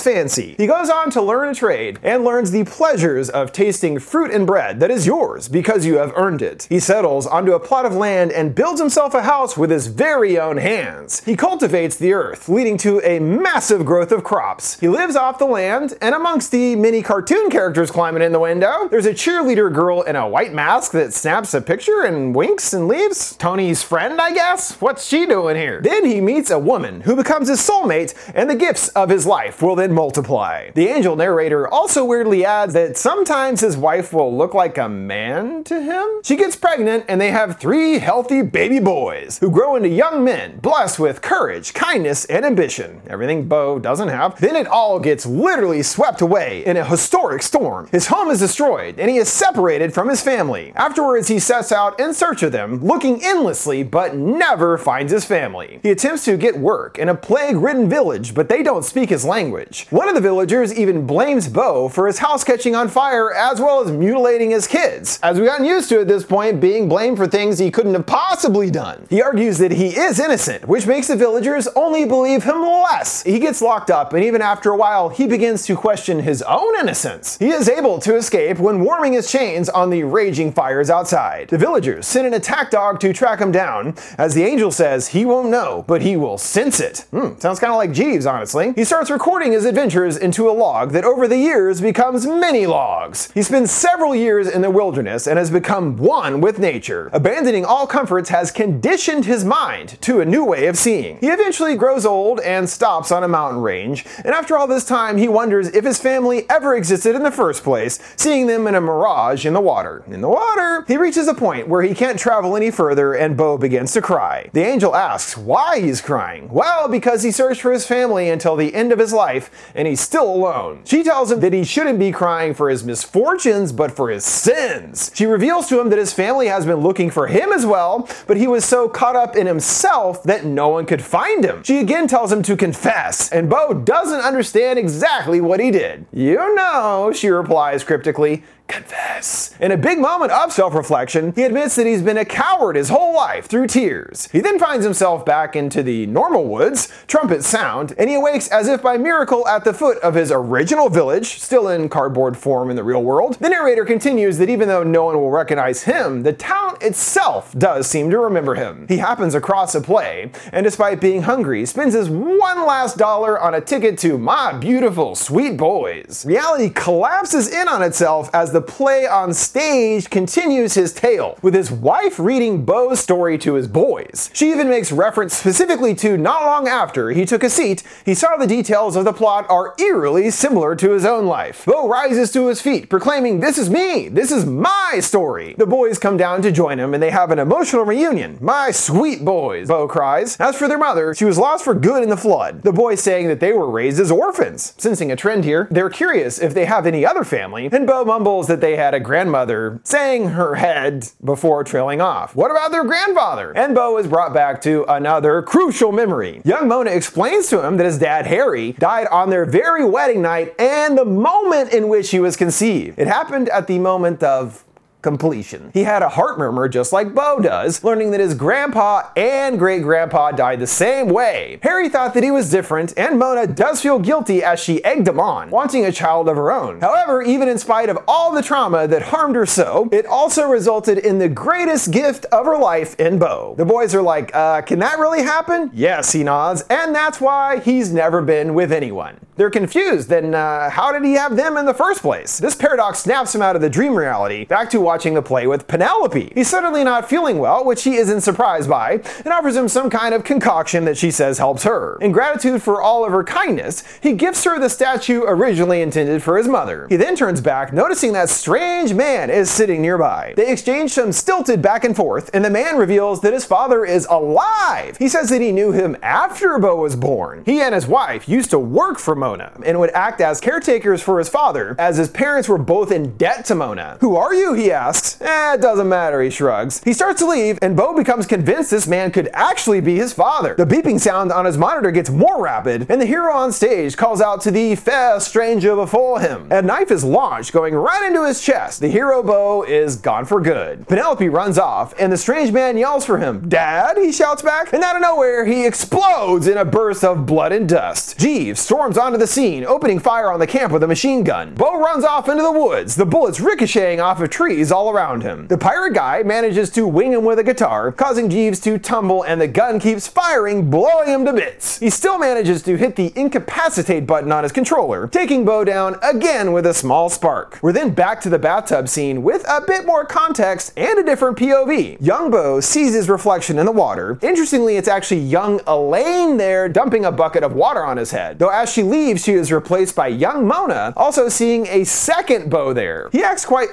fancy. 0.00 0.54
He 0.56 0.66
goes 0.66 0.88
on 0.88 1.10
to 1.10 1.20
learn 1.20 1.50
a 1.50 1.54
trade 1.54 1.98
and 2.02 2.24
learns 2.24 2.50
the 2.50 2.64
pleasures 2.64 3.28
of 3.28 3.52
tasting 3.52 3.98
fruit 3.98 4.30
and 4.30 4.46
bread 4.46 4.80
that 4.80 4.90
is 4.90 5.06
yours 5.06 5.50
because 5.50 5.84
you 5.84 5.98
have 5.98 6.14
earned 6.16 6.40
it. 6.40 6.66
He 6.70 6.80
settles 6.80 7.26
onto 7.26 7.52
a 7.52 7.60
plot 7.60 7.84
of 7.84 7.94
land 7.94 8.32
and 8.32 8.54
builds 8.54 8.80
himself 8.80 9.12
a 9.12 9.20
house 9.20 9.58
with 9.58 9.70
his 9.70 9.88
very 9.88 10.38
own 10.38 10.56
hands. 10.56 11.22
He 11.26 11.36
cultivates 11.36 11.96
the 11.96 12.14
earth, 12.14 12.48
leading 12.48 12.78
to 12.78 13.02
a 13.02 13.18
massive 13.18 13.84
growth 13.84 14.12
of 14.12 14.24
crops. 14.24 14.80
He 14.80 14.88
lives 14.88 15.14
off 15.14 15.38
the 15.38 15.44
land, 15.44 15.92
and 16.00 16.14
amongst 16.14 16.52
the 16.52 16.76
many 16.76 17.02
cartoon 17.02 17.50
characters 17.50 17.90
climbing 17.90 18.22
in 18.22 18.32
the 18.32 18.40
window, 18.40 18.88
there's 18.88 19.04
a 19.04 19.12
cheerleader 19.12 19.70
girl 19.70 20.00
in 20.00 20.16
a 20.16 20.26
white 20.26 20.54
mask 20.54 20.92
that 20.92 21.12
snaps 21.12 21.52
a 21.52 21.60
picture 21.60 22.00
and 22.00 22.34
winks 22.34 22.72
and 22.72 22.88
leaves. 22.88 23.36
Toni's 23.36 23.82
friend, 23.82 24.22
I 24.22 24.32
guess? 24.32 24.80
What's 24.80 25.04
she 25.06 25.26
doing 25.26 25.56
here? 25.56 25.82
Then 25.82 26.06
he 26.06 26.22
meets 26.22 26.50
a 26.50 26.58
woman 26.58 27.02
who 27.02 27.14
becomes 27.14 27.48
his 27.48 27.60
soulmate, 27.74 28.14
and 28.34 28.48
the 28.48 28.54
gifts 28.54 28.88
of 28.88 29.08
his 29.08 29.26
life 29.26 29.62
will 29.62 29.76
then 29.76 29.92
multiply. 29.92 30.70
The 30.74 30.88
angel 30.88 31.16
narrator 31.16 31.68
also 31.68 32.04
weirdly 32.04 32.44
adds 32.44 32.74
that 32.74 32.96
sometimes 32.96 33.60
his 33.60 33.76
wife 33.76 34.12
will 34.12 34.36
look 34.36 34.54
like 34.54 34.78
a 34.78 34.88
man 34.88 35.64
to 35.64 35.80
him. 35.80 36.06
She 36.22 36.36
gets 36.36 36.56
pregnant, 36.56 37.04
and 37.08 37.20
they 37.20 37.30
have 37.30 37.58
three 37.58 37.98
healthy 37.98 38.42
baby 38.42 38.78
boys 38.78 39.38
who 39.38 39.50
grow 39.50 39.76
into 39.76 39.88
young 39.88 40.24
men, 40.24 40.58
blessed 40.58 40.98
with 40.98 41.22
courage, 41.22 41.74
kindness, 41.74 42.24
and 42.26 42.44
ambition. 42.44 43.00
Everything 43.08 43.48
Beau 43.48 43.78
doesn't 43.78 44.08
have. 44.08 44.40
Then 44.40 44.56
it 44.56 44.66
all 44.66 44.98
gets 45.00 45.26
literally 45.26 45.82
swept 45.82 46.20
away 46.20 46.64
in 46.64 46.76
a 46.76 46.84
historic 46.84 47.42
storm. 47.42 47.88
His 47.90 48.06
home 48.06 48.30
is 48.30 48.40
destroyed, 48.40 48.98
and 48.98 49.10
he 49.10 49.16
is 49.16 49.28
separated 49.28 49.92
from 49.92 50.08
his 50.08 50.22
family. 50.22 50.72
Afterwards, 50.76 51.28
he 51.28 51.38
sets 51.38 51.72
out 51.72 51.98
in 51.98 52.14
search 52.14 52.42
of 52.42 52.52
them, 52.52 52.84
looking 52.84 53.22
endlessly, 53.22 53.82
but 53.82 54.16
never 54.16 54.78
finds 54.78 55.12
his 55.12 55.24
family. 55.24 55.80
He 55.82 55.90
attempts 55.90 56.24
to 56.24 56.36
get 56.36 56.58
work 56.58 56.98
in 56.98 57.08
a 57.08 57.14
plague 57.14 57.56
ridden 57.64 57.88
village, 57.88 58.34
but 58.34 58.48
they 58.48 58.62
don't 58.62 58.84
speak 58.84 59.08
his 59.08 59.24
language. 59.24 59.86
One 59.88 60.08
of 60.08 60.14
the 60.14 60.20
villagers 60.20 60.72
even 60.74 61.06
blames 61.06 61.48
Beau 61.48 61.88
for 61.88 62.06
his 62.06 62.18
house 62.18 62.44
catching 62.44 62.76
on 62.76 62.88
fire 62.88 63.32
as 63.32 63.60
well 63.60 63.82
as 63.82 63.90
mutilating 63.90 64.50
his 64.50 64.66
kids. 64.66 65.18
As 65.22 65.40
we 65.40 65.46
gotten 65.46 65.64
used 65.64 65.88
to 65.88 66.00
at 66.00 66.08
this 66.08 66.24
point, 66.24 66.60
being 66.60 66.88
blamed 66.88 67.16
for 67.16 67.26
things 67.26 67.58
he 67.58 67.70
couldn't 67.70 67.94
have 67.94 68.06
possibly 68.06 68.70
done. 68.70 69.06
He 69.08 69.22
argues 69.22 69.58
that 69.58 69.72
he 69.72 69.96
is 69.96 70.20
innocent, 70.20 70.68
which 70.68 70.86
makes 70.86 71.08
the 71.08 71.16
villagers 71.16 71.66
only 71.74 72.04
believe 72.04 72.44
him 72.44 72.60
less. 72.60 73.22
He 73.22 73.38
gets 73.38 73.62
locked 73.62 73.90
up, 73.90 74.12
and 74.12 74.22
even 74.22 74.42
after 74.42 74.70
a 74.70 74.76
while, 74.76 75.08
he 75.08 75.26
begins 75.26 75.64
to 75.66 75.74
question 75.74 76.20
his 76.20 76.42
own 76.42 76.78
innocence. 76.78 77.38
He 77.38 77.48
is 77.48 77.68
able 77.68 77.98
to 78.00 78.16
escape 78.16 78.58
when 78.58 78.80
warming 78.84 79.14
his 79.14 79.30
chains 79.30 79.70
on 79.70 79.88
the 79.88 80.04
raging 80.04 80.52
fires 80.52 80.90
outside. 80.90 81.48
The 81.48 81.58
villagers 81.58 82.06
send 82.06 82.26
an 82.26 82.34
attack 82.34 82.70
dog 82.70 83.00
to 83.00 83.12
track 83.12 83.38
him 83.40 83.52
down, 83.52 83.94
as 84.18 84.34
the 84.34 84.44
angel 84.44 84.70
says 84.70 85.08
he 85.08 85.24
won't 85.24 85.48
know, 85.48 85.84
but 85.86 86.02
he 86.02 86.16
will 86.16 86.36
sense 86.36 86.78
it. 86.78 87.06
Hmm, 87.10 87.38
sounds 87.38 87.53
kind 87.58 87.72
of 87.72 87.76
like 87.76 87.92
Jeeves, 87.92 88.26
honestly. 88.26 88.72
He 88.74 88.84
starts 88.84 89.10
recording 89.10 89.52
his 89.52 89.64
adventures 89.64 90.16
into 90.16 90.48
a 90.48 90.52
log 90.52 90.92
that 90.92 91.04
over 91.04 91.28
the 91.28 91.38
years 91.38 91.80
becomes 91.80 92.26
many 92.26 92.66
logs. 92.66 93.30
He 93.32 93.42
spends 93.42 93.70
several 93.70 94.14
years 94.14 94.48
in 94.48 94.62
the 94.62 94.70
wilderness 94.70 95.26
and 95.26 95.38
has 95.38 95.50
become 95.50 95.96
one 95.96 96.40
with 96.40 96.58
nature. 96.58 97.10
Abandoning 97.12 97.64
all 97.64 97.86
comforts 97.86 98.28
has 98.30 98.50
conditioned 98.50 99.24
his 99.24 99.44
mind 99.44 100.00
to 100.02 100.20
a 100.20 100.24
new 100.24 100.44
way 100.44 100.66
of 100.66 100.78
seeing. 100.78 101.18
He 101.18 101.28
eventually 101.28 101.76
grows 101.76 102.06
old 102.06 102.40
and 102.40 102.68
stops 102.68 103.12
on 103.12 103.24
a 103.24 103.28
mountain 103.28 103.60
range, 103.60 104.04
and 104.24 104.34
after 104.34 104.56
all 104.56 104.66
this 104.66 104.84
time, 104.84 105.16
he 105.16 105.28
wonders 105.28 105.68
if 105.68 105.84
his 105.84 105.98
family 105.98 106.48
ever 106.48 106.74
existed 106.74 107.14
in 107.14 107.22
the 107.22 107.30
first 107.30 107.62
place, 107.62 107.98
seeing 108.16 108.46
them 108.46 108.66
in 108.66 108.74
a 108.74 108.80
mirage 108.80 109.46
in 109.46 109.52
the 109.52 109.60
water. 109.60 110.02
In 110.06 110.20
the 110.20 110.28
water! 110.28 110.84
He 110.86 110.96
reaches 110.96 111.28
a 111.28 111.34
point 111.34 111.68
where 111.68 111.82
he 111.82 111.94
can't 111.94 112.18
travel 112.18 112.56
any 112.56 112.70
further, 112.70 113.14
and 113.14 113.36
Beau 113.36 113.58
begins 113.58 113.92
to 113.92 114.02
cry. 114.02 114.50
The 114.52 114.64
angel 114.64 114.94
asks 114.94 115.36
why 115.36 115.80
he's 115.80 116.00
crying. 116.00 116.48
Well, 116.48 116.88
because 116.88 117.22
he 117.22 117.30
searched 117.44 117.60
for 117.60 117.72
his 117.72 117.86
family 117.86 118.30
until 118.30 118.56
the 118.56 118.74
end 118.74 118.90
of 118.90 118.98
his 118.98 119.12
life, 119.12 119.50
and 119.74 119.86
he's 119.86 120.00
still 120.00 120.24
alone. 120.24 120.80
She 120.86 121.02
tells 121.02 121.30
him 121.30 121.40
that 121.40 121.52
he 121.52 121.62
shouldn't 121.62 121.98
be 121.98 122.10
crying 122.10 122.54
for 122.54 122.70
his 122.70 122.84
misfortunes, 122.84 123.70
but 123.70 123.92
for 123.92 124.08
his 124.08 124.24
sins. 124.24 125.10
She 125.14 125.26
reveals 125.26 125.68
to 125.68 125.78
him 125.78 125.90
that 125.90 125.98
his 125.98 126.14
family 126.14 126.46
has 126.46 126.64
been 126.64 126.78
looking 126.78 127.10
for 127.10 127.26
him 127.26 127.52
as 127.52 127.66
well, 127.66 128.08
but 128.26 128.38
he 128.38 128.46
was 128.46 128.64
so 128.64 128.88
caught 128.88 129.14
up 129.14 129.36
in 129.36 129.46
himself 129.46 130.22
that 130.22 130.46
no 130.46 130.68
one 130.68 130.86
could 130.86 131.02
find 131.02 131.44
him. 131.44 131.62
She 131.64 131.80
again 131.80 132.08
tells 132.08 132.32
him 132.32 132.42
to 132.44 132.56
confess, 132.56 133.30
and 133.30 133.50
Beau 133.50 133.74
doesn't 133.74 134.20
understand 134.20 134.78
exactly 134.78 135.42
what 135.42 135.60
he 135.60 135.70
did. 135.70 136.06
You 136.14 136.54
know, 136.54 137.12
she 137.14 137.28
replies 137.28 137.84
cryptically, 137.84 138.42
confess. 138.66 139.54
In 139.60 139.70
a 139.70 139.76
big 139.76 139.98
moment 139.98 140.32
of 140.32 140.52
self 140.52 140.74
reflection, 140.74 141.32
he 141.34 141.42
admits 141.42 141.76
that 141.76 141.86
he's 141.86 142.02
been 142.02 142.18
a 142.18 142.24
coward 142.24 142.76
his 142.76 142.88
whole 142.88 143.14
life 143.14 143.46
through 143.46 143.66
tears. 143.66 144.28
He 144.32 144.40
then 144.40 144.58
finds 144.58 144.84
himself 144.84 145.24
back 145.24 145.54
into 145.54 145.82
the 145.82 146.06
normal 146.06 146.44
woods, 146.44 146.92
trumpets 147.06 147.46
sound, 147.46 147.94
and 147.98 148.08
he 148.08 148.16
awakes 148.16 148.48
as 148.48 148.68
if 148.68 148.82
by 148.82 148.96
miracle 148.96 149.46
at 149.46 149.64
the 149.64 149.74
foot 149.74 149.98
of 149.98 150.14
his 150.14 150.32
original 150.32 150.88
village, 150.88 151.40
still 151.40 151.68
in 151.68 151.88
cardboard 151.88 152.36
form 152.36 152.70
in 152.70 152.76
the 152.76 152.82
real 152.82 153.02
world. 153.02 153.34
The 153.34 153.48
narrator 153.48 153.84
continues 153.84 154.38
that 154.38 154.48
even 154.48 154.68
though 154.68 154.82
no 154.82 155.04
one 155.04 155.16
will 155.16 155.30
recognize 155.30 155.84
him, 155.84 156.22
the 156.22 156.32
town 156.32 156.76
itself 156.80 157.56
does 157.58 157.86
seem 157.86 158.10
to 158.10 158.18
remember 158.18 158.54
him. 158.54 158.86
He 158.88 158.98
happens 158.98 159.34
across 159.34 159.74
a 159.74 159.80
play, 159.80 160.32
and 160.52 160.64
despite 160.64 161.00
being 161.00 161.22
hungry, 161.22 161.66
spends 161.66 161.94
his 161.94 162.08
one 162.08 162.66
last 162.66 162.96
dollar 162.96 163.38
on 163.38 163.54
a 163.54 163.60
ticket 163.60 163.98
to 163.98 164.18
My 164.18 164.52
Beautiful 164.52 165.14
Sweet 165.14 165.56
Boys. 165.56 166.24
Reality 166.26 166.70
collapses 166.70 167.52
in 167.52 167.68
on 167.68 167.82
itself 167.82 168.30
as 168.32 168.53
the 168.54 168.62
play 168.62 169.04
on 169.04 169.34
stage 169.34 170.08
continues 170.10 170.74
his 170.74 170.92
tale, 170.92 171.36
with 171.42 171.54
his 171.54 171.72
wife 171.72 172.20
reading 172.20 172.64
Beau's 172.64 173.00
story 173.00 173.36
to 173.38 173.54
his 173.54 173.66
boys. 173.66 174.30
She 174.32 174.52
even 174.52 174.68
makes 174.68 174.92
reference 174.92 175.36
specifically 175.36 175.92
to 175.96 176.16
not 176.16 176.44
long 176.44 176.68
after 176.68 177.10
he 177.10 177.24
took 177.24 177.42
a 177.42 177.50
seat, 177.50 177.82
he 178.04 178.14
saw 178.14 178.36
the 178.36 178.46
details 178.46 178.94
of 178.94 179.04
the 179.04 179.12
plot 179.12 179.44
are 179.50 179.74
eerily 179.80 180.30
similar 180.30 180.76
to 180.76 180.92
his 180.92 181.04
own 181.04 181.26
life. 181.26 181.64
Beau 181.66 181.88
rises 181.88 182.30
to 182.30 182.46
his 182.46 182.62
feet, 182.62 182.88
proclaiming, 182.88 183.40
This 183.40 183.58
is 183.58 183.68
me! 183.68 184.08
This 184.08 184.30
is 184.30 184.46
my 184.46 185.00
story! 185.00 185.56
The 185.58 185.66
boys 185.66 185.98
come 185.98 186.16
down 186.16 186.40
to 186.42 186.52
join 186.52 186.78
him 186.78 186.94
and 186.94 187.02
they 187.02 187.10
have 187.10 187.32
an 187.32 187.40
emotional 187.40 187.84
reunion. 187.84 188.38
My 188.40 188.70
sweet 188.70 189.24
boys, 189.24 189.66
Beau 189.66 189.88
cries. 189.88 190.36
As 190.38 190.56
for 190.56 190.68
their 190.68 190.78
mother, 190.78 191.12
she 191.12 191.24
was 191.24 191.38
lost 191.38 191.64
for 191.64 191.74
good 191.74 192.04
in 192.04 192.08
the 192.08 192.16
flood. 192.16 192.62
The 192.62 192.72
boys 192.72 193.00
saying 193.00 193.26
that 193.26 193.40
they 193.40 193.52
were 193.52 193.68
raised 193.68 193.98
as 193.98 194.12
orphans. 194.12 194.74
Sensing 194.78 195.10
a 195.10 195.16
trend 195.16 195.44
here, 195.44 195.66
they're 195.72 195.90
curious 195.90 196.38
if 196.38 196.54
they 196.54 196.66
have 196.66 196.86
any 196.86 197.04
other 197.04 197.24
family, 197.24 197.68
and 197.72 197.84
Beau 197.84 198.04
mumbles 198.04 198.43
that 198.46 198.60
they 198.60 198.76
had 198.76 198.94
a 198.94 199.00
grandmother 199.00 199.80
saying 199.84 200.30
her 200.30 200.56
head 200.56 201.08
before 201.22 201.64
trailing 201.64 202.00
off. 202.00 202.34
What 202.34 202.50
about 202.50 202.70
their 202.70 202.84
grandfather? 202.84 203.56
And 203.56 203.74
Beau 203.74 203.98
is 203.98 204.06
brought 204.06 204.34
back 204.34 204.60
to 204.62 204.84
another 204.84 205.42
crucial 205.42 205.92
memory. 205.92 206.42
Young 206.44 206.68
Mona 206.68 206.90
explains 206.90 207.48
to 207.48 207.64
him 207.64 207.76
that 207.76 207.84
his 207.84 207.98
dad 207.98 208.26
Harry 208.26 208.72
died 208.72 209.06
on 209.08 209.30
their 209.30 209.44
very 209.44 209.84
wedding 209.84 210.22
night 210.22 210.54
and 210.58 210.96
the 210.96 211.04
moment 211.04 211.72
in 211.72 211.88
which 211.88 212.10
he 212.10 212.20
was 212.20 212.36
conceived. 212.36 212.98
It 212.98 213.06
happened 213.06 213.48
at 213.48 213.66
the 213.66 213.78
moment 213.78 214.22
of 214.22 214.64
completion. 215.04 215.70
He 215.72 215.84
had 215.84 216.02
a 216.02 216.08
heart 216.08 216.38
murmur 216.38 216.66
just 216.66 216.92
like 216.92 217.14
Beau 217.14 217.38
does, 217.38 217.84
learning 217.84 218.10
that 218.10 218.20
his 218.20 218.34
grandpa 218.34 219.10
and 219.14 219.58
great 219.58 219.82
grandpa 219.82 220.32
died 220.32 220.58
the 220.58 220.66
same 220.66 221.08
way. 221.08 221.60
Harry 221.62 221.88
thought 221.88 222.14
that 222.14 222.24
he 222.24 222.30
was 222.32 222.50
different, 222.50 222.94
and 222.96 223.18
Mona 223.18 223.46
does 223.46 223.82
feel 223.82 223.98
guilty 223.98 224.42
as 224.42 224.58
she 224.58 224.82
egged 224.82 225.06
him 225.06 225.20
on, 225.20 225.50
wanting 225.50 225.84
a 225.84 225.92
child 225.92 226.28
of 226.28 226.36
her 226.36 226.50
own. 226.50 226.80
However, 226.80 227.22
even 227.22 227.48
in 227.48 227.58
spite 227.58 227.90
of 227.90 227.98
all 228.08 228.32
the 228.32 228.42
trauma 228.42 228.88
that 228.88 229.02
harmed 229.02 229.36
her 229.36 229.46
so, 229.46 229.90
it 229.92 230.06
also 230.06 230.48
resulted 230.48 230.96
in 230.96 231.18
the 231.18 231.28
greatest 231.28 231.90
gift 231.90 232.24
of 232.32 232.46
her 232.46 232.56
life 232.56 232.98
in 232.98 233.18
Beau. 233.18 233.54
The 233.58 233.66
boys 233.66 233.94
are 233.94 234.02
like, 234.02 234.34
uh, 234.34 234.62
can 234.62 234.78
that 234.78 234.98
really 234.98 235.22
happen? 235.22 235.70
Yes, 235.74 236.12
he 236.12 236.24
nods, 236.24 236.64
and 236.70 236.94
that's 236.94 237.20
why 237.20 237.60
he's 237.60 237.92
never 237.92 238.22
been 238.22 238.54
with 238.54 238.72
anyone. 238.72 239.20
They're 239.36 239.50
confused, 239.50 240.08
then 240.08 240.34
uh, 240.34 240.70
how 240.70 240.92
did 240.92 241.04
he 241.04 241.14
have 241.14 241.36
them 241.36 241.56
in 241.58 241.66
the 241.66 241.74
first 241.74 242.00
place? 242.00 242.38
This 242.38 242.54
paradox 242.54 243.00
snaps 243.00 243.34
him 243.34 243.42
out 243.42 243.56
of 243.56 243.62
the 243.62 243.68
dream 243.68 243.94
reality, 243.94 244.44
back 244.44 244.70
to 244.70 244.80
watching 244.94 245.14
the 245.14 245.22
play 245.22 245.44
with 245.44 245.66
Penelope. 245.66 246.30
He's 246.36 246.48
suddenly 246.48 246.84
not 246.84 247.08
feeling 247.08 247.40
well, 247.40 247.64
which 247.64 247.82
he 247.82 247.96
isn't 247.96 248.20
surprised 248.20 248.70
by, 248.70 249.02
and 249.24 249.32
offers 249.32 249.56
him 249.56 249.66
some 249.66 249.90
kind 249.90 250.14
of 250.14 250.22
concoction 250.22 250.84
that 250.84 250.96
she 250.96 251.10
says 251.10 251.38
helps 251.38 251.64
her. 251.64 251.98
In 252.00 252.12
gratitude 252.12 252.62
for 252.62 252.80
all 252.80 253.04
of 253.04 253.10
her 253.10 253.24
kindness, 253.24 253.82
he 254.00 254.12
gifts 254.12 254.44
her 254.44 254.56
the 254.60 254.68
statue 254.68 255.24
originally 255.26 255.82
intended 255.82 256.22
for 256.22 256.38
his 256.38 256.46
mother. 256.46 256.86
He 256.88 256.94
then 256.94 257.16
turns 257.16 257.40
back, 257.40 257.72
noticing 257.72 258.12
that 258.12 258.28
strange 258.28 258.94
man 258.94 259.30
is 259.30 259.50
sitting 259.50 259.82
nearby. 259.82 260.32
They 260.36 260.52
exchange 260.52 260.92
some 260.92 261.10
stilted 261.10 261.60
back 261.60 261.82
and 261.82 261.96
forth, 261.96 262.30
and 262.32 262.44
the 262.44 262.50
man 262.50 262.76
reveals 262.76 263.20
that 263.22 263.32
his 263.32 263.44
father 263.44 263.84
is 263.84 264.06
alive. 264.08 264.96
He 264.98 265.08
says 265.08 265.28
that 265.30 265.40
he 265.40 265.50
knew 265.50 265.72
him 265.72 265.96
after 266.02 266.56
Beau 266.60 266.76
was 266.76 266.94
born. 266.94 267.42
He 267.44 267.60
and 267.60 267.74
his 267.74 267.88
wife 267.88 268.28
used 268.28 268.50
to 268.50 268.60
work 268.60 269.00
for 269.00 269.16
Mona 269.16 269.54
and 269.66 269.80
would 269.80 269.90
act 269.90 270.20
as 270.20 270.40
caretakers 270.40 271.02
for 271.02 271.18
his 271.18 271.28
father, 271.28 271.74
as 271.80 271.96
his 271.96 272.10
parents 272.10 272.48
were 272.48 272.58
both 272.58 272.92
in 272.92 273.16
debt 273.16 273.44
to 273.46 273.56
Mona. 273.56 273.98
Who 274.00 274.14
are 274.14 274.32
you? 274.32 274.54
He 274.54 274.70
Eh, 274.84 275.54
it 275.54 275.62
doesn't 275.62 275.88
matter, 275.88 276.20
he 276.20 276.28
shrugs. 276.28 276.82
He 276.84 276.92
starts 276.92 277.20
to 277.20 277.26
leave, 277.26 277.58
and 277.62 277.76
Beau 277.76 277.94
becomes 277.94 278.26
convinced 278.26 278.70
this 278.70 278.86
man 278.86 279.10
could 279.10 279.30
actually 279.32 279.80
be 279.80 279.96
his 279.96 280.12
father. 280.12 280.54
The 280.54 280.66
beeping 280.66 281.00
sound 281.00 281.32
on 281.32 281.46
his 281.46 281.56
monitor 281.56 281.90
gets 281.90 282.10
more 282.10 282.42
rapid, 282.42 282.90
and 282.90 283.00
the 283.00 283.06
hero 283.06 283.32
on 283.32 283.52
stage 283.52 283.96
calls 283.96 284.20
out 284.20 284.42
to 284.42 284.50
the 284.50 284.74
fair 284.74 285.20
stranger 285.20 285.74
before 285.74 286.20
him. 286.20 286.48
A 286.50 286.60
knife 286.60 286.90
is 286.90 287.02
launched, 287.02 287.52
going 287.52 287.74
right 287.74 288.06
into 288.06 288.26
his 288.26 288.42
chest. 288.42 288.80
The 288.80 288.88
hero 288.88 289.22
Beau 289.22 289.62
is 289.62 289.96
gone 289.96 290.26
for 290.26 290.40
good. 290.40 290.86
Penelope 290.86 291.28
runs 291.28 291.58
off, 291.58 291.94
and 291.98 292.12
the 292.12 292.16
strange 292.18 292.52
man 292.52 292.76
yells 292.76 293.06
for 293.06 293.18
him. 293.18 293.48
Dad, 293.48 293.96
he 293.96 294.12
shouts 294.12 294.42
back, 294.42 294.72
and 294.72 294.82
out 294.82 294.96
of 294.96 295.02
nowhere, 295.02 295.46
he 295.46 295.64
explodes 295.66 296.46
in 296.46 296.58
a 296.58 296.64
burst 296.64 297.04
of 297.04 297.24
blood 297.24 297.52
and 297.52 297.68
dust. 297.68 298.18
Jeeves 298.18 298.60
storms 298.60 298.98
onto 298.98 299.18
the 299.18 299.26
scene, 299.26 299.64
opening 299.64 299.98
fire 299.98 300.30
on 300.30 300.40
the 300.40 300.46
camp 300.46 300.72
with 300.72 300.82
a 300.82 300.88
machine 300.88 301.24
gun. 301.24 301.54
Beau 301.54 301.78
runs 301.78 302.04
off 302.04 302.28
into 302.28 302.42
the 302.42 302.52
woods, 302.52 302.96
the 302.96 303.06
bullets 303.06 303.40
ricocheting 303.40 304.00
off 304.00 304.20
of 304.20 304.30
trees 304.30 304.72
all 304.74 304.90
around 304.90 305.22
him. 305.22 305.46
The 305.46 305.56
pirate 305.56 305.94
guy 305.94 306.22
manages 306.24 306.68
to 306.70 306.86
wing 306.86 307.12
him 307.12 307.24
with 307.24 307.38
a 307.38 307.44
guitar, 307.44 307.92
causing 307.92 308.28
Jeeves 308.28 308.60
to 308.60 308.76
tumble, 308.76 309.22
and 309.22 309.40
the 309.40 309.48
gun 309.48 309.78
keeps 309.78 310.08
firing, 310.08 310.68
blowing 310.68 311.08
him 311.08 311.24
to 311.24 311.32
bits. 311.32 311.78
He 311.78 311.88
still 311.88 312.18
manages 312.18 312.62
to 312.64 312.76
hit 312.76 312.96
the 312.96 313.12
incapacitate 313.14 314.06
button 314.06 314.32
on 314.32 314.42
his 314.42 314.52
controller, 314.52 315.06
taking 315.08 315.44
Beau 315.44 315.64
down 315.64 315.96
again 316.02 316.52
with 316.52 316.66
a 316.66 316.74
small 316.74 317.08
spark. 317.08 317.58
We're 317.62 317.72
then 317.72 317.94
back 317.94 318.20
to 318.22 318.28
the 318.28 318.38
bathtub 318.38 318.88
scene 318.88 319.22
with 319.22 319.44
a 319.48 319.62
bit 319.66 319.86
more 319.86 320.04
context 320.04 320.72
and 320.76 320.98
a 320.98 321.04
different 321.04 321.38
POV. 321.38 321.98
Young 322.00 322.30
Beau 322.30 322.60
sees 322.60 322.94
his 322.94 323.08
reflection 323.08 323.58
in 323.58 323.66
the 323.66 323.72
water. 323.72 324.18
Interestingly, 324.22 324.76
it's 324.76 324.88
actually 324.88 325.20
young 325.20 325.60
Elaine 325.66 326.36
there 326.36 326.68
dumping 326.68 327.04
a 327.04 327.12
bucket 327.12 327.44
of 327.44 327.54
water 327.54 327.84
on 327.84 327.96
his 327.96 328.10
head. 328.10 328.38
Though 328.40 328.50
as 328.50 328.72
she 328.72 328.82
leaves, 328.82 329.24
she 329.24 329.34
is 329.34 329.52
replaced 329.52 329.94
by 329.94 330.08
young 330.08 330.48
Mona, 330.48 330.92
also 330.96 331.28
seeing 331.28 331.66
a 331.68 331.84
second 331.84 332.50
Beau 332.50 332.72
there. 332.72 333.08
He 333.12 333.22
acts 333.22 333.44
quite 333.44 333.68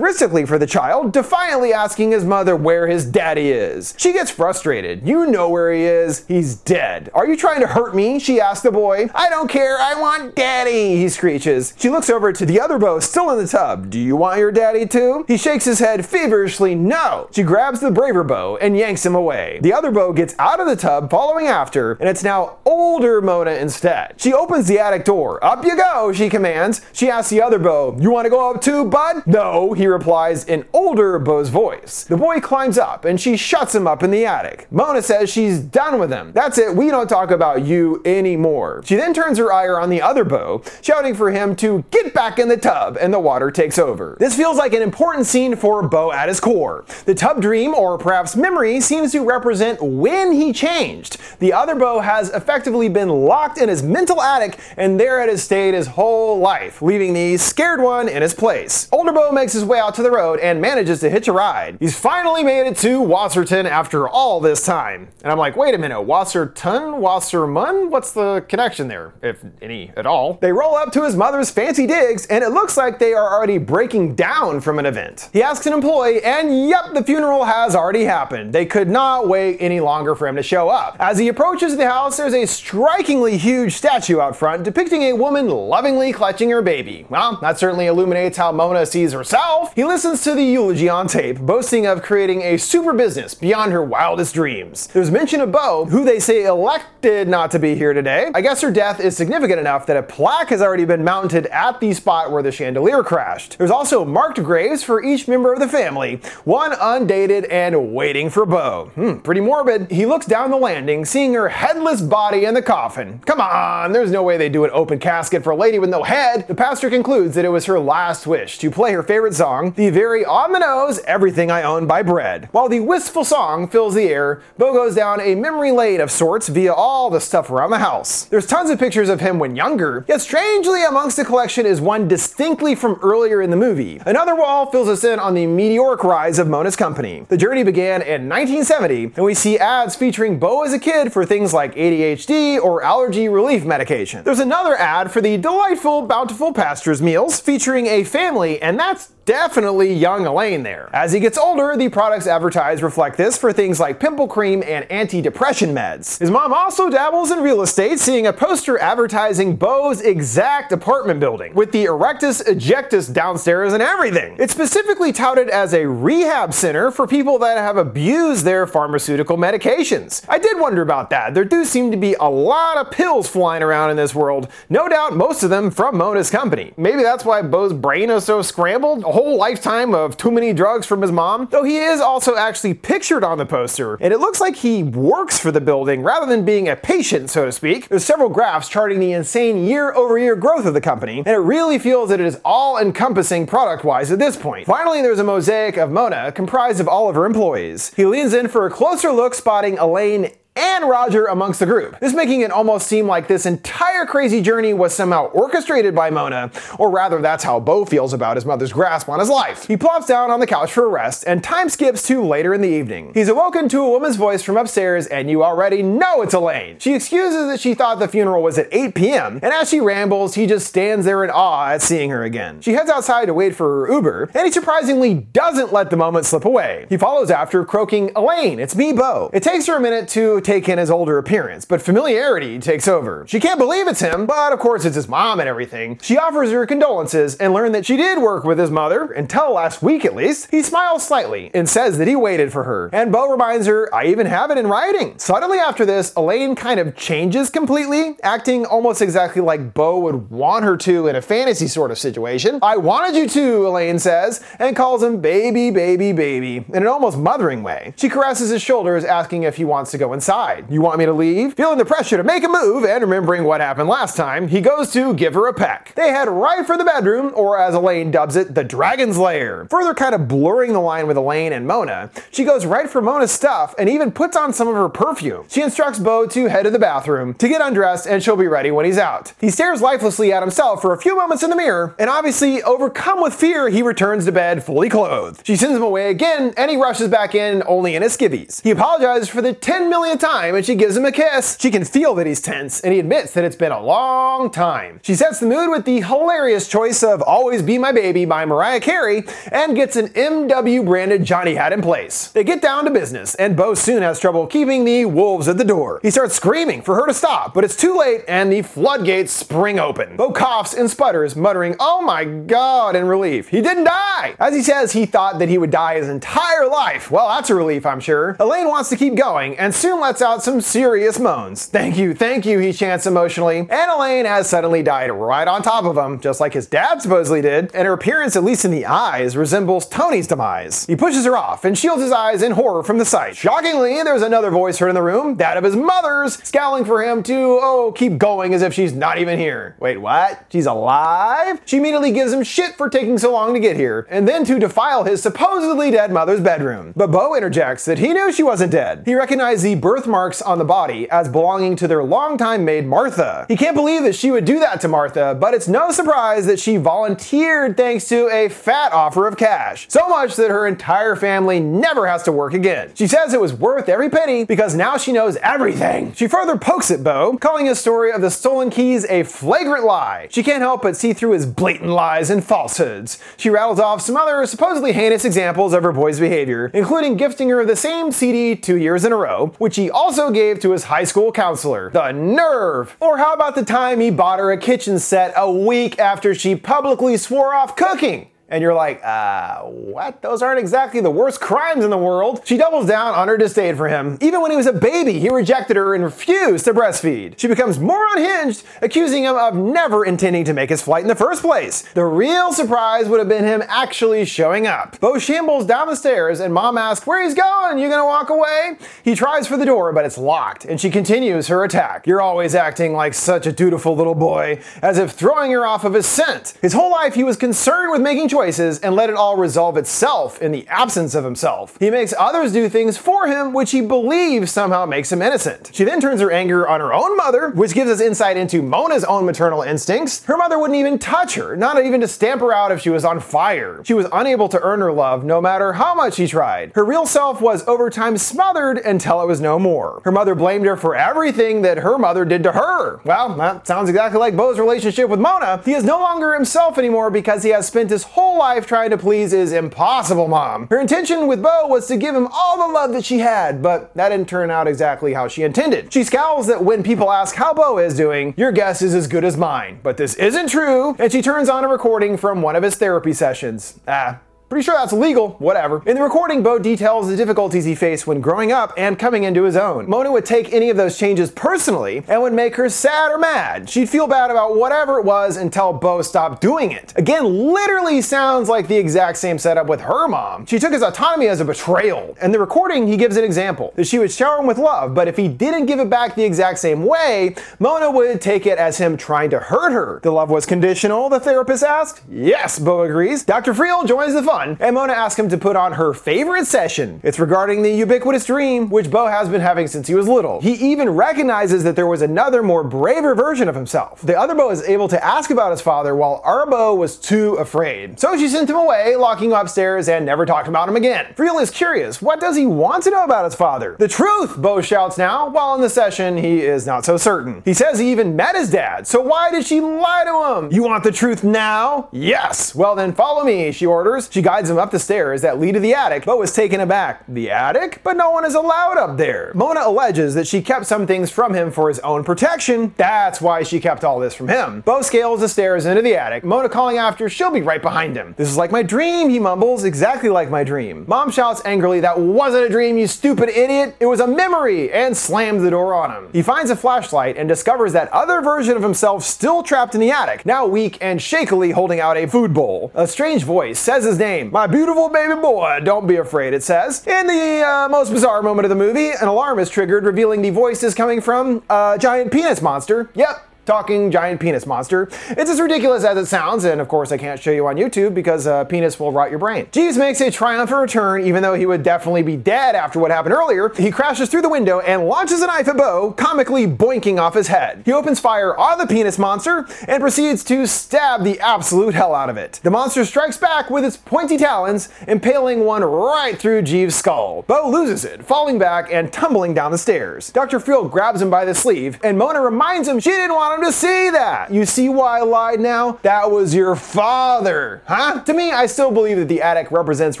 uncharacteristically 0.20 0.46
for 0.46 0.58
the 0.58 0.66
child, 0.66 1.12
defiantly 1.12 1.72
asking 1.72 2.12
his 2.12 2.24
mother 2.24 2.54
where 2.54 2.86
his 2.86 3.04
daddy 3.04 3.50
is. 3.50 3.94
She 3.96 4.12
gets 4.12 4.30
frustrated. 4.30 5.06
You 5.06 5.26
know 5.26 5.48
where 5.48 5.72
he 5.72 5.84
is. 5.84 6.26
He's 6.26 6.54
dead. 6.54 7.10
Are 7.14 7.26
you 7.26 7.36
trying 7.36 7.60
to 7.60 7.66
hurt 7.66 7.94
me? 7.94 8.18
She 8.18 8.40
asks 8.40 8.62
the 8.62 8.70
boy. 8.70 9.08
I 9.14 9.28
don't 9.30 9.48
care. 9.48 9.78
I 9.78 9.94
want 9.94 10.36
daddy, 10.36 10.96
he 10.96 11.08
screeches. 11.08 11.74
She 11.78 11.88
looks 11.88 12.10
over 12.10 12.32
to 12.32 12.46
the 12.46 12.60
other 12.60 12.78
Beau 12.78 13.00
still 13.00 13.30
in 13.30 13.38
the 13.38 13.46
tub. 13.46 13.90
Do 13.90 13.98
you 13.98 14.16
want 14.16 14.38
your 14.38 14.52
daddy 14.52 14.86
too? 14.86 15.24
He 15.26 15.36
shakes 15.36 15.64
his 15.64 15.78
head 15.78 16.04
feverishly 16.04 16.74
no. 16.74 17.28
She 17.32 17.42
grabs 17.42 17.80
the 17.80 17.90
braver 17.90 18.24
Beau 18.24 18.58
and 18.60 18.76
yanks 18.76 19.04
him 19.06 19.14
away. 19.14 19.58
The 19.62 19.72
other 19.72 19.90
Beau 19.90 20.12
gets 20.12 20.34
out 20.38 20.60
of 20.60 20.66
the 20.66 20.76
tub 20.76 21.10
following 21.10 21.46
after, 21.46 21.92
and 21.92 22.08
it's 22.08 22.22
now 22.22 22.58
older 22.64 23.20
Mona 23.20 23.52
instead. 23.52 24.14
She 24.18 24.32
opens 24.32 24.68
the 24.68 24.78
attic 24.78 25.04
door. 25.04 25.42
Up 25.44 25.64
you 25.64 25.76
go, 25.76 26.12
she 26.12 26.28
commands. 26.28 26.80
She 26.92 27.08
asks 27.08 27.30
the 27.30 27.42
other 27.42 27.58
Beau, 27.58 27.96
You 27.98 28.10
want 28.10 28.26
to 28.26 28.30
go 28.30 28.50
up 28.50 28.60
too, 28.60 28.84
bud? 28.84 29.26
No, 29.26 29.72
he 29.72 29.86
replies 29.86 30.09
in 30.10 30.64
older 30.72 31.20
Beau's 31.20 31.50
voice. 31.50 32.02
The 32.02 32.16
boy 32.16 32.40
climbs 32.40 32.78
up 32.78 33.04
and 33.04 33.20
she 33.20 33.36
shuts 33.36 33.74
him 33.74 33.86
up 33.86 34.02
in 34.02 34.10
the 34.10 34.26
attic. 34.26 34.66
Mona 34.72 35.02
says 35.02 35.30
she's 35.30 35.60
done 35.60 36.00
with 36.00 36.10
him. 36.10 36.32
That's 36.32 36.58
it, 36.58 36.74
we 36.74 36.90
don't 36.90 37.08
talk 37.08 37.30
about 37.30 37.64
you 37.64 38.02
anymore. 38.04 38.82
She 38.84 38.96
then 38.96 39.14
turns 39.14 39.38
her 39.38 39.52
ire 39.52 39.78
on 39.78 39.88
the 39.88 40.02
other 40.02 40.24
Beau, 40.24 40.62
shouting 40.82 41.14
for 41.14 41.30
him 41.30 41.54
to 41.56 41.84
get 41.92 42.12
back 42.12 42.40
in 42.40 42.48
the 42.48 42.56
tub, 42.56 42.98
and 43.00 43.14
the 43.14 43.20
water 43.20 43.52
takes 43.52 43.78
over. 43.78 44.16
This 44.18 44.34
feels 44.34 44.56
like 44.56 44.72
an 44.72 44.82
important 44.82 45.26
scene 45.26 45.54
for 45.54 45.86
Beau 45.86 46.10
at 46.10 46.28
his 46.28 46.40
core. 46.40 46.84
The 47.04 47.14
tub 47.14 47.40
dream, 47.40 47.72
or 47.72 47.96
perhaps 47.96 48.34
memory, 48.34 48.80
seems 48.80 49.12
to 49.12 49.20
represent 49.24 49.80
when 49.80 50.32
he 50.32 50.52
changed. 50.52 51.18
The 51.38 51.52
other 51.52 51.76
Beau 51.76 52.00
has 52.00 52.30
effectively 52.30 52.88
been 52.88 53.08
locked 53.08 53.58
in 53.58 53.68
his 53.68 53.82
mental 53.82 54.20
attic, 54.20 54.58
and 54.76 54.98
there 54.98 55.22
it 55.22 55.28
has 55.28 55.44
stayed 55.44 55.74
his 55.74 55.86
whole 55.86 56.38
life, 56.40 56.82
leaving 56.82 57.12
the 57.12 57.36
scared 57.36 57.80
one 57.80 58.08
in 58.08 58.22
his 58.22 58.34
place. 58.34 58.88
Older 58.90 59.12
Beau 59.12 59.30
makes 59.30 59.52
his 59.52 59.64
way 59.64 59.78
out 59.78 59.94
to 59.94 59.99
the 60.02 60.10
road 60.10 60.40
and 60.40 60.60
manages 60.60 61.00
to 61.00 61.10
hitch 61.10 61.28
a 61.28 61.32
ride. 61.32 61.76
He's 61.80 61.98
finally 61.98 62.42
made 62.42 62.66
it 62.66 62.76
to 62.78 63.00
Wasserton 63.00 63.66
after 63.66 64.08
all 64.08 64.40
this 64.40 64.64
time. 64.64 65.08
And 65.22 65.32
I'm 65.32 65.38
like, 65.38 65.56
wait 65.56 65.74
a 65.74 65.78
minute, 65.78 66.02
Wasserton? 66.02 66.98
Wasserman? 66.98 67.90
What's 67.90 68.12
the 68.12 68.44
connection 68.48 68.88
there, 68.88 69.14
if 69.22 69.42
any 69.62 69.92
at 69.96 70.06
all? 70.06 70.34
They 70.34 70.52
roll 70.52 70.74
up 70.74 70.92
to 70.92 71.04
his 71.04 71.16
mother's 71.16 71.50
fancy 71.50 71.86
digs, 71.86 72.26
and 72.26 72.44
it 72.44 72.50
looks 72.50 72.76
like 72.76 72.98
they 72.98 73.14
are 73.14 73.34
already 73.34 73.58
breaking 73.58 74.14
down 74.14 74.60
from 74.60 74.78
an 74.78 74.86
event. 74.86 75.28
He 75.32 75.42
asks 75.42 75.66
an 75.66 75.72
employee, 75.72 76.22
and 76.22 76.68
yep, 76.68 76.94
the 76.94 77.04
funeral 77.04 77.44
has 77.44 77.74
already 77.74 78.04
happened. 78.04 78.52
They 78.52 78.66
could 78.66 78.88
not 78.88 79.28
wait 79.28 79.58
any 79.60 79.80
longer 79.80 80.14
for 80.14 80.26
him 80.26 80.36
to 80.36 80.42
show 80.42 80.68
up. 80.68 80.96
As 80.98 81.18
he 81.18 81.28
approaches 81.28 81.76
the 81.76 81.88
house, 81.88 82.16
there's 82.16 82.34
a 82.34 82.46
strikingly 82.46 83.36
huge 83.36 83.74
statue 83.74 84.20
out 84.20 84.36
front 84.36 84.64
depicting 84.64 85.02
a 85.02 85.12
woman 85.12 85.48
lovingly 85.48 86.12
clutching 86.12 86.50
her 86.50 86.62
baby. 86.62 87.06
Well, 87.08 87.38
that 87.40 87.58
certainly 87.58 87.86
illuminates 87.86 88.36
how 88.36 88.52
Mona 88.52 88.86
sees 88.86 89.12
herself. 89.12 89.74
He 89.74 89.84
listens 89.90 90.22
to 90.22 90.36
the 90.36 90.44
eulogy 90.44 90.88
on 90.88 91.08
tape, 91.08 91.36
boasting 91.40 91.84
of 91.84 92.00
creating 92.00 92.42
a 92.42 92.56
super 92.56 92.92
business 92.92 93.34
beyond 93.34 93.72
her 93.72 93.82
wildest 93.82 94.32
dreams. 94.32 94.86
There's 94.86 95.10
mention 95.10 95.40
of 95.40 95.50
Beau, 95.50 95.84
who 95.86 96.04
they 96.04 96.20
say 96.20 96.44
elected 96.44 97.26
not 97.26 97.50
to 97.50 97.58
be 97.58 97.74
here 97.74 97.92
today. 97.92 98.30
I 98.32 98.40
guess 98.40 98.60
her 98.60 98.70
death 98.70 99.00
is 99.00 99.16
significant 99.16 99.58
enough 99.58 99.86
that 99.86 99.96
a 99.96 100.02
plaque 100.04 100.50
has 100.50 100.62
already 100.62 100.84
been 100.84 101.02
mounted 101.02 101.46
at 101.46 101.80
the 101.80 101.92
spot 101.92 102.30
where 102.30 102.40
the 102.40 102.52
chandelier 102.52 103.02
crashed. 103.02 103.58
There's 103.58 103.72
also 103.72 104.04
marked 104.04 104.40
graves 104.44 104.84
for 104.84 105.02
each 105.02 105.26
member 105.26 105.52
of 105.52 105.58
the 105.58 105.66
family, 105.66 106.20
one 106.44 106.72
undated 106.80 107.46
and 107.46 107.92
waiting 107.92 108.30
for 108.30 108.46
Beau. 108.46 108.92
Hmm, 108.94 109.16
pretty 109.16 109.40
morbid. 109.40 109.90
He 109.90 110.06
looks 110.06 110.24
down 110.24 110.52
the 110.52 110.56
landing, 110.56 111.04
seeing 111.04 111.34
her 111.34 111.48
headless 111.48 112.00
body 112.00 112.44
in 112.44 112.54
the 112.54 112.62
coffin. 112.62 113.18
Come 113.26 113.40
on, 113.40 113.90
there's 113.90 114.12
no 114.12 114.22
way 114.22 114.36
they 114.36 114.48
do 114.48 114.62
an 114.62 114.70
open 114.72 115.00
casket 115.00 115.42
for 115.42 115.50
a 115.50 115.56
lady 115.56 115.80
with 115.80 115.90
no 115.90 116.04
head. 116.04 116.46
The 116.46 116.54
pastor 116.54 116.90
concludes 116.90 117.34
that 117.34 117.44
it 117.44 117.48
was 117.48 117.64
her 117.64 117.80
last 117.80 118.28
wish 118.28 118.56
to 118.58 118.70
play 118.70 118.92
her 118.92 119.02
favorite 119.02 119.34
song, 119.34 119.74
the 119.80 119.88
very 119.88 120.24
nose 120.24 120.98
Everything 121.06 121.50
I 121.50 121.62
Own 121.62 121.86
by 121.86 122.02
Bread. 122.02 122.50
While 122.52 122.68
the 122.68 122.80
wistful 122.80 123.24
song 123.24 123.66
fills 123.66 123.94
the 123.94 124.08
air, 124.08 124.42
Beau 124.58 124.74
goes 124.74 124.94
down 124.94 125.22
a 125.22 125.34
memory 125.34 125.72
lane 125.72 126.02
of 126.02 126.10
sorts 126.10 126.48
via 126.48 126.70
all 126.70 127.08
the 127.08 127.18
stuff 127.18 127.48
around 127.48 127.70
the 127.70 127.78
house. 127.78 128.26
There's 128.26 128.46
tons 128.46 128.68
of 128.68 128.78
pictures 128.78 129.08
of 129.08 129.20
him 129.20 129.38
when 129.38 129.56
younger, 129.56 130.04
yet 130.06 130.20
strangely 130.20 130.84
amongst 130.84 131.16
the 131.16 131.24
collection 131.24 131.64
is 131.64 131.80
one 131.80 132.08
distinctly 132.08 132.74
from 132.74 133.00
earlier 133.02 133.40
in 133.40 133.48
the 133.48 133.56
movie. 133.56 134.02
Another 134.04 134.36
wall 134.36 134.66
fills 134.66 134.86
us 134.86 135.02
in 135.02 135.18
on 135.18 135.32
the 135.32 135.46
meteoric 135.46 136.04
rise 136.04 136.38
of 136.38 136.46
Mona's 136.46 136.76
company. 136.76 137.24
The 137.30 137.38
journey 137.38 137.62
began 137.62 138.02
in 138.02 138.28
1970, 138.28 139.04
and 139.16 139.24
we 139.24 139.32
see 139.32 139.58
ads 139.58 139.96
featuring 139.96 140.38
Beau 140.38 140.62
as 140.62 140.74
a 140.74 140.78
kid 140.78 141.10
for 141.10 141.24
things 141.24 141.54
like 141.54 141.74
ADHD 141.74 142.62
or 142.62 142.82
allergy 142.82 143.30
relief 143.30 143.64
medication. 143.64 144.24
There's 144.24 144.40
another 144.40 144.76
ad 144.76 145.10
for 145.10 145.22
the 145.22 145.38
delightful 145.38 146.02
Bountiful 146.02 146.52
Pastures 146.52 147.00
meals 147.00 147.40
featuring 147.40 147.86
a 147.86 148.04
family, 148.04 148.60
and 148.60 148.78
that's 148.78 149.12
definitely 149.24 149.92
young 149.92 150.26
Elaine 150.26 150.62
there. 150.62 150.90
As 150.92 151.12
he 151.12 151.20
gets 151.20 151.38
older, 151.38 151.76
the 151.76 151.88
products 151.88 152.26
advertised 152.26 152.82
reflect 152.82 153.16
this 153.16 153.36
for 153.36 153.52
things 153.52 153.78
like 153.78 154.00
pimple 154.00 154.26
cream 154.26 154.62
and 154.66 154.90
anti-depression 154.90 155.74
meds. 155.74 156.18
His 156.18 156.30
mom 156.30 156.52
also 156.52 156.90
dabbles 156.90 157.30
in 157.30 157.40
real 157.40 157.62
estate, 157.62 157.98
seeing 157.98 158.26
a 158.26 158.32
poster 158.32 158.78
advertising 158.78 159.56
Beau's 159.56 160.00
exact 160.00 160.72
apartment 160.72 161.20
building, 161.20 161.54
with 161.54 161.72
the 161.72 161.84
erectus 161.84 162.46
ejectus 162.46 163.06
downstairs 163.08 163.72
and 163.72 163.82
everything. 163.82 164.36
It's 164.38 164.52
specifically 164.52 165.12
touted 165.12 165.48
as 165.48 165.74
a 165.74 165.86
rehab 165.86 166.52
center 166.52 166.90
for 166.90 167.06
people 167.06 167.38
that 167.40 167.58
have 167.58 167.76
abused 167.76 168.44
their 168.44 168.66
pharmaceutical 168.66 169.36
medications. 169.36 170.24
I 170.28 170.38
did 170.38 170.58
wonder 170.58 170.82
about 170.82 171.10
that. 171.10 171.34
There 171.34 171.44
do 171.44 171.64
seem 171.64 171.90
to 171.90 171.96
be 171.96 172.14
a 172.14 172.28
lot 172.28 172.76
of 172.76 172.90
pills 172.90 173.28
flying 173.28 173.62
around 173.62 173.90
in 173.90 173.96
this 173.96 174.14
world, 174.14 174.48
no 174.68 174.88
doubt 174.88 175.16
most 175.16 175.42
of 175.42 175.50
them 175.50 175.70
from 175.70 175.96
Mona's 175.96 176.30
company. 176.30 176.72
Maybe 176.76 177.02
that's 177.02 177.24
why 177.24 177.42
Beau's 177.42 177.72
brain 177.72 178.10
is 178.10 178.24
so 178.24 178.42
scrambled? 178.42 179.04
Whole 179.20 179.36
lifetime 179.36 179.94
of 179.94 180.16
too 180.16 180.30
many 180.30 180.54
drugs 180.54 180.86
from 180.86 181.02
his 181.02 181.12
mom? 181.12 181.46
Though 181.50 181.62
he 181.62 181.76
is 181.76 182.00
also 182.00 182.36
actually 182.36 182.72
pictured 182.72 183.22
on 183.22 183.36
the 183.36 183.44
poster, 183.44 183.96
and 184.00 184.14
it 184.14 184.18
looks 184.18 184.40
like 184.40 184.56
he 184.56 184.82
works 184.82 185.38
for 185.38 185.52
the 185.52 185.60
building 185.60 186.02
rather 186.02 186.24
than 186.24 186.42
being 186.42 186.70
a 186.70 186.74
patient, 186.74 187.28
so 187.28 187.44
to 187.44 187.52
speak. 187.52 187.88
There's 187.88 188.02
several 188.02 188.30
graphs 188.30 188.70
charting 188.70 188.98
the 188.98 189.12
insane 189.12 189.66
year 189.66 189.92
over 189.92 190.16
year 190.16 190.36
growth 190.36 190.64
of 190.64 190.72
the 190.72 190.80
company, 190.80 191.18
and 191.18 191.28
it 191.28 191.32
really 191.40 191.78
feels 191.78 192.08
that 192.08 192.18
it 192.18 192.24
is 192.24 192.40
all 192.46 192.78
encompassing 192.78 193.46
product 193.46 193.84
wise 193.84 194.10
at 194.10 194.18
this 194.18 194.38
point. 194.38 194.66
Finally, 194.66 195.02
there's 195.02 195.18
a 195.18 195.24
mosaic 195.24 195.76
of 195.76 195.90
Mona 195.90 196.32
comprised 196.32 196.80
of 196.80 196.88
all 196.88 197.10
of 197.10 197.14
her 197.14 197.26
employees. 197.26 197.92
He 197.96 198.06
leans 198.06 198.32
in 198.32 198.48
for 198.48 198.64
a 198.64 198.70
closer 198.70 199.12
look, 199.12 199.34
spotting 199.34 199.76
Elaine 199.76 200.30
and 200.56 200.88
Roger 200.88 201.26
amongst 201.26 201.60
the 201.60 201.66
group. 201.66 201.98
This 202.00 202.14
making 202.14 202.40
it 202.40 202.50
almost 202.50 202.86
seem 202.86 203.06
like 203.06 203.28
this 203.28 203.46
entire 203.46 204.04
crazy 204.06 204.42
journey 204.42 204.74
was 204.74 204.94
somehow 204.94 205.26
orchestrated 205.26 205.94
by 205.94 206.10
Mona, 206.10 206.50
or 206.78 206.90
rather 206.90 207.20
that's 207.20 207.44
how 207.44 207.60
Beau 207.60 207.84
feels 207.84 208.12
about 208.12 208.36
his 208.36 208.44
mother's 208.44 208.72
grasp 208.72 209.08
on 209.08 209.20
his 209.20 209.28
life. 209.28 209.66
He 209.66 209.76
plops 209.76 210.06
down 210.06 210.30
on 210.30 210.40
the 210.40 210.46
couch 210.46 210.72
for 210.72 210.84
a 210.84 210.88
rest, 210.88 211.24
and 211.26 211.42
time 211.42 211.68
skips 211.68 212.06
to 212.08 212.22
later 212.22 212.52
in 212.52 212.60
the 212.60 212.68
evening. 212.68 213.12
He's 213.14 213.28
awoken 213.28 213.68
to 213.70 213.80
a 213.82 213.90
woman's 213.90 214.16
voice 214.16 214.42
from 214.42 214.56
upstairs, 214.56 215.06
and 215.06 215.30
you 215.30 215.44
already 215.44 215.82
know 215.82 216.22
it's 216.22 216.34
Elaine. 216.34 216.78
She 216.78 216.94
excuses 216.94 217.46
that 217.48 217.60
she 217.60 217.74
thought 217.74 217.98
the 217.98 218.08
funeral 218.08 218.42
was 218.42 218.58
at 218.58 218.68
8 218.72 218.94
p.m., 218.94 219.40
and 219.42 219.52
as 219.52 219.70
she 219.70 219.80
rambles, 219.80 220.34
he 220.34 220.46
just 220.46 220.66
stands 220.66 221.06
there 221.06 221.24
in 221.24 221.30
awe 221.30 221.70
at 221.70 221.82
seeing 221.82 222.10
her 222.10 222.22
again. 222.22 222.60
She 222.60 222.72
heads 222.72 222.90
outside 222.90 223.26
to 223.26 223.34
wait 223.34 223.54
for 223.54 223.86
her 223.86 223.92
Uber, 223.92 224.30
and 224.34 224.46
he 224.46 224.52
surprisingly 224.52 225.14
doesn't 225.14 225.72
let 225.72 225.90
the 225.90 225.96
moment 225.96 226.26
slip 226.26 226.44
away. 226.44 226.86
He 226.88 226.96
follows 226.96 227.30
after, 227.30 227.64
croaking, 227.64 228.10
Elaine, 228.16 228.58
it's 228.58 228.74
me, 228.74 228.92
Beau. 228.92 229.30
It 229.32 229.42
takes 229.42 229.66
her 229.66 229.76
a 229.76 229.80
minute 229.80 230.08
to 230.08 230.39
take 230.40 230.68
in 230.68 230.78
his 230.78 230.90
older 230.90 231.18
appearance, 231.18 231.64
but 231.64 231.82
familiarity 231.82 232.58
takes 232.58 232.88
over. 232.88 233.24
She 233.28 233.40
can't 233.40 233.58
believe 233.58 233.88
it's 233.88 234.00
him, 234.00 234.26
but 234.26 234.52
of 234.52 234.58
course 234.58 234.84
it's 234.84 234.96
his 234.96 235.08
mom 235.08 235.40
and 235.40 235.48
everything. 235.48 235.98
She 236.02 236.16
offers 236.16 236.50
her 236.50 236.66
condolences 236.66 237.36
and 237.36 237.52
learn 237.52 237.72
that 237.72 237.86
she 237.86 237.96
did 237.96 238.18
work 238.18 238.44
with 238.44 238.58
his 238.58 238.70
mother, 238.70 239.04
until 239.12 239.52
last 239.52 239.82
week 239.82 240.04
at 240.04 240.14
least. 240.14 240.50
He 240.50 240.62
smiles 240.62 241.06
slightly 241.06 241.50
and 241.52 241.68
says 241.68 241.98
that 241.98 242.08
he 242.08 242.16
waited 242.16 242.52
for 242.52 242.64
her, 242.64 242.88
and 242.92 243.12
Beau 243.12 243.30
reminds 243.30 243.66
her, 243.66 243.92
I 243.94 244.06
even 244.06 244.26
have 244.26 244.50
it 244.50 244.58
in 244.58 244.66
writing. 244.66 245.18
Suddenly 245.18 245.58
after 245.58 245.84
this, 245.84 246.14
Elaine 246.16 246.54
kind 246.54 246.80
of 246.80 246.96
changes 246.96 247.50
completely, 247.50 248.16
acting 248.22 248.64
almost 248.64 249.02
exactly 249.02 249.42
like 249.42 249.74
Beau 249.74 249.98
would 250.00 250.30
want 250.30 250.64
her 250.64 250.76
to 250.78 251.08
in 251.08 251.16
a 251.16 251.22
fantasy 251.22 251.66
sort 251.66 251.90
of 251.90 251.98
situation. 251.98 252.58
I 252.62 252.76
wanted 252.76 253.16
you 253.16 253.28
to, 253.28 253.66
Elaine 253.66 253.98
says, 253.98 254.42
and 254.58 254.74
calls 254.74 255.02
him 255.02 255.20
baby, 255.20 255.70
baby, 255.70 256.12
baby, 256.12 256.64
in 256.68 256.76
an 256.76 256.86
almost 256.86 257.18
mothering 257.18 257.62
way. 257.62 257.92
She 257.96 258.08
caresses 258.08 258.50
his 258.50 258.62
shoulders, 258.62 259.04
asking 259.04 259.42
if 259.42 259.56
he 259.56 259.64
wants 259.64 259.90
to 259.90 259.98
go 259.98 260.12
inside 260.12 260.29
You 260.30 260.80
want 260.80 261.00
me 261.00 261.06
to 261.06 261.12
leave? 261.12 261.54
Feeling 261.54 261.78
the 261.78 261.84
pressure 261.84 262.16
to 262.16 262.22
make 262.22 262.44
a 262.44 262.48
move 262.48 262.84
and 262.84 263.02
remembering 263.02 263.42
what 263.42 263.60
happened 263.60 263.88
last 263.88 264.16
time, 264.16 264.46
he 264.46 264.60
goes 264.60 264.92
to 264.92 265.12
give 265.14 265.34
her 265.34 265.48
a 265.48 265.52
peck. 265.52 265.92
They 265.96 266.10
head 266.10 266.28
right 266.28 266.64
for 266.64 266.78
the 266.78 266.84
bedroom, 266.84 267.32
or 267.34 267.58
as 267.58 267.74
Elaine 267.74 268.12
dubs 268.12 268.36
it, 268.36 268.54
the 268.54 268.62
dragon's 268.62 269.18
lair. 269.18 269.66
Further 269.70 269.92
kind 269.92 270.14
of 270.14 270.28
blurring 270.28 270.72
the 270.72 270.78
line 270.78 271.08
with 271.08 271.16
Elaine 271.16 271.52
and 271.52 271.66
Mona, 271.66 272.12
she 272.30 272.44
goes 272.44 272.64
right 272.64 272.88
for 272.88 273.02
Mona's 273.02 273.32
stuff 273.32 273.74
and 273.76 273.88
even 273.88 274.12
puts 274.12 274.36
on 274.36 274.52
some 274.52 274.68
of 274.68 274.76
her 274.76 274.88
perfume. 274.88 275.46
She 275.48 275.62
instructs 275.62 275.98
Beau 275.98 276.28
to 276.28 276.46
head 276.46 276.62
to 276.62 276.70
the 276.70 276.78
bathroom 276.78 277.34
to 277.34 277.48
get 277.48 277.60
undressed 277.60 278.06
and 278.06 278.22
she'll 278.22 278.36
be 278.36 278.46
ready 278.46 278.70
when 278.70 278.86
he's 278.86 278.98
out. 278.98 279.32
He 279.40 279.50
stares 279.50 279.82
lifelessly 279.82 280.32
at 280.32 280.44
himself 280.44 280.80
for 280.80 280.92
a 280.92 280.98
few 280.98 281.16
moments 281.16 281.42
in 281.42 281.50
the 281.50 281.56
mirror, 281.56 281.96
and 281.98 282.08
obviously, 282.08 282.62
overcome 282.62 283.20
with 283.20 283.34
fear, 283.34 283.68
he 283.68 283.82
returns 283.82 284.26
to 284.26 284.32
bed 284.32 284.62
fully 284.62 284.88
clothed. 284.88 285.44
She 285.44 285.56
sends 285.56 285.74
him 285.74 285.82
away 285.82 286.08
again, 286.08 286.54
and 286.56 286.70
he 286.70 286.76
rushes 286.76 287.08
back 287.08 287.34
in 287.34 287.64
only 287.66 287.96
in 287.96 288.02
his 288.02 288.16
skivvies. 288.16 288.62
He 288.62 288.70
apologizes 288.70 289.28
for 289.28 289.42
the 289.42 289.52
10 289.52 289.90
millionth 289.90 290.19
time 290.20 290.54
and 290.54 290.64
she 290.64 290.74
gives 290.74 290.96
him 290.96 291.04
a 291.04 291.12
kiss. 291.12 291.56
She 291.58 291.70
can 291.70 291.84
feel 291.84 292.14
that 292.14 292.26
he's 292.26 292.40
tense, 292.40 292.80
and 292.80 292.92
he 292.92 293.00
admits 293.00 293.32
that 293.32 293.44
it's 293.44 293.56
been 293.56 293.72
a 293.72 293.82
long 293.82 294.50
time. 294.50 295.00
She 295.02 295.14
sets 295.14 295.40
the 295.40 295.46
mood 295.46 295.70
with 295.70 295.84
the 295.84 296.00
hilarious 296.00 296.68
choice 296.68 297.02
of 297.02 297.22
Always 297.22 297.62
Be 297.62 297.78
My 297.78 297.92
Baby 297.92 298.24
by 298.24 298.44
Mariah 298.44 298.80
Carey 298.80 299.24
and 299.50 299.74
gets 299.74 299.96
an 299.96 300.08
MW 300.08 300.84
branded 300.84 301.24
Johnny 301.24 301.54
hat 301.54 301.72
in 301.72 301.80
place. 301.80 302.28
They 302.28 302.44
get 302.44 302.60
down 302.60 302.84
to 302.84 302.90
business, 302.90 303.34
and 303.36 303.56
Beau 303.56 303.74
soon 303.74 304.02
has 304.02 304.20
trouble 304.20 304.46
keeping 304.46 304.84
the 304.84 305.06
wolves 305.06 305.48
at 305.48 305.56
the 305.56 305.64
door. 305.64 306.00
He 306.02 306.10
starts 306.10 306.34
screaming 306.34 306.82
for 306.82 306.94
her 306.96 307.06
to 307.06 307.14
stop, 307.14 307.54
but 307.54 307.64
it's 307.64 307.76
too 307.76 307.96
late, 307.96 308.22
and 308.28 308.52
the 308.52 308.62
floodgates 308.62 309.32
spring 309.32 309.78
open. 309.78 310.16
Beau 310.16 310.32
coughs 310.32 310.74
and 310.74 310.90
sputters, 310.90 311.34
muttering, 311.34 311.76
Oh 311.80 312.02
my 312.02 312.24
god, 312.24 312.94
in 312.96 313.06
relief. 313.06 313.48
He 313.48 313.62
didn't 313.62 313.84
die! 313.84 314.34
As 314.38 314.54
he 314.54 314.62
says, 314.62 314.92
he 314.92 315.06
thought 315.06 315.38
that 315.38 315.48
he 315.48 315.56
would 315.56 315.70
die 315.70 315.96
his 315.96 316.08
entire 316.08 316.66
life. 316.66 317.10
Well, 317.10 317.28
that's 317.28 317.48
a 317.50 317.54
relief, 317.54 317.86
I'm 317.86 318.00
sure. 318.00 318.36
Elaine 318.38 318.68
wants 318.68 318.90
to 318.90 318.96
keep 318.96 319.14
going 319.14 319.58
and 319.58 319.74
soon 319.74 320.00
lets 320.00 320.09
out 320.18 320.42
some 320.42 320.60
serious 320.60 321.20
moans. 321.20 321.66
Thank 321.66 321.96
you, 321.96 322.14
thank 322.14 322.44
you, 322.44 322.58
he 322.58 322.72
chants 322.72 323.06
emotionally. 323.06 323.58
And 323.58 323.90
Elaine 323.90 324.24
has 324.24 324.48
suddenly 324.48 324.82
died 324.82 325.10
right 325.12 325.46
on 325.46 325.62
top 325.62 325.84
of 325.84 325.96
him, 325.96 326.20
just 326.20 326.40
like 326.40 326.52
his 326.52 326.66
dad 326.66 327.00
supposedly 327.00 327.40
did, 327.40 327.74
and 327.74 327.86
her 327.86 327.92
appearance, 327.92 328.34
at 328.34 328.42
least 328.42 328.64
in 328.64 328.72
the 328.72 328.86
eyes, 328.86 329.36
resembles 329.36 329.88
Toni's 329.88 330.26
demise. 330.26 330.84
He 330.86 330.96
pushes 330.96 331.24
her 331.24 331.36
off 331.36 331.64
and 331.64 331.78
shields 331.78 332.02
his 332.02 332.10
eyes 332.10 332.42
in 332.42 332.52
horror 332.52 332.82
from 332.82 332.98
the 332.98 333.04
sight. 333.04 333.36
Shockingly, 333.36 334.02
there's 334.02 334.22
another 334.22 334.50
voice 334.50 334.78
heard 334.78 334.88
in 334.88 334.94
the 334.96 335.02
room, 335.02 335.36
that 335.36 335.56
of 335.56 335.64
his 335.64 335.76
mother's, 335.76 336.42
scowling 336.42 336.84
for 336.84 337.02
him 337.02 337.22
to, 337.22 337.58
oh, 337.62 337.92
keep 337.94 338.18
going 338.18 338.52
as 338.52 338.62
if 338.62 338.74
she's 338.74 338.92
not 338.92 339.18
even 339.18 339.38
here. 339.38 339.76
Wait, 339.78 339.98
what? 339.98 340.44
She's 340.50 340.66
alive? 340.66 341.60
She 341.64 341.76
immediately 341.76 342.10
gives 342.12 342.32
him 342.32 342.42
shit 342.42 342.74
for 342.74 342.88
taking 342.88 343.18
so 343.18 343.32
long 343.32 343.54
to 343.54 343.60
get 343.60 343.76
here, 343.76 344.06
and 344.10 344.26
then 344.26 344.44
to 344.46 344.58
defile 344.58 345.04
his 345.04 345.22
supposedly 345.22 345.90
dead 345.90 346.10
mother's 346.10 346.40
bedroom. 346.40 346.92
But 346.96 347.10
Beau 347.10 347.34
interjects 347.34 347.84
that 347.84 347.98
he 347.98 348.12
knew 348.12 348.32
she 348.32 348.42
wasn't 348.42 348.72
dead. 348.72 349.02
He 349.04 349.14
recognized 349.14 349.62
the 349.62 349.74
birthmarks 350.00 350.40
on 350.40 350.58
the 350.58 350.64
body 350.64 351.10
as 351.10 351.28
belonging 351.28 351.76
to 351.76 351.86
their 351.86 352.02
longtime 352.02 352.64
maid 352.64 352.86
Martha. 352.86 353.44
He 353.48 353.56
can't 353.56 353.76
believe 353.76 354.02
that 354.04 354.14
she 354.14 354.30
would 354.30 354.46
do 354.46 354.58
that 354.58 354.80
to 354.80 354.88
Martha, 354.88 355.36
but 355.38 355.52
it's 355.52 355.68
no 355.68 355.90
surprise 355.90 356.46
that 356.46 356.58
she 356.58 356.78
volunteered 356.78 357.76
thanks 357.76 358.08
to 358.08 358.30
a 358.30 358.48
fat 358.48 358.94
offer 358.94 359.28
of 359.28 359.36
cash. 359.36 359.86
So 359.90 360.08
much 360.08 360.36
that 360.36 360.48
her 360.48 360.66
entire 360.66 361.16
family 361.16 361.60
never 361.60 362.06
has 362.06 362.22
to 362.22 362.32
work 362.32 362.54
again. 362.54 362.92
She 362.94 363.06
says 363.06 363.34
it 363.34 363.40
was 363.42 363.52
worth 363.52 363.90
every 363.90 364.08
penny 364.08 364.44
because 364.44 364.74
now 364.74 364.96
she 364.96 365.12
knows 365.12 365.36
everything. 365.36 366.14
She 366.14 366.26
further 366.26 366.56
pokes 366.56 366.90
at 366.90 367.04
Beau, 367.04 367.36
calling 367.36 367.66
his 367.66 367.78
story 367.78 368.10
of 368.10 368.22
the 368.22 368.30
stolen 368.30 368.70
keys 368.70 369.04
a 369.10 369.24
flagrant 369.24 369.84
lie. 369.84 370.28
She 370.30 370.42
can't 370.42 370.62
help 370.62 370.80
but 370.80 370.96
see 370.96 371.12
through 371.12 371.32
his 371.32 371.44
blatant 371.44 371.90
lies 371.90 372.30
and 372.30 372.42
falsehoods. 372.42 373.18
She 373.36 373.50
rattles 373.50 373.78
off 373.78 374.00
some 374.00 374.16
other 374.16 374.46
supposedly 374.46 374.94
heinous 374.94 375.26
examples 375.26 375.74
of 375.74 375.82
her 375.82 375.92
boy's 375.92 376.18
behavior, 376.18 376.70
including 376.72 377.18
gifting 377.18 377.50
her 377.50 377.66
the 377.66 377.76
same 377.76 378.12
CD 378.12 378.56
two 378.56 378.78
years 378.78 379.04
in 379.04 379.12
a 379.12 379.16
row, 379.16 379.48
which 379.58 379.76
he 379.76 379.89
also 379.90 380.30
gave 380.30 380.60
to 380.60 380.72
his 380.72 380.84
high 380.84 381.04
school 381.04 381.32
counselor. 381.32 381.90
The 381.90 382.12
nerve! 382.12 382.96
Or 383.00 383.18
how 383.18 383.34
about 383.34 383.54
the 383.54 383.64
time 383.64 384.00
he 384.00 384.10
bought 384.10 384.38
her 384.38 384.50
a 384.52 384.58
kitchen 384.58 384.98
set 384.98 385.32
a 385.36 385.50
week 385.50 385.98
after 385.98 386.34
she 386.34 386.56
publicly 386.56 387.16
swore 387.16 387.54
off 387.54 387.76
cooking? 387.76 388.30
And 388.50 388.62
you're 388.62 388.74
like, 388.74 389.00
uh, 389.04 389.60
what? 389.60 390.22
Those 390.22 390.42
aren't 390.42 390.58
exactly 390.58 391.00
the 391.00 391.10
worst 391.10 391.40
crimes 391.40 391.84
in 391.84 391.90
the 391.90 391.96
world. 391.96 392.42
She 392.44 392.56
doubles 392.56 392.86
down 392.86 393.14
on 393.14 393.28
her 393.28 393.36
disdain 393.36 393.76
for 393.76 393.86
him. 393.86 394.18
Even 394.20 394.42
when 394.42 394.50
he 394.50 394.56
was 394.56 394.66
a 394.66 394.72
baby, 394.72 395.20
he 395.20 395.28
rejected 395.28 395.76
her 395.76 395.94
and 395.94 396.02
refused 396.02 396.64
to 396.64 396.74
breastfeed. 396.74 397.38
She 397.38 397.46
becomes 397.46 397.78
more 397.78 398.04
unhinged, 398.16 398.64
accusing 398.82 399.22
him 399.22 399.36
of 399.36 399.54
never 399.54 400.04
intending 400.04 400.44
to 400.46 400.52
make 400.52 400.68
his 400.68 400.82
flight 400.82 401.02
in 401.02 401.08
the 401.08 401.14
first 401.14 401.42
place. 401.42 401.82
The 401.94 402.04
real 402.04 402.52
surprise 402.52 403.08
would 403.08 403.20
have 403.20 403.28
been 403.28 403.44
him 403.44 403.62
actually 403.68 404.24
showing 404.24 404.66
up. 404.66 404.98
Beau 404.98 405.20
shambles 405.20 405.64
down 405.64 405.86
the 405.86 405.94
stairs, 405.94 406.40
and 406.40 406.52
mom 406.52 406.76
asks 406.76 407.06
where 407.06 407.22
he's 407.22 407.34
going. 407.34 407.78
You 407.78 407.88
gonna 407.88 408.04
walk 408.04 408.30
away? 408.30 408.78
He 409.04 409.14
tries 409.14 409.46
for 409.46 409.58
the 409.58 409.64
door, 409.64 409.92
but 409.92 410.04
it's 410.04 410.18
locked, 410.18 410.64
and 410.64 410.80
she 410.80 410.90
continues 410.90 411.46
her 411.46 411.62
attack. 411.62 412.04
You're 412.04 412.20
always 412.20 412.56
acting 412.56 412.94
like 412.94 413.14
such 413.14 413.46
a 413.46 413.52
dutiful 413.52 413.94
little 413.94 414.16
boy, 414.16 414.60
as 414.82 414.98
if 414.98 415.12
throwing 415.12 415.52
her 415.52 415.64
off 415.64 415.84
of 415.84 415.94
his 415.94 416.06
scent. 416.06 416.54
His 416.60 416.72
whole 416.72 416.90
life, 416.90 417.14
he 417.14 417.22
was 417.22 417.36
concerned 417.36 417.92
with 417.92 418.00
making 418.00 418.26
choices 418.26 418.39
choices 418.40 418.78
and 418.80 418.94
let 418.94 419.10
it 419.10 419.16
all 419.16 419.36
resolve 419.36 419.76
itself 419.76 420.40
in 420.40 420.50
the 420.50 420.66
absence 420.68 421.14
of 421.14 421.24
himself. 421.24 421.76
He 421.78 421.90
makes 421.90 422.14
others 422.18 422.52
do 422.52 422.70
things 422.70 422.96
for 422.96 423.26
him 423.26 423.52
which 423.52 423.70
he 423.70 423.82
believes 423.82 424.50
somehow 424.50 424.86
makes 424.86 425.12
him 425.12 425.20
innocent. 425.20 425.70
She 425.74 425.84
then 425.84 426.00
turns 426.00 426.22
her 426.22 426.30
anger 426.30 426.66
on 426.66 426.80
her 426.80 426.94
own 426.94 427.18
mother, 427.18 427.50
which 427.50 427.74
gives 427.74 427.90
us 427.90 428.00
insight 428.00 428.38
into 428.38 428.62
Mona's 428.62 429.04
own 429.04 429.26
maternal 429.26 429.60
instincts. 429.60 430.24
Her 430.24 430.38
mother 430.38 430.58
wouldn't 430.58 430.78
even 430.78 430.98
touch 430.98 431.34
her, 431.34 431.54
not 431.54 431.84
even 431.84 432.00
to 432.00 432.08
stamp 432.08 432.40
her 432.40 432.50
out 432.50 432.72
if 432.72 432.80
she 432.80 432.88
was 432.88 433.04
on 433.04 433.20
fire. 433.20 433.82
She 433.84 433.92
was 433.92 434.06
unable 434.10 434.48
to 434.48 434.60
earn 434.62 434.80
her 434.80 434.92
love 434.92 435.22
no 435.22 435.42
matter 435.42 435.74
how 435.74 435.94
much 435.94 436.14
she 436.14 436.26
tried. 436.26 436.72
Her 436.74 436.84
real 436.84 437.04
self 437.04 437.42
was 437.42 437.68
over 437.68 437.90
time 437.90 438.16
smothered 438.16 438.78
until 438.78 439.20
it 439.20 439.26
was 439.26 439.42
no 439.42 439.58
more. 439.58 440.00
Her 440.04 440.12
mother 440.12 440.34
blamed 440.34 440.64
her 440.64 440.78
for 440.78 440.96
everything 440.96 441.60
that 441.60 441.78
her 441.78 441.98
mother 441.98 442.24
did 442.24 442.42
to 442.44 442.52
her. 442.52 443.02
Well, 443.04 443.34
that 443.34 443.66
sounds 443.66 443.90
exactly 443.90 444.18
like 444.18 444.34
Beau's 444.34 444.58
relationship 444.58 445.10
with 445.10 445.20
Mona. 445.20 445.60
He 445.62 445.74
is 445.74 445.84
no 445.84 445.98
longer 445.98 446.32
himself 446.32 446.78
anymore 446.78 447.10
because 447.10 447.42
he 447.42 447.50
has 447.50 447.66
spent 447.66 447.90
his 447.90 448.04
whole 448.04 448.29
life 448.38 448.66
trying 448.66 448.90
to 448.90 448.98
please 448.98 449.32
his 449.32 449.52
impossible 449.52 450.28
mom. 450.28 450.66
Her 450.68 450.80
intention 450.80 451.26
with 451.26 451.42
Beau 451.42 451.66
was 451.66 451.86
to 451.88 451.96
give 451.96 452.14
him 452.14 452.28
all 452.32 452.58
the 452.58 452.72
love 452.72 452.92
that 452.92 453.04
she 453.04 453.18
had, 453.18 453.62
but 453.62 453.94
that 453.94 454.10
didn't 454.10 454.28
turn 454.28 454.50
out 454.50 454.68
exactly 454.68 455.14
how 455.14 455.28
she 455.28 455.42
intended. 455.42 455.92
She 455.92 456.04
scowls 456.04 456.46
that 456.46 456.64
when 456.64 456.82
people 456.82 457.10
ask 457.10 457.34
how 457.34 457.54
Beau 457.54 457.78
is 457.78 457.94
doing, 457.96 458.34
your 458.36 458.52
guess 458.52 458.82
is 458.82 458.94
as 458.94 459.06
good 459.06 459.24
as 459.24 459.36
mine. 459.36 459.80
But 459.82 459.96
this 459.96 460.14
isn't 460.14 460.48
true, 460.48 460.96
and 460.98 461.10
she 461.10 461.22
turns 461.22 461.48
on 461.48 461.64
a 461.64 461.68
recording 461.68 462.16
from 462.16 462.42
one 462.42 462.56
of 462.56 462.62
his 462.62 462.76
therapy 462.76 463.12
sessions. 463.12 463.80
Ah, 463.86 464.20
Pretty 464.50 464.64
sure 464.64 464.74
that's 464.74 464.92
legal, 464.92 465.36
whatever. 465.38 465.80
In 465.86 465.94
the 465.94 466.02
recording, 466.02 466.42
Beau 466.42 466.58
details 466.58 467.06
the 467.06 467.16
difficulties 467.16 467.64
he 467.64 467.76
faced 467.76 468.08
when 468.08 468.20
growing 468.20 468.50
up 468.50 468.72
and 468.76 468.98
coming 468.98 469.22
into 469.22 469.44
his 469.44 469.54
own. 469.54 469.88
Mona 469.88 470.10
would 470.10 470.24
take 470.24 470.52
any 470.52 470.70
of 470.70 470.76
those 470.76 470.98
changes 470.98 471.30
personally 471.30 472.02
and 472.08 472.20
would 472.20 472.32
make 472.32 472.56
her 472.56 472.68
sad 472.68 473.12
or 473.12 473.18
mad. 473.18 473.70
She'd 473.70 473.88
feel 473.88 474.08
bad 474.08 474.28
about 474.28 474.56
whatever 474.56 474.98
it 474.98 475.04
was 475.04 475.36
until 475.36 475.72
Beau 475.72 476.02
stopped 476.02 476.40
doing 476.40 476.72
it. 476.72 476.92
Again, 476.96 477.54
literally 477.54 478.02
sounds 478.02 478.48
like 478.48 478.66
the 478.66 478.74
exact 478.74 479.18
same 479.18 479.38
setup 479.38 479.68
with 479.68 479.82
her 479.82 480.08
mom. 480.08 480.46
She 480.46 480.58
took 480.58 480.72
his 480.72 480.82
autonomy 480.82 481.28
as 481.28 481.40
a 481.40 481.44
betrayal. 481.44 482.16
In 482.20 482.32
the 482.32 482.40
recording, 482.40 482.88
he 482.88 482.96
gives 482.96 483.16
an 483.16 483.22
example 483.22 483.72
that 483.76 483.86
she 483.86 484.00
would 484.00 484.10
shower 484.10 484.40
him 484.40 484.48
with 484.48 484.58
love, 484.58 484.96
but 484.96 485.06
if 485.06 485.16
he 485.16 485.28
didn't 485.28 485.66
give 485.66 485.78
it 485.78 485.88
back 485.88 486.16
the 486.16 486.24
exact 486.24 486.58
same 486.58 486.84
way, 486.84 487.36
Mona 487.60 487.88
would 487.88 488.20
take 488.20 488.46
it 488.46 488.58
as 488.58 488.78
him 488.78 488.96
trying 488.96 489.30
to 489.30 489.38
hurt 489.38 489.70
her. 489.70 490.00
The 490.02 490.10
love 490.10 490.28
was 490.28 490.44
conditional, 490.44 491.08
the 491.08 491.20
therapist 491.20 491.62
asked. 491.62 492.02
Yes, 492.10 492.58
Beau 492.58 492.82
agrees. 492.82 493.22
Dr. 493.22 493.54
Friel 493.54 493.86
joins 493.86 494.14
the 494.14 494.24
fun 494.24 494.39
and 494.40 494.74
Mona 494.74 494.92
asks 494.92 495.18
him 495.18 495.28
to 495.28 495.38
put 495.38 495.56
on 495.56 495.72
her 495.72 495.92
favorite 495.92 496.46
session. 496.46 497.00
It's 497.02 497.18
regarding 497.18 497.62
the 497.62 497.70
ubiquitous 497.70 498.24
dream, 498.24 498.70
which 498.70 498.90
Beau 498.90 499.06
has 499.06 499.28
been 499.28 499.40
having 499.40 499.66
since 499.66 499.86
he 499.86 499.94
was 499.94 500.08
little. 500.08 500.40
He 500.40 500.52
even 500.72 500.90
recognizes 500.90 501.64
that 501.64 501.76
there 501.76 501.86
was 501.86 502.02
another, 502.02 502.42
more 502.42 502.64
braver 502.64 503.14
version 503.14 503.48
of 503.48 503.54
himself. 503.54 504.00
The 504.02 504.18
other 504.18 504.34
Beau 504.34 504.50
is 504.50 504.62
able 504.62 504.88
to 504.88 505.04
ask 505.04 505.30
about 505.30 505.50
his 505.50 505.60
father, 505.60 505.94
while 505.94 506.20
our 506.24 506.46
Beau 506.48 506.74
was 506.74 506.96
too 506.96 507.34
afraid. 507.34 508.00
So 508.00 508.16
she 508.16 508.28
sent 508.28 508.50
him 508.50 508.56
away, 508.56 508.96
locking 508.96 509.30
him 509.30 509.36
upstairs, 509.36 509.88
and 509.88 510.06
never 510.06 510.26
talked 510.26 510.48
about 510.48 510.68
him 510.68 510.76
again. 510.76 511.14
Friel 511.14 511.40
is 511.40 511.50
curious. 511.50 512.00
What 512.00 512.20
does 512.20 512.36
he 512.36 512.46
want 512.46 512.84
to 512.84 512.90
know 512.90 513.04
about 513.04 513.24
his 513.24 513.34
father? 513.34 513.76
The 513.78 513.88
truth, 513.88 514.40
Beau 514.40 514.60
shouts 514.60 514.98
now, 514.98 515.28
while 515.28 515.54
in 515.54 515.60
the 515.60 515.70
session 515.70 516.16
he 516.16 516.40
is 516.40 516.66
not 516.66 516.84
so 516.84 516.96
certain. 516.96 517.42
He 517.44 517.54
says 517.54 517.78
he 517.78 517.90
even 517.90 518.16
met 518.16 518.36
his 518.36 518.50
dad, 518.50 518.86
so 518.86 519.00
why 519.00 519.30
did 519.30 519.46
she 519.46 519.60
lie 519.60 520.04
to 520.04 520.38
him? 520.38 520.52
You 520.52 520.62
want 520.62 520.84
the 520.84 520.92
truth 520.92 521.24
now? 521.24 521.88
Yes. 521.92 522.54
Well 522.54 522.74
then 522.74 522.92
follow 522.92 523.24
me, 523.24 523.52
she 523.52 523.66
orders. 523.66 524.08
She 524.10 524.22
guides 524.30 524.48
him 524.48 524.58
up 524.58 524.70
the 524.70 524.78
stairs 524.78 525.22
that 525.22 525.40
lead 525.40 525.54
to 525.54 525.58
the 525.58 525.74
attic, 525.74 526.04
but 526.04 526.16
was 526.16 526.32
taken 526.32 526.60
aback. 526.60 527.02
The 527.08 527.32
attic? 527.32 527.80
But 527.82 527.96
no 527.96 528.10
one 528.10 528.24
is 528.24 528.36
allowed 528.36 528.78
up 528.78 528.96
there. 528.96 529.32
Mona 529.34 529.62
alleges 529.64 530.14
that 530.14 530.28
she 530.28 530.40
kept 530.40 530.66
some 530.66 530.86
things 530.86 531.10
from 531.10 531.34
him 531.34 531.50
for 531.50 531.68
his 531.68 531.80
own 531.80 532.04
protection. 532.04 532.72
That's 532.76 533.20
why 533.20 533.42
she 533.42 533.58
kept 533.58 533.82
all 533.82 533.98
this 533.98 534.14
from 534.14 534.28
him. 534.28 534.60
Beau 534.60 534.82
scales 534.82 535.18
the 535.18 535.28
stairs 535.28 535.66
into 535.66 535.82
the 535.82 535.96
attic, 535.96 536.22
Mona 536.22 536.48
calling 536.48 536.78
after 536.78 537.08
she'll 537.08 537.32
be 537.32 537.42
right 537.42 537.60
behind 537.60 537.96
him. 537.96 538.14
This 538.16 538.28
is 538.28 538.36
like 538.36 538.52
my 538.52 538.62
dream, 538.62 539.08
he 539.08 539.18
mumbles, 539.18 539.64
exactly 539.64 540.10
like 540.10 540.30
my 540.30 540.44
dream. 540.44 540.84
Mom 540.86 541.10
shouts 541.10 541.42
angrily, 541.44 541.80
That 541.80 541.98
wasn't 541.98 542.44
a 542.44 542.48
dream, 542.48 542.78
you 542.78 542.86
stupid 542.86 543.30
idiot! 543.30 543.74
It 543.80 543.86
was 543.86 543.98
a 543.98 544.06
memory! 544.06 544.70
and 544.72 544.96
slams 544.96 545.42
the 545.42 545.50
door 545.50 545.74
on 545.74 545.90
him. 545.90 546.08
He 546.12 546.22
finds 546.22 546.52
a 546.52 546.56
flashlight 546.56 547.16
and 547.16 547.28
discovers 547.28 547.72
that 547.72 547.92
other 547.92 548.20
version 548.20 548.56
of 548.56 548.62
himself 548.62 549.02
still 549.02 549.42
trapped 549.42 549.74
in 549.74 549.80
the 549.80 549.90
attic, 549.90 550.24
now 550.24 550.46
weak 550.46 550.78
and 550.80 551.02
shakily 551.02 551.50
holding 551.50 551.80
out 551.80 551.96
a 551.96 552.06
food 552.06 552.32
bowl. 552.32 552.70
A 552.74 552.86
strange 552.86 553.24
voice 553.24 553.58
says 553.58 553.82
his 553.82 553.98
name 553.98 554.19
name. 554.24 554.32
My 554.32 554.46
beautiful 554.46 554.88
baby 554.88 555.14
boy, 555.14 555.60
don't 555.64 555.86
be 555.86 555.96
afraid, 555.96 556.34
it 556.34 556.42
says. 556.42 556.86
In 556.86 557.06
the 557.06 557.42
uh, 557.46 557.68
most 557.68 557.92
bizarre 557.92 558.22
moment 558.22 558.44
of 558.44 558.50
the 558.50 558.56
movie, 558.56 558.90
an 558.90 559.08
alarm 559.08 559.38
is 559.38 559.50
triggered, 559.50 559.84
revealing 559.84 560.22
the 560.22 560.30
voice 560.30 560.62
is 560.62 560.74
coming 560.74 561.00
from 561.00 561.42
a 561.50 561.76
giant 561.80 562.12
penis 562.12 562.42
monster. 562.42 562.90
Yep, 562.94 563.29
talking 563.50 563.90
giant 563.90 564.20
penis 564.20 564.46
monster. 564.46 564.88
It's 565.08 565.28
as 565.28 565.40
ridiculous 565.40 565.82
as 565.82 565.98
it 565.98 566.06
sounds, 566.06 566.44
and 566.44 566.60
of 566.60 566.68
course 566.68 566.92
I 566.92 566.96
can't 566.96 567.20
show 567.20 567.32
you 567.32 567.48
on 567.48 567.56
YouTube 567.56 567.94
because 567.94 568.28
uh, 568.28 568.44
penis 568.44 568.78
will 568.78 568.92
rot 568.92 569.10
your 569.10 569.18
brain. 569.18 569.48
Jeeves 569.50 569.76
makes 569.76 570.00
a 570.00 570.08
triumphant 570.08 570.60
return, 570.60 571.04
even 571.04 571.20
though 571.20 571.34
he 571.34 571.46
would 571.46 571.64
definitely 571.64 572.04
be 572.04 572.16
dead 572.16 572.54
after 572.54 572.78
what 572.78 572.92
happened 572.92 573.12
earlier. 573.12 573.52
He 573.56 573.72
crashes 573.72 574.08
through 574.08 574.22
the 574.22 574.28
window 574.28 574.60
and 574.60 574.86
launches 574.86 575.20
a 575.20 575.26
knife 575.26 575.48
at 575.48 575.56
Beau, 575.56 575.90
comically 575.90 576.46
boinking 576.46 577.00
off 577.00 577.14
his 577.14 577.26
head. 577.26 577.62
He 577.64 577.72
opens 577.72 577.98
fire 577.98 578.36
on 578.36 578.56
the 578.56 578.68
penis 578.68 579.00
monster 579.00 579.48
and 579.66 579.80
proceeds 579.80 580.22
to 580.24 580.46
stab 580.46 581.02
the 581.02 581.18
absolute 581.18 581.74
hell 581.74 581.92
out 581.92 582.08
of 582.08 582.16
it. 582.16 582.38
The 582.44 582.52
monster 582.52 582.84
strikes 582.84 583.18
back 583.18 583.50
with 583.50 583.64
its 583.64 583.76
pointy 583.76 584.16
talons, 584.16 584.68
impaling 584.86 585.40
one 585.40 585.64
right 585.64 586.16
through 586.16 586.42
Jeeves' 586.42 586.76
skull. 586.76 587.22
Beau 587.26 587.50
loses 587.50 587.84
it, 587.84 588.04
falling 588.04 588.38
back 588.38 588.72
and 588.72 588.92
tumbling 588.92 589.34
down 589.34 589.50
the 589.50 589.58
stairs. 589.58 590.12
Dr. 590.12 590.38
Field 590.38 590.70
grabs 590.70 591.02
him 591.02 591.10
by 591.10 591.24
the 591.24 591.34
sleeve, 591.34 591.80
and 591.82 591.98
Mona 591.98 592.20
reminds 592.20 592.68
him 592.68 592.78
she 592.78 592.90
didn't 592.90 593.16
want 593.16 593.34
him 593.34 593.39
to 593.44 593.52
see 593.52 593.90
that. 593.90 594.32
You 594.32 594.44
see 594.44 594.68
why 594.68 595.00
I 595.00 595.02
lied 595.02 595.40
now? 595.40 595.78
That 595.82 596.10
was 596.10 596.34
your 596.34 596.56
father, 596.56 597.62
huh? 597.66 598.02
To 598.02 598.14
me, 598.14 598.32
I 598.32 598.46
still 598.46 598.70
believe 598.70 598.96
that 598.98 599.08
the 599.08 599.22
attic 599.22 599.50
represents 599.50 600.00